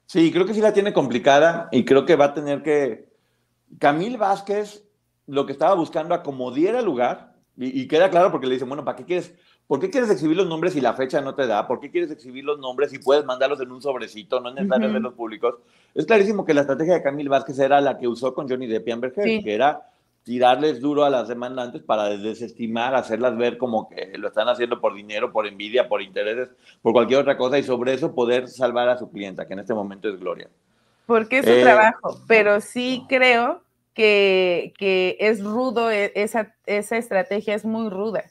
Sí, 0.06 0.32
creo 0.32 0.44
que 0.46 0.54
sí 0.54 0.60
la 0.60 0.72
tiene 0.72 0.92
complicada 0.92 1.68
y 1.70 1.84
creo 1.84 2.04
que 2.04 2.16
va 2.16 2.26
a 2.26 2.34
tener 2.34 2.62
que. 2.62 3.07
Camil 3.78 4.16
Vázquez 4.16 4.84
lo 5.26 5.44
que 5.46 5.52
estaba 5.52 5.74
buscando 5.74 6.14
acomodiera 6.14 6.80
lugar 6.82 7.34
y, 7.56 7.82
y 7.82 7.88
queda 7.88 8.10
claro 8.10 8.30
porque 8.30 8.46
le 8.46 8.54
dicen, 8.54 8.68
bueno, 8.68 8.84
¿para 8.84 8.96
qué 8.96 9.04
quieres? 9.04 9.34
¿Por 9.66 9.80
qué 9.80 9.90
quieres 9.90 10.08
exhibir 10.08 10.36
los 10.36 10.46
nombres 10.46 10.72
si 10.72 10.80
la 10.80 10.94
fecha 10.94 11.20
no 11.20 11.34
te 11.34 11.46
da? 11.46 11.66
¿Por 11.68 11.78
qué 11.78 11.90
quieres 11.90 12.10
exhibir 12.10 12.42
los 12.44 12.58
nombres 12.58 12.90
si 12.90 12.98
puedes 12.98 13.26
mandarlos 13.26 13.60
en 13.60 13.70
un 13.70 13.82
sobrecito? 13.82 14.40
No 14.40 14.48
es 14.48 14.54
necesario 14.54 14.86
Ujú. 14.86 14.92
hacerlos 14.94 15.14
públicos. 15.14 15.56
Es 15.94 16.06
clarísimo 16.06 16.46
que 16.46 16.54
la 16.54 16.62
estrategia 16.62 16.94
de 16.94 17.02
Camil 17.02 17.28
Vázquez 17.28 17.58
era 17.58 17.80
la 17.82 17.98
que 17.98 18.08
usó 18.08 18.32
con 18.32 18.48
Johnny 18.48 18.66
Depp 18.66 18.88
y 18.88 18.90
Amber 18.92 19.12
Heard, 19.14 19.24
Sí. 19.28 19.42
que 19.42 19.54
era 19.54 19.82
tirarles 20.22 20.80
duro 20.80 21.04
a 21.04 21.10
las 21.10 21.28
demandantes 21.28 21.82
para 21.82 22.08
desestimar, 22.08 22.94
hacerlas 22.94 23.36
ver 23.36 23.58
como 23.58 23.88
que 23.88 24.16
lo 24.18 24.28
están 24.28 24.48
haciendo 24.48 24.80
por 24.80 24.94
dinero, 24.94 25.32
por 25.32 25.46
envidia, 25.46 25.88
por 25.88 26.00
intereses, 26.02 26.50
por 26.82 26.92
cualquier 26.92 27.20
otra 27.20 27.36
cosa 27.36 27.58
y 27.58 27.62
sobre 27.62 27.94
eso 27.94 28.14
poder 28.14 28.48
salvar 28.48 28.88
a 28.88 28.98
su 28.98 29.10
clienta, 29.10 29.46
que 29.46 29.52
en 29.54 29.60
este 29.60 29.74
momento 29.74 30.08
es 30.08 30.18
Gloria. 30.18 30.48
Porque 31.09 31.38
es 31.38 31.46
su 31.46 31.50
Eh, 31.52 31.62
trabajo. 31.62 32.20
Pero 32.28 32.61
sí 32.61 33.04
creo 33.09 33.62
que, 33.94 34.74
que 34.78 35.16
es 35.18 35.42
rudo, 35.42 35.90
e- 35.90 36.12
esa, 36.14 36.54
esa 36.66 36.98
estrategia 36.98 37.54
es 37.54 37.64
muy 37.64 37.88
ruda. 37.88 38.24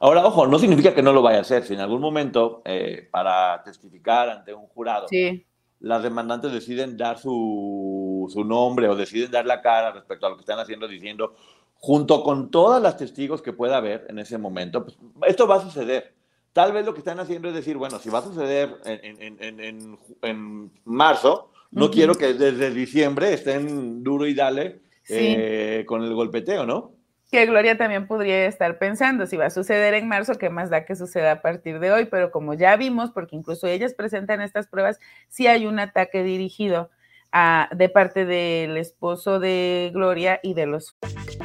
Ahora, 0.00 0.24
ojo, 0.26 0.46
no 0.46 0.58
significa 0.58 0.94
que 0.94 1.02
no 1.02 1.12
lo 1.14 1.22
vaya 1.22 1.38
a 1.38 1.40
hacer. 1.40 1.64
Si 1.64 1.72
en 1.74 1.80
algún 1.80 2.00
momento, 2.02 2.60
eh, 2.66 3.08
para 3.10 3.62
testificar 3.64 4.28
ante 4.28 4.52
un 4.52 4.66
jurado, 4.66 5.08
Sí. 5.08 5.44
las 5.80 6.02
demandantes 6.02 6.52
deciden 6.52 6.96
dar 6.98 7.18
su, 7.18 8.30
su 8.32 8.44
nombre 8.44 8.86
o 8.88 8.96
deciden 8.96 9.30
dar 9.30 9.46
la 9.46 9.62
cara 9.62 9.90
respecto 9.92 10.26
a 10.26 10.30
lo 10.30 10.36
que 10.36 10.40
están 10.42 10.58
haciendo, 10.58 10.86
diciendo, 10.86 11.34
junto 11.76 12.22
con 12.22 12.50
todas 12.50 12.80
las 12.82 12.96
testigos 12.98 13.40
que 13.42 13.52
pueda 13.54 13.78
haber 13.78 14.06
en 14.10 14.18
ese 14.18 14.36
momento, 14.38 14.84
pues, 14.84 14.96
esto 15.26 15.46
va 15.46 15.56
a 15.56 15.60
suceder. 15.60 16.14
Tal 16.52 16.72
vez 16.72 16.84
lo 16.86 16.92
que 16.94 17.00
están 17.00 17.18
haciendo 17.18 17.48
es 17.48 17.54
decir, 17.54 17.76
bueno, 17.78 17.98
si 17.98 18.10
va 18.10 18.20
a 18.20 18.22
suceder 18.22 18.76
en, 18.84 19.20
en- 19.22 19.42
en- 19.42 19.60
en- 19.60 19.98
en 20.22 20.70
marzo, 20.84 21.50
no 21.74 21.90
quiero 21.90 22.14
que 22.14 22.32
desde 22.34 22.70
diciembre 22.70 23.32
estén 23.34 24.02
duro 24.02 24.26
y 24.26 24.34
dale 24.34 24.80
Sí. 25.02 25.14
eh, 25.18 25.84
con 25.86 26.02
el 26.02 26.14
golpeteo, 26.14 26.64
¿no? 26.64 26.94
que 27.30 27.46
Gloria 27.46 27.76
también 27.76 28.06
podría 28.06 28.46
estar 28.46 28.78
pensando, 28.78 29.26
si 29.26 29.36
va 29.36 29.46
a 29.46 29.50
suceder 29.50 29.92
en 29.94 30.06
marzo, 30.06 30.34
¿qué 30.36 30.50
más 30.50 30.70
da 30.70 30.84
que 30.84 30.94
suceda 30.94 31.32
a 31.32 31.42
partir 31.42 31.80
de 31.80 31.90
hoy? 31.90 32.04
Pero 32.04 32.30
como 32.30 32.54
ya 32.54 32.76
vimos, 32.76 33.10
porque 33.10 33.34
incluso 33.34 33.66
ellas 33.66 33.92
presentan 33.92 34.40
estas 34.40 34.68
pruebas, 34.68 35.00
sí 35.28 35.48
hay 35.48 35.66
un 35.66 35.80
ataque 35.80 36.22
dirigido 36.22 36.90
a, 37.32 37.68
de 37.74 37.88
parte 37.88 38.24
del 38.24 38.76
esposo 38.76 39.40
de 39.40 39.90
Gloria 39.92 40.38
y 40.44 40.54
de 40.54 40.66
los... 40.66 40.96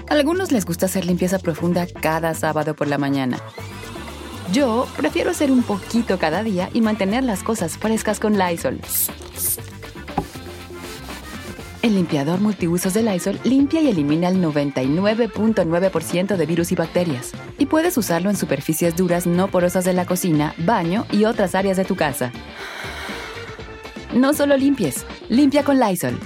A 0.08 0.14
algunos 0.14 0.52
les 0.52 0.64
gusta 0.64 0.86
hacer 0.86 1.06
limpieza 1.06 1.40
profunda 1.40 1.88
cada 1.88 2.36
sábado 2.36 2.76
por 2.76 2.88
la 2.88 3.00
mañana. 3.00 3.40
Yo 4.52 4.88
prefiero 4.96 5.32
hacer 5.32 5.50
un 5.52 5.64
poquito 5.64 6.20
cada 6.20 6.44
día 6.44 6.70
y 6.72 6.82
mantener 6.82 7.24
las 7.24 7.42
cosas 7.42 7.80
frescas 7.80 8.20
con 8.20 8.38
Lysol. 8.38 8.80
El 11.82 11.96
limpiador 11.96 12.42
multiusos 12.42 12.94
de 12.94 13.04
Lysol 13.04 13.40
limpia 13.46 13.80
y 13.80 13.88
elimina 13.88 14.28
el 14.28 14.44
99.9% 14.44 16.36
de 16.36 16.46
virus 16.46 16.74
y 16.74 16.76
bacterias. 16.76 17.32
Y 17.58 17.68
puedes 17.68 17.98
usarlo 17.98 18.30
en 18.30 18.36
superficies 18.36 18.98
duras 18.98 19.26
no 19.26 19.48
porosas 19.48 19.86
de 19.86 19.94
la 19.94 20.06
cocina, 20.06 20.54
baño 20.58 21.06
y 21.10 21.24
otras 21.24 21.56
áreas 21.56 21.78
de 21.78 21.86
tu 21.86 21.96
casa. 21.96 22.34
No 24.14 24.34
solo 24.34 24.58
limpies, 24.58 25.06
limpia 25.30 25.64
con 25.64 25.80
Lysol. 25.80 26.20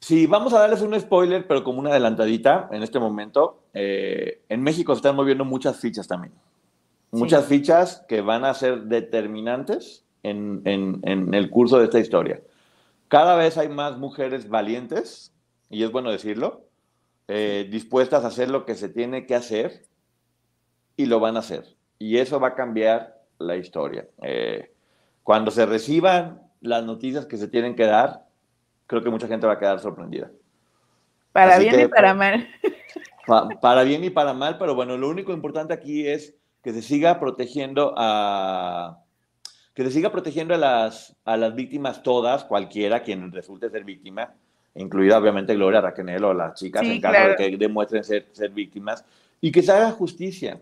Sí, 0.00 0.26
vamos 0.26 0.54
a 0.54 0.60
darles 0.60 0.80
un 0.80 0.98
spoiler, 0.98 1.46
pero 1.46 1.62
como 1.62 1.78
una 1.80 1.90
adelantadita 1.90 2.70
en 2.72 2.82
este 2.82 2.98
momento. 2.98 3.64
Eh, 3.74 4.40
en 4.48 4.62
México 4.62 4.94
se 4.94 5.00
están 5.00 5.16
moviendo 5.16 5.44
muchas 5.44 5.78
fichas 5.78 6.08
también. 6.08 6.32
Muchas 7.10 7.44
fichas 7.44 8.02
que 8.08 8.22
van 8.22 8.46
a 8.46 8.54
ser 8.54 8.84
determinantes 8.84 10.03
en, 10.24 10.62
en- 10.64 11.00
en 11.04 11.32
el 11.34 11.50
curso 11.50 11.78
de 11.78 11.84
esta 11.84 12.00
historia. 12.00 12.40
Cada 13.08 13.36
vez 13.36 13.56
hay 13.58 13.68
más 13.68 13.96
mujeres 13.98 14.48
valientes, 14.48 15.32
y 15.70 15.84
es 15.84 15.92
bueno 15.92 16.10
decirlo, 16.10 16.64
eh, 17.28 17.68
dispuestas 17.70 18.24
a 18.24 18.28
hacer 18.28 18.50
lo 18.50 18.64
que 18.66 18.74
se 18.74 18.88
tiene 18.88 19.26
que 19.26 19.34
hacer 19.36 19.86
y 20.96 21.06
lo 21.06 21.20
van 21.20 21.36
a 21.36 21.40
hacer. 21.40 21.64
Y 21.98 22.18
eso 22.18 22.40
va 22.40 22.48
a 22.48 22.54
cambiar 22.54 23.22
la 23.38 23.56
historia. 23.56 24.08
Eh, 24.22 24.72
cuando 25.22 25.50
se 25.50 25.64
reciban 25.66 26.42
las 26.60 26.84
noticias 26.84 27.26
que 27.26 27.36
se 27.36 27.48
tienen 27.48 27.74
que 27.76 27.84
dar, 27.86 28.24
creo 28.86 29.02
que 29.02 29.10
mucha 29.10 29.28
gente 29.28 29.46
va 29.46 29.54
a 29.54 29.58
quedar 29.58 29.80
sorprendida. 29.80 30.30
Para 31.32 31.54
Así 31.54 31.64
bien 31.64 31.76
que, 31.76 31.82
y 31.84 31.88
para 31.88 32.14
mal. 32.14 32.48
Pa- 33.26 33.48
para 33.60 33.84
bien 33.84 34.04
y 34.04 34.10
para 34.10 34.34
mal, 34.34 34.58
pero 34.58 34.74
bueno, 34.74 34.98
lo 34.98 35.08
único 35.08 35.32
importante 35.32 35.72
aquí 35.72 36.06
es 36.06 36.36
que 36.62 36.72
se 36.72 36.82
siga 36.82 37.18
protegiendo 37.20 37.94
a 37.96 38.98
que 39.74 39.84
se 39.84 39.90
siga 39.90 40.12
protegiendo 40.12 40.54
a 40.54 40.58
las, 40.58 41.16
a 41.24 41.36
las 41.36 41.54
víctimas 41.54 42.02
todas, 42.02 42.44
cualquiera 42.44 43.02
quien 43.02 43.32
resulte 43.32 43.68
ser 43.70 43.84
víctima, 43.84 44.32
incluida 44.74 45.18
obviamente 45.18 45.54
Gloria 45.54 45.80
Raquel 45.80 46.24
o 46.24 46.32
las 46.32 46.58
chicas 46.58 46.82
Sí, 46.82 46.92
en 46.92 47.00
caso 47.00 47.14
claro. 47.14 47.30
de 47.30 47.36
que 47.36 47.56
demuestren 47.56 48.04
ser, 48.04 48.28
ser 48.32 48.50
víctimas, 48.50 49.04
y 49.40 49.50
que 49.50 49.62
se 49.62 49.72
haga 49.72 49.90
justicia, 49.90 50.60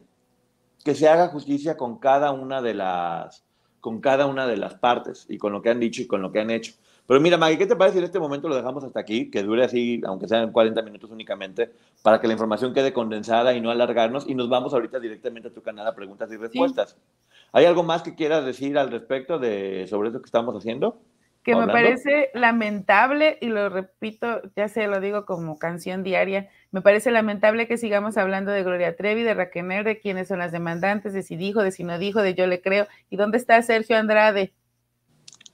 que 0.84 0.94
se 0.94 1.08
haga 1.08 1.28
justicia 1.28 1.76
con 1.76 1.98
cada 1.98 2.32
una 2.32 2.62
de 2.62 2.74
las 2.74 3.44
con 3.80 4.00
cada 4.00 4.26
una 4.26 4.46
de 4.46 4.56
las 4.56 4.74
partes 4.74 5.26
y 5.28 5.38
con 5.38 5.52
lo 5.52 5.60
que 5.60 5.68
han 5.68 5.80
dicho 5.80 6.02
y 6.02 6.06
con 6.06 6.22
lo 6.22 6.30
que 6.30 6.38
han 6.38 6.50
hecho. 6.50 6.72
Pero 7.04 7.20
mira, 7.20 7.36
Maggie, 7.36 7.58
¿qué 7.58 7.66
te 7.66 7.74
parece 7.74 7.94
si 7.94 7.98
en 7.98 8.04
este 8.04 8.20
momento 8.20 8.48
lo 8.48 8.54
dejamos 8.54 8.84
hasta 8.84 9.00
aquí? 9.00 9.28
Que 9.28 9.42
dure 9.42 9.64
así, 9.64 10.00
aunque 10.06 10.28
sean 10.28 10.52
40 10.52 10.82
minutos 10.82 11.10
únicamente, 11.10 11.72
para 12.00 12.20
que 12.20 12.28
la 12.28 12.34
información 12.34 12.72
quede 12.72 12.92
condensada 12.92 13.54
y 13.54 13.60
no 13.60 13.72
alargarnos. 13.72 14.28
Y 14.28 14.36
nos 14.36 14.48
vamos 14.48 14.72
ahorita 14.72 15.00
directamente 15.00 15.48
a 15.48 15.52
tu 15.52 15.62
canal 15.62 15.84
a 15.84 15.96
preguntas 15.96 16.30
y 16.30 16.36
respuestas. 16.36 16.96
¿Hay 17.52 17.66
algo 17.66 17.82
más 17.82 18.02
que 18.02 18.14
quieras 18.14 18.44
decir 18.44 18.78
al 18.78 18.90
respecto 18.90 19.38
de 19.38 19.86
sobre 19.88 20.08
eso 20.08 20.20
que 20.20 20.26
estamos 20.26 20.54
haciendo? 20.56 21.00
que 21.42 21.56
me 21.56 21.66
parece 21.66 22.30
lamentable, 22.34 23.38
y 23.40 23.46
lo 23.46 23.68
repito, 23.68 24.42
ya 24.54 24.68
sé, 24.68 24.86
lo 24.86 25.00
digo 25.00 25.26
como 25.26 25.58
canción 25.58 26.04
diaria, 26.04 26.48
me 26.70 26.82
parece 26.82 27.10
lamentable 27.10 27.66
que 27.66 27.78
sigamos 27.78 28.16
hablando 28.16 28.52
de 28.52 28.62
Gloria 28.62 28.96
Trevi, 28.96 29.22
de 29.22 29.34
Raquel, 29.34 29.84
de 29.84 29.98
quiénes 29.98 30.28
son 30.28 30.38
las 30.38 30.52
demandantes, 30.52 31.12
de 31.12 31.22
si 31.22 31.36
dijo, 31.36 31.62
de 31.62 31.72
si 31.72 31.82
no 31.82 31.98
dijo, 31.98 32.22
de 32.22 32.34
yo 32.34 32.46
le 32.46 32.62
creo, 32.62 32.86
y 33.10 33.16
dónde 33.16 33.38
está 33.38 33.60
Sergio 33.62 33.96
Andrade. 33.96 34.52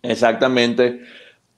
Exactamente. 0.03 1.01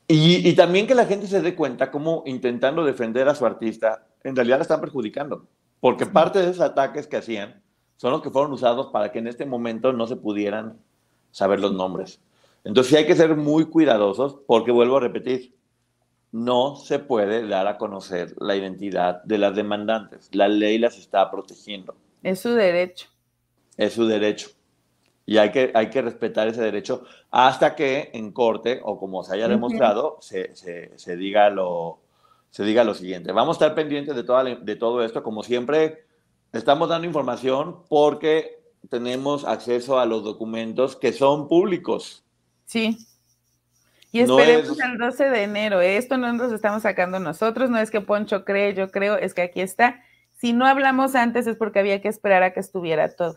Y, 0.06 0.48
y 0.48 0.54
también 0.54 0.86
que 0.86 0.94
la 0.94 1.06
gente 1.06 1.26
se 1.26 1.42
dé 1.42 1.54
cuenta 1.54 1.90
cómo 1.90 2.22
intentando 2.24 2.84
defender 2.84 3.28
a 3.28 3.34
su 3.34 3.44
artista, 3.44 4.06
en 4.22 4.36
realidad 4.36 4.58
la 4.58 4.62
están 4.62 4.80
perjudicando. 4.80 5.48
Porque 5.80 6.06
parte 6.06 6.38
de 6.38 6.50
esos 6.50 6.60
ataques 6.60 7.06
que 7.06 7.16
hacían 7.16 7.59
son 8.00 8.12
los 8.12 8.22
que 8.22 8.30
fueron 8.30 8.50
usados 8.52 8.86
para 8.86 9.12
que 9.12 9.18
en 9.18 9.26
este 9.26 9.44
momento 9.44 9.92
no 9.92 10.06
se 10.06 10.16
pudieran 10.16 10.78
saber 11.32 11.60
los 11.60 11.74
nombres. 11.74 12.18
Entonces 12.64 12.88
sí 12.90 12.96
hay 12.96 13.04
que 13.04 13.14
ser 13.14 13.36
muy 13.36 13.66
cuidadosos 13.66 14.38
porque 14.46 14.72
vuelvo 14.72 14.96
a 14.96 15.00
repetir, 15.00 15.54
no 16.32 16.76
se 16.76 16.98
puede 16.98 17.46
dar 17.46 17.66
a 17.66 17.76
conocer 17.76 18.34
la 18.38 18.56
identidad 18.56 19.22
de 19.24 19.36
las 19.36 19.54
demandantes. 19.54 20.30
La 20.32 20.48
ley 20.48 20.78
las 20.78 20.96
está 20.96 21.30
protegiendo. 21.30 21.94
Es 22.22 22.40
su 22.40 22.54
derecho. 22.54 23.08
Es 23.76 23.92
su 23.92 24.06
derecho. 24.06 24.48
Y 25.26 25.36
hay 25.36 25.50
que, 25.52 25.70
hay 25.74 25.90
que 25.90 26.00
respetar 26.00 26.48
ese 26.48 26.62
derecho 26.62 27.04
hasta 27.30 27.76
que 27.76 28.08
en 28.14 28.32
corte, 28.32 28.80
o 28.82 28.98
como 28.98 29.22
se 29.24 29.34
haya 29.34 29.46
demostrado, 29.46 30.16
se, 30.22 30.56
se- 30.56 30.90
se 30.98 31.16
diga 31.18 31.50
lo, 31.50 31.98
se 32.48 32.64
diga 32.64 32.82
lo 32.82 32.94
siguiente. 32.94 33.30
Vamos 33.32 33.56
a 33.56 33.66
estar 33.66 33.74
pendientes 33.74 34.16
de, 34.16 34.22
toda 34.24 34.42
la- 34.42 34.54
de 34.56 34.76
todo 34.76 35.04
esto. 35.04 35.22
Como 35.22 35.42
siempre, 35.42 36.04
estamos 36.52 36.88
dando 36.88 37.06
información 37.06 37.76
porque 37.88 38.60
tenemos 38.88 39.44
acceso 39.44 39.98
a 40.00 40.06
los 40.06 40.24
documentos 40.24 40.96
que 40.96 41.12
son 41.12 41.48
públicos. 41.48 42.24
Sí. 42.64 42.98
Y 44.12 44.24
No 44.24 44.38
esperemos 44.40 44.78
es- 44.78 44.84
el 44.84 44.98
12 44.98 45.30
de 45.30 45.42
enero. 45.44 45.80
Esto 45.80 46.16
no 46.16 46.32
nos 46.32 46.52
estamos 46.52 46.82
sacando 46.82 47.20
nosotros, 47.20 47.70
no 47.70 47.78
es 47.78 47.90
que 47.90 48.00
Poncho 48.00 48.44
cree, 48.44 48.74
yo 48.74 48.90
creo, 48.90 49.16
es 49.16 49.34
que 49.34 49.42
aquí 49.42 49.60
está. 49.60 50.00
Si 50.38 50.52
no 50.52 50.66
hablamos 50.66 51.14
antes 51.14 51.46
es 51.46 51.56
porque 51.56 51.78
había 51.78 52.00
que 52.00 52.08
esperar 52.08 52.42
a 52.42 52.52
que 52.52 52.60
estuviera 52.60 53.14
todo. 53.14 53.36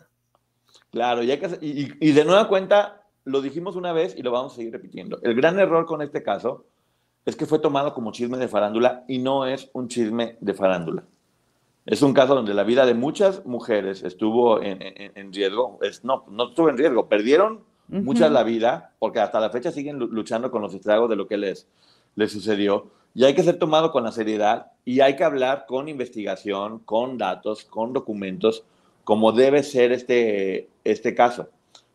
Claro, 0.90 1.22
y, 1.22 1.30
hay 1.30 1.38
que 1.38 1.58
y- 1.60 1.92
y 2.00 2.12
de 2.12 2.24
nueva 2.24 2.48
cuenta, 2.48 3.02
lo 3.24 3.40
dijimos 3.40 3.76
una 3.76 3.92
vez 3.92 4.16
y 4.16 4.22
lo 4.22 4.32
vamos 4.32 4.52
a 4.54 4.56
seguir 4.56 4.72
repitiendo. 4.72 5.20
El 5.22 5.34
gran 5.34 5.58
error 5.60 5.86
con 5.86 6.02
este 6.02 6.22
caso 6.22 6.66
es 7.24 7.36
que 7.36 7.46
fue 7.46 7.58
tomado 7.58 7.94
como 7.94 8.10
chisme 8.12 8.38
de 8.38 8.48
farándula 8.48 9.04
y 9.06 9.18
no 9.18 9.46
es 9.46 9.70
un 9.74 9.88
chisme 9.88 10.36
de 10.40 10.54
farándula. 10.54 11.04
Es 11.86 12.00
un 12.00 12.14
caso 12.14 12.34
donde 12.34 12.54
la 12.54 12.64
vida 12.64 12.86
de 12.86 12.94
muchas 12.94 13.44
mujeres 13.44 14.02
estuvo 14.04 14.62
en, 14.62 15.32
riesgo. 15.32 15.78
Es, 15.82 16.02
no, 16.02 16.24
no 16.30 16.48
estuvo 16.48 16.70
en 16.70 16.78
riesgo, 16.78 17.08
perdieron 17.08 17.60
muchas 17.88 18.32
la 18.32 18.42
vida 18.42 18.92
porque 18.98 19.20
hasta 19.20 19.38
la 19.38 19.50
fecha 19.50 19.70
siguen 19.70 19.98
luchando 19.98 20.50
con 20.50 20.62
los 20.62 20.72
estragos 20.72 21.10
de 21.10 21.16
lo 21.16 21.28
que 21.28 21.36
les, 21.36 21.68
les 22.16 22.32
sucedió. 22.32 22.90
Y 23.14 23.24
hay 23.24 23.34
que 23.34 23.42
ser 23.42 23.58
tomado 23.58 23.92
con 23.92 24.02
la 24.02 24.12
seriedad 24.12 24.72
y 24.86 25.00
hay 25.00 25.14
que 25.16 25.24
hablar 25.24 25.66
con 25.68 25.88
investigación, 25.88 26.78
con 26.80 27.18
datos, 27.18 27.64
con 27.64 27.92
documentos, 27.92 28.64
como 29.04 29.32
debe 29.32 29.62
ser 29.62 29.92
este, 29.92 30.70
este 30.84 31.14
caso. 31.14 31.50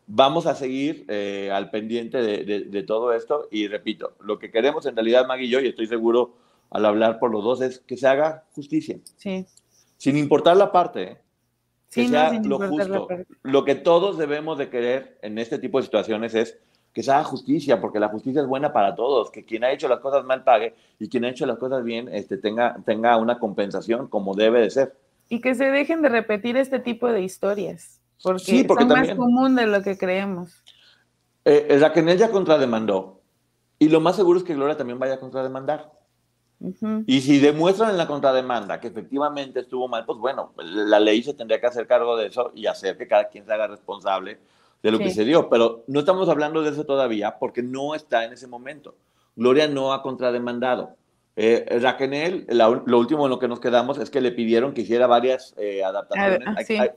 Vamos 0.06 0.46
a 0.46 0.54
seguir 0.54 1.04
eh, 1.08 1.50
al 1.52 1.70
pendiente 1.70 2.22
de, 2.22 2.64
de, 2.64 2.82
todo 2.82 3.12
esto 3.12 3.48
y 3.50 3.68
repito, 3.68 4.12
lo 4.20 4.38
que 4.38 4.50
queremos 4.50 4.86
en 4.86 4.96
realidad, 4.96 5.26
Maggie 5.26 5.46
y 5.46 5.50
yo, 5.50 5.60
y 5.60 5.68
estoy 5.68 5.86
seguro 5.86 6.34
al 6.70 6.86
hablar 6.86 7.18
por 7.18 7.30
los 7.30 7.44
dos, 7.44 7.60
es 7.60 7.80
que 7.80 7.96
se 7.96 8.08
haga 8.08 8.44
justicia. 8.54 8.98
Sí 9.16 9.46
sin 10.00 10.16
importar 10.16 10.56
la 10.56 10.72
parte, 10.72 11.02
¿eh? 11.02 11.18
que 11.90 12.08
sea 12.08 12.32
lo 12.42 12.58
justo. 12.58 13.06
Lo 13.42 13.64
que 13.66 13.74
todos 13.74 14.16
debemos 14.16 14.56
de 14.56 14.70
querer 14.70 15.18
en 15.20 15.36
este 15.36 15.58
tipo 15.58 15.76
de 15.76 15.84
situaciones 15.84 16.34
es 16.34 16.56
que 16.94 17.02
se 17.02 17.12
haga 17.12 17.22
justicia, 17.24 17.82
porque 17.82 18.00
la 18.00 18.08
justicia 18.08 18.40
es 18.40 18.46
buena 18.46 18.72
para 18.72 18.94
todos, 18.94 19.30
que 19.30 19.44
quien 19.44 19.62
ha 19.62 19.70
hecho 19.70 19.88
las 19.88 20.00
cosas 20.00 20.24
mal 20.24 20.42
pague 20.42 20.74
y 20.98 21.10
quien 21.10 21.26
ha 21.26 21.28
hecho 21.28 21.44
las 21.44 21.58
cosas 21.58 21.84
bien 21.84 22.08
este, 22.12 22.38
tenga, 22.38 22.78
tenga 22.86 23.18
una 23.18 23.38
compensación 23.38 24.08
como 24.08 24.34
debe 24.34 24.62
de 24.62 24.70
ser. 24.70 24.96
Y 25.28 25.42
que 25.42 25.54
se 25.54 25.70
dejen 25.70 26.00
de 26.00 26.08
repetir 26.08 26.56
este 26.56 26.78
tipo 26.78 27.06
de 27.12 27.20
historias, 27.20 28.00
porque, 28.22 28.38
sí, 28.38 28.64
porque 28.64 28.84
son 28.84 28.92
más 28.98 29.14
común 29.14 29.54
de 29.54 29.66
lo 29.66 29.82
que 29.82 29.98
creemos. 29.98 30.64
Eh, 31.44 31.76
Raquel 31.78 32.16
ya 32.16 32.30
contrademandó, 32.30 33.20
y 33.78 33.90
lo 33.90 34.00
más 34.00 34.16
seguro 34.16 34.38
es 34.38 34.46
que 34.46 34.54
Gloria 34.54 34.78
también 34.78 34.98
vaya 34.98 35.14
a 35.14 35.20
contrademandar. 35.20 35.92
Y 37.06 37.22
si 37.22 37.38
demuestran 37.38 37.90
en 37.90 37.96
la 37.96 38.06
contrademanda 38.06 38.80
que 38.80 38.88
efectivamente 38.88 39.60
estuvo 39.60 39.88
mal, 39.88 40.04
pues 40.04 40.18
bueno, 40.18 40.52
la 40.58 41.00
ley 41.00 41.22
se 41.22 41.32
tendría 41.32 41.58
que 41.58 41.66
hacer 41.66 41.86
cargo 41.86 42.16
de 42.16 42.26
eso 42.26 42.52
y 42.54 42.66
hacer 42.66 42.98
que 42.98 43.08
cada 43.08 43.28
quien 43.28 43.46
se 43.46 43.52
haga 43.52 43.66
responsable 43.66 44.38
de 44.82 44.90
lo 44.90 44.98
que 44.98 45.10
se 45.10 45.24
dio. 45.24 45.48
Pero 45.48 45.84
no 45.86 46.00
estamos 46.00 46.28
hablando 46.28 46.62
de 46.62 46.70
eso 46.70 46.84
todavía 46.84 47.38
porque 47.38 47.62
no 47.62 47.94
está 47.94 48.24
en 48.24 48.34
ese 48.34 48.46
momento. 48.46 48.94
Gloria 49.36 49.68
no 49.68 49.94
ha 49.94 50.02
contrademandado. 50.02 50.96
Eh, 51.34 51.78
Raquel, 51.80 52.46
lo 52.50 52.98
último 52.98 53.24
en 53.24 53.30
lo 53.30 53.38
que 53.38 53.48
nos 53.48 53.60
quedamos 53.60 53.96
es 53.98 54.10
que 54.10 54.20
le 54.20 54.32
pidieron 54.32 54.74
que 54.74 54.82
hiciera 54.82 55.06
varias 55.06 55.54
eh, 55.56 55.82
adaptaciones. 55.82 56.46
hay, 56.68 56.90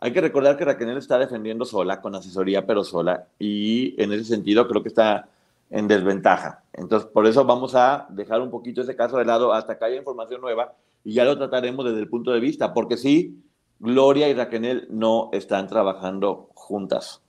hay, 0.00 0.12
que 0.12 0.20
recordar 0.20 0.56
que 0.56 0.64
Raquel 0.64 0.96
está 0.96 1.18
defendiendo 1.18 1.64
sola, 1.64 2.00
con 2.00 2.16
asesoría, 2.16 2.66
pero 2.66 2.82
sola. 2.82 3.28
Y 3.38 3.94
en 4.02 4.12
ese 4.12 4.24
sentido 4.24 4.66
creo 4.66 4.82
que 4.82 4.88
está 4.88 5.28
en 5.70 5.88
desventaja. 5.88 6.62
Entonces, 6.72 7.08
por 7.10 7.26
eso 7.26 7.44
vamos 7.44 7.74
a 7.74 8.06
dejar 8.10 8.40
un 8.40 8.50
poquito 8.50 8.82
ese 8.82 8.96
caso 8.96 9.18
de 9.18 9.24
lado 9.24 9.52
hasta 9.52 9.78
que 9.78 9.84
haya 9.84 9.96
información 9.96 10.40
nueva 10.40 10.74
y 11.04 11.14
ya 11.14 11.24
lo 11.24 11.36
trataremos 11.36 11.84
desde 11.84 12.00
el 12.00 12.08
punto 12.08 12.32
de 12.32 12.40
vista, 12.40 12.72
porque 12.72 12.96
sí, 12.96 13.42
Gloria 13.78 14.28
y 14.28 14.34
Raquel 14.34 14.86
no 14.90 15.30
están 15.32 15.68
trabajando 15.68 16.48
juntas. 16.54 17.20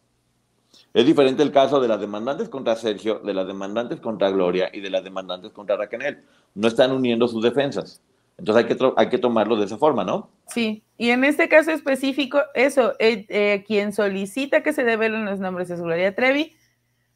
Es 0.94 1.06
diferente 1.06 1.44
el 1.44 1.52
caso 1.52 1.80
de 1.80 1.88
las 1.88 2.00
demandantes 2.00 2.50
contra 2.50 2.76
Sergio, 2.76 3.20
de 3.20 3.34
las 3.34 3.48
demandantes 3.48 4.00
contra 4.00 4.30
Gloria 4.30 4.70
y 4.72 4.80
de 4.80 4.90
las 4.90 5.04
demandantes 5.04 5.52
contra 5.52 5.76
Raquel. 5.76 6.20
No 6.54 6.68
están 6.68 6.92
uniendo 6.92 7.28
sus 7.28 7.44
defensas. 7.44 8.02
Entonces 8.38 8.66
hay 8.66 8.76
que, 8.76 8.94
hay 8.98 9.10
que 9.10 9.18
tomarlo 9.18 9.56
de 9.56 9.66
esa 9.66 9.78
forma, 9.78 10.04
¿no? 10.04 10.30
Sí, 10.48 10.84
y 10.98 11.10
en 11.10 11.24
este 11.24 11.48
caso 11.48 11.72
específico, 11.72 12.40
eso, 12.54 12.94
eh, 13.00 13.26
eh, 13.30 13.64
quien 13.66 13.94
solicita 13.94 14.62
que 14.62 14.74
se 14.74 14.84
develen 14.84 15.26
los 15.26 15.40
nombres 15.40 15.70
es 15.70 15.82
Gloria 15.82 16.16
Trevi, 16.16 16.56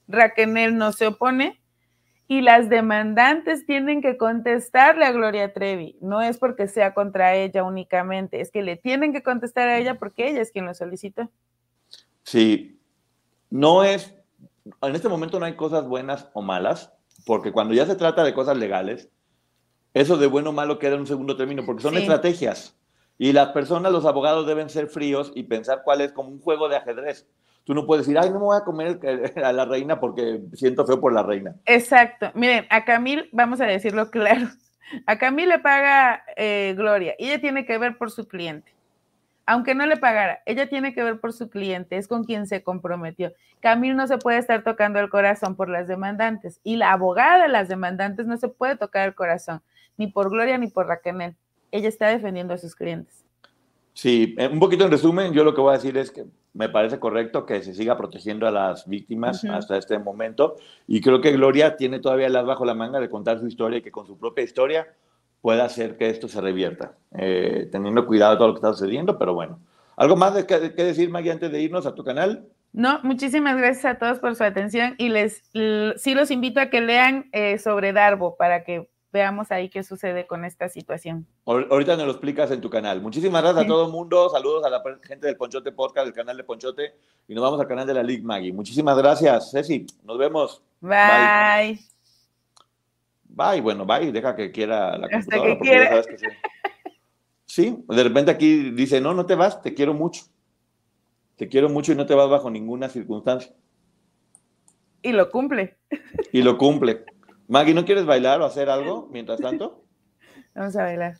Raquel 0.10 0.78
no 0.78 0.92
se 0.92 1.08
opone 1.08 1.62
y 2.28 2.42
las 2.42 2.68
demandantes 2.68 3.66
tienen 3.66 4.02
que 4.02 4.18
contestarle 4.18 5.06
a 5.06 5.12
Gloria 5.12 5.54
Trevi. 5.54 5.98
No 6.02 6.22
es 6.22 6.38
porque 6.38 6.68
sea 6.68 6.94
contra 6.94 7.36
ella 7.36 7.64
únicamente, 7.64 8.42
es 8.42 8.52
que 8.52 8.62
le 8.62 8.76
tienen 8.76 9.14
que 9.14 9.24
contestar 9.24 9.70
a 9.70 9.78
ella 9.78 9.98
porque 9.98 10.30
ella 10.30 10.42
es 10.42 10.52
quien 10.52 10.66
lo 10.66 10.74
solicitó. 10.74 11.30
Sí, 12.24 12.80
no 13.50 13.84
es, 13.84 14.14
en 14.82 14.96
este 14.96 15.10
momento 15.10 15.40
no 15.40 15.46
hay 15.46 15.56
cosas 15.56 15.88
buenas 15.88 16.30
o 16.34 16.42
malas, 16.42 16.92
porque 17.26 17.52
cuando 17.52 17.74
ya 17.74 17.86
se 17.86 17.96
trata 17.96 18.24
de 18.24 18.34
cosas 18.34 18.58
legales, 18.58 19.10
eso 19.94 20.18
de 20.18 20.28
bueno 20.28 20.52
o 20.52 20.54
malo 20.54 20.80
queda 20.80 20.96
en 20.96 21.02
un 21.02 21.08
segundo 21.08 21.36
término, 21.36 21.66
porque 21.66 21.84
son 21.84 21.98
estrategias. 21.98 22.76
Y 23.18 23.34
las 23.34 23.50
personas, 23.50 23.92
los 23.92 24.06
abogados 24.06 24.48
deben 24.48 24.70
ser 24.70 24.88
fríos 24.88 25.32
y 25.36 25.44
pensar 25.44 25.82
cuál 25.84 26.02
es 26.02 26.14
como 26.14 26.30
un 26.30 26.40
juego 26.40 26.70
de 26.70 26.78
ajedrez. 26.78 27.28
Tú 27.70 27.76
no 27.76 27.86
puedes 27.86 28.08
decir, 28.08 28.18
ay, 28.18 28.32
no 28.32 28.40
me 28.40 28.46
voy 28.46 28.58
a 28.58 28.64
comer 28.64 29.00
a 29.46 29.54
la 29.54 29.64
reina 29.64 30.00
porque 30.00 30.42
siento 30.54 30.88
feo 30.88 31.00
por 31.00 31.14
la 31.14 31.22
reina. 31.22 31.54
Exacto. 31.68 32.32
Miren, 32.34 32.66
a 32.72 32.84
Camil, 32.84 33.30
vamos 33.32 33.62
a 33.62 33.68
decirlo 33.68 34.10
claro, 34.10 34.48
a 35.06 35.20
Camil 35.20 35.50
le 35.50 35.60
paga 35.60 36.24
eh, 36.36 36.74
Gloria 36.76 37.14
ella 37.20 37.40
tiene 37.40 37.68
que 37.68 37.78
ver 37.78 37.96
por 38.00 38.10
su 38.10 38.28
cliente. 38.28 38.74
Aunque 39.46 39.76
no 39.76 39.86
le 39.86 39.98
pagara, 39.98 40.42
ella 40.48 40.68
tiene 40.68 40.96
que 40.96 41.04
ver 41.04 41.20
por 41.20 41.32
su 41.32 41.52
cliente, 41.52 41.98
es 41.98 42.08
con 42.08 42.24
quien 42.24 42.48
se 42.48 42.64
comprometió. 42.64 43.34
Camil 43.60 43.96
no 43.96 44.08
se 44.08 44.18
puede 44.18 44.40
estar 44.40 44.64
tocando 44.64 45.00
el 45.00 45.12
corazón 45.12 45.56
por 45.56 45.70
las 45.70 45.88
demandantes 45.88 46.60
y 46.64 46.76
la 46.76 46.92
abogada 46.92 47.44
de 47.44 47.50
las 47.50 47.68
demandantes 47.68 48.26
no 48.26 48.38
se 48.38 48.48
puede 48.48 48.78
tocar 48.78 49.08
el 49.08 49.14
corazón, 49.14 49.62
ni 49.96 50.08
por 50.08 50.32
Gloria 50.32 50.58
ni 50.58 50.70
por 50.70 50.88
Raquel. 50.88 51.36
Ella 51.70 51.88
está 51.88 52.08
defendiendo 52.08 52.56
a 52.56 52.58
sus 52.58 52.74
clientes. 52.74 53.29
Sí, 54.02 54.34
eh, 54.38 54.48
un 54.48 54.60
poquito 54.60 54.86
en 54.86 54.92
resumen, 54.92 55.34
yo 55.34 55.44
lo 55.44 55.54
que 55.54 55.60
voy 55.60 55.72
a 55.72 55.78
decir 55.78 55.98
es 55.98 56.10
que 56.10 56.24
me 56.54 56.70
parece 56.70 57.02
correcto 57.02 57.46
que 57.46 57.62
se 57.62 57.74
siga 57.74 57.98
protegiendo 57.98 58.48
a 58.48 58.52
las 58.52 58.88
víctimas 58.88 59.44
hasta 59.44 59.76
este 59.76 60.00
momento 60.00 60.56
y 60.88 61.02
creo 61.02 61.20
que 61.20 61.34
Gloria 61.34 61.76
tiene 61.76 62.00
todavía 62.00 62.28
el 62.28 62.36
as 62.38 62.46
bajo 62.46 62.64
la 62.64 62.74
manga 62.74 63.02
de 63.02 63.10
contar 63.10 63.42
su 63.42 63.48
historia 63.48 63.80
y 63.80 63.82
que 63.82 63.92
con 63.92 64.08
su 64.08 64.18
propia 64.18 64.46
historia 64.46 64.88
pueda 65.42 65.66
hacer 65.66 65.98
que 65.98 66.10
esto 66.10 66.30
se 66.30 66.40
revierta, 66.40 66.94
eh, 67.18 67.68
teniendo 67.74 68.08
cuidado 68.08 68.32
de 68.32 68.38
todo 68.38 68.48
lo 68.48 68.54
que 68.54 68.60
está 68.60 68.72
sucediendo, 68.72 69.20
pero 69.20 69.34
bueno. 69.34 69.60
¿Algo 69.98 70.16
más 70.16 70.34
de 70.34 70.46
que, 70.46 70.70
decir, 70.82 71.10
Maggie, 71.10 71.34
antes 71.34 71.52
de 71.52 71.60
irnos 71.60 71.86
a 71.86 71.94
tu 71.94 72.06
canal? 72.06 72.48
No, 72.72 73.02
muchísimas 73.04 73.58
gracias 73.58 73.84
a 73.84 73.98
todos 73.98 74.20
por 74.20 74.34
su 74.34 74.46
atención 74.46 74.96
y 74.98 75.10
les 75.10 75.44
sí 75.98 76.16
los 76.16 76.32
invito 76.32 76.62
a 76.62 76.70
que 76.70 76.80
lean 76.80 77.28
eh, 77.34 77.58
sobre 77.58 77.92
Darbo 77.92 78.38
para 78.38 78.64
que 78.64 78.88
veamos 79.12 79.52
ahí 79.52 79.70
qué 79.70 79.84
sucede 79.84 80.28
con 80.28 80.46
esta 80.46 80.70
situación. 80.70 81.26
Ahorita 81.46 81.96
nos 81.96 82.06
lo 82.06 82.12
explicas 82.12 82.52
en 82.52 82.62
tu 82.62 82.70
canal. 82.70 83.02
Muchísimas 83.02 83.42
gracias 83.42 83.66
a 83.66 83.68
todo 83.68 83.86
el 83.86 83.92
mundo. 83.92 84.30
Saludos 84.30 84.64
a 84.66 84.70
la 84.70 84.84
gente 85.04 85.28
del 85.28 85.36
Ponchote 85.38 85.72
Podcast, 85.72 86.06
del 86.06 86.14
canal 86.14 86.38
de 86.38 86.44
Ponchote. 86.44 86.94
Y 87.28 87.34
nos 87.34 87.44
vamos 87.44 87.60
al 87.60 87.68
canal 87.68 87.88
de 87.88 87.94
la 87.94 88.04
League 88.04 88.24
Maggie. 88.24 88.54
Muchísimas 88.54 88.98
gracias, 88.98 89.52
Ceci. 89.52 89.86
Nos 90.04 90.18
vemos. 90.18 90.62
Bye. 90.82 91.80
Bye. 93.26 93.62
Bueno, 93.62 93.86
bye. 93.86 94.12
Deja 94.12 94.36
que 94.36 94.52
quiera 94.52 94.98
la 94.98 95.08
Hasta 95.12 95.42
Que 95.42 95.58
quiera. 95.60 96.02
sí. 97.46 97.84
de 97.88 98.04
repente 98.04 98.32
aquí 98.32 98.72
dice, 98.72 99.02
no, 99.02 99.14
no 99.14 99.26
te 99.26 99.36
vas, 99.36 99.62
te 99.62 99.74
quiero 99.74 99.94
mucho. 99.94 100.24
Te 101.36 101.48
quiero 101.48 101.70
mucho 101.70 101.94
y 101.94 101.96
no 101.96 102.06
te 102.06 102.14
vas 102.14 102.30
bajo 102.30 102.50
ninguna 102.50 102.90
circunstancia. 102.90 103.54
Y 105.02 105.14
lo 105.14 105.30
cumple. 105.32 105.78
Y 106.34 106.42
lo 106.42 106.58
cumple. 106.58 107.06
Maggie, 107.50 107.74
¿no 107.74 107.84
quieres 107.84 108.06
bailar 108.06 108.42
o 108.42 108.46
hacer 108.46 108.70
algo 108.70 109.10
mientras 109.12 109.40
tanto? 109.42 109.84
Vamos 110.56 110.76
a 110.76 110.84
bailar. 110.84 111.18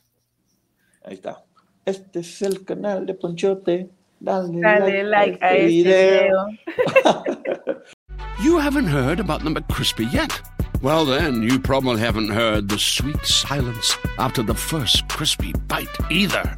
Ahí 1.04 1.14
está. 1.14 1.44
Este 1.84 2.20
es 2.20 2.40
el 2.42 2.64
canal 2.64 3.04
de 3.04 3.14
Ponchote. 3.14 3.90
Dale, 4.20 4.60
Dale 4.60 5.02
like, 5.04 5.38
a 5.42 5.56
este 5.56 5.66
video. 5.66 6.46
you 8.44 8.58
haven't 8.58 8.86
heard 8.86 9.18
about 9.18 9.42
the 9.42 9.50
McCrispy 9.50 10.12
yet? 10.12 10.40
Well, 10.82 11.04
then, 11.04 11.42
you 11.42 11.58
probably 11.58 12.00
haven't 12.00 12.30
heard 12.30 12.68
the 12.68 12.78
sweet 12.78 13.24
silence 13.24 13.96
after 14.18 14.44
the 14.44 14.54
first 14.54 15.08
crispy 15.08 15.52
bite 15.66 15.88
either. 16.10 16.56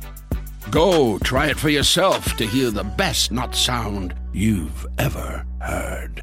Go 0.71 1.19
try 1.21 1.47
it 1.47 1.59
for 1.59 1.71
yourself 1.71 2.37
to 2.37 2.45
hear 2.45 2.71
the 2.71 2.85
best 2.85 3.33
not 3.33 3.55
sound 3.55 4.15
you've 4.35 4.87
ever 4.99 5.47
heard. 5.61 6.23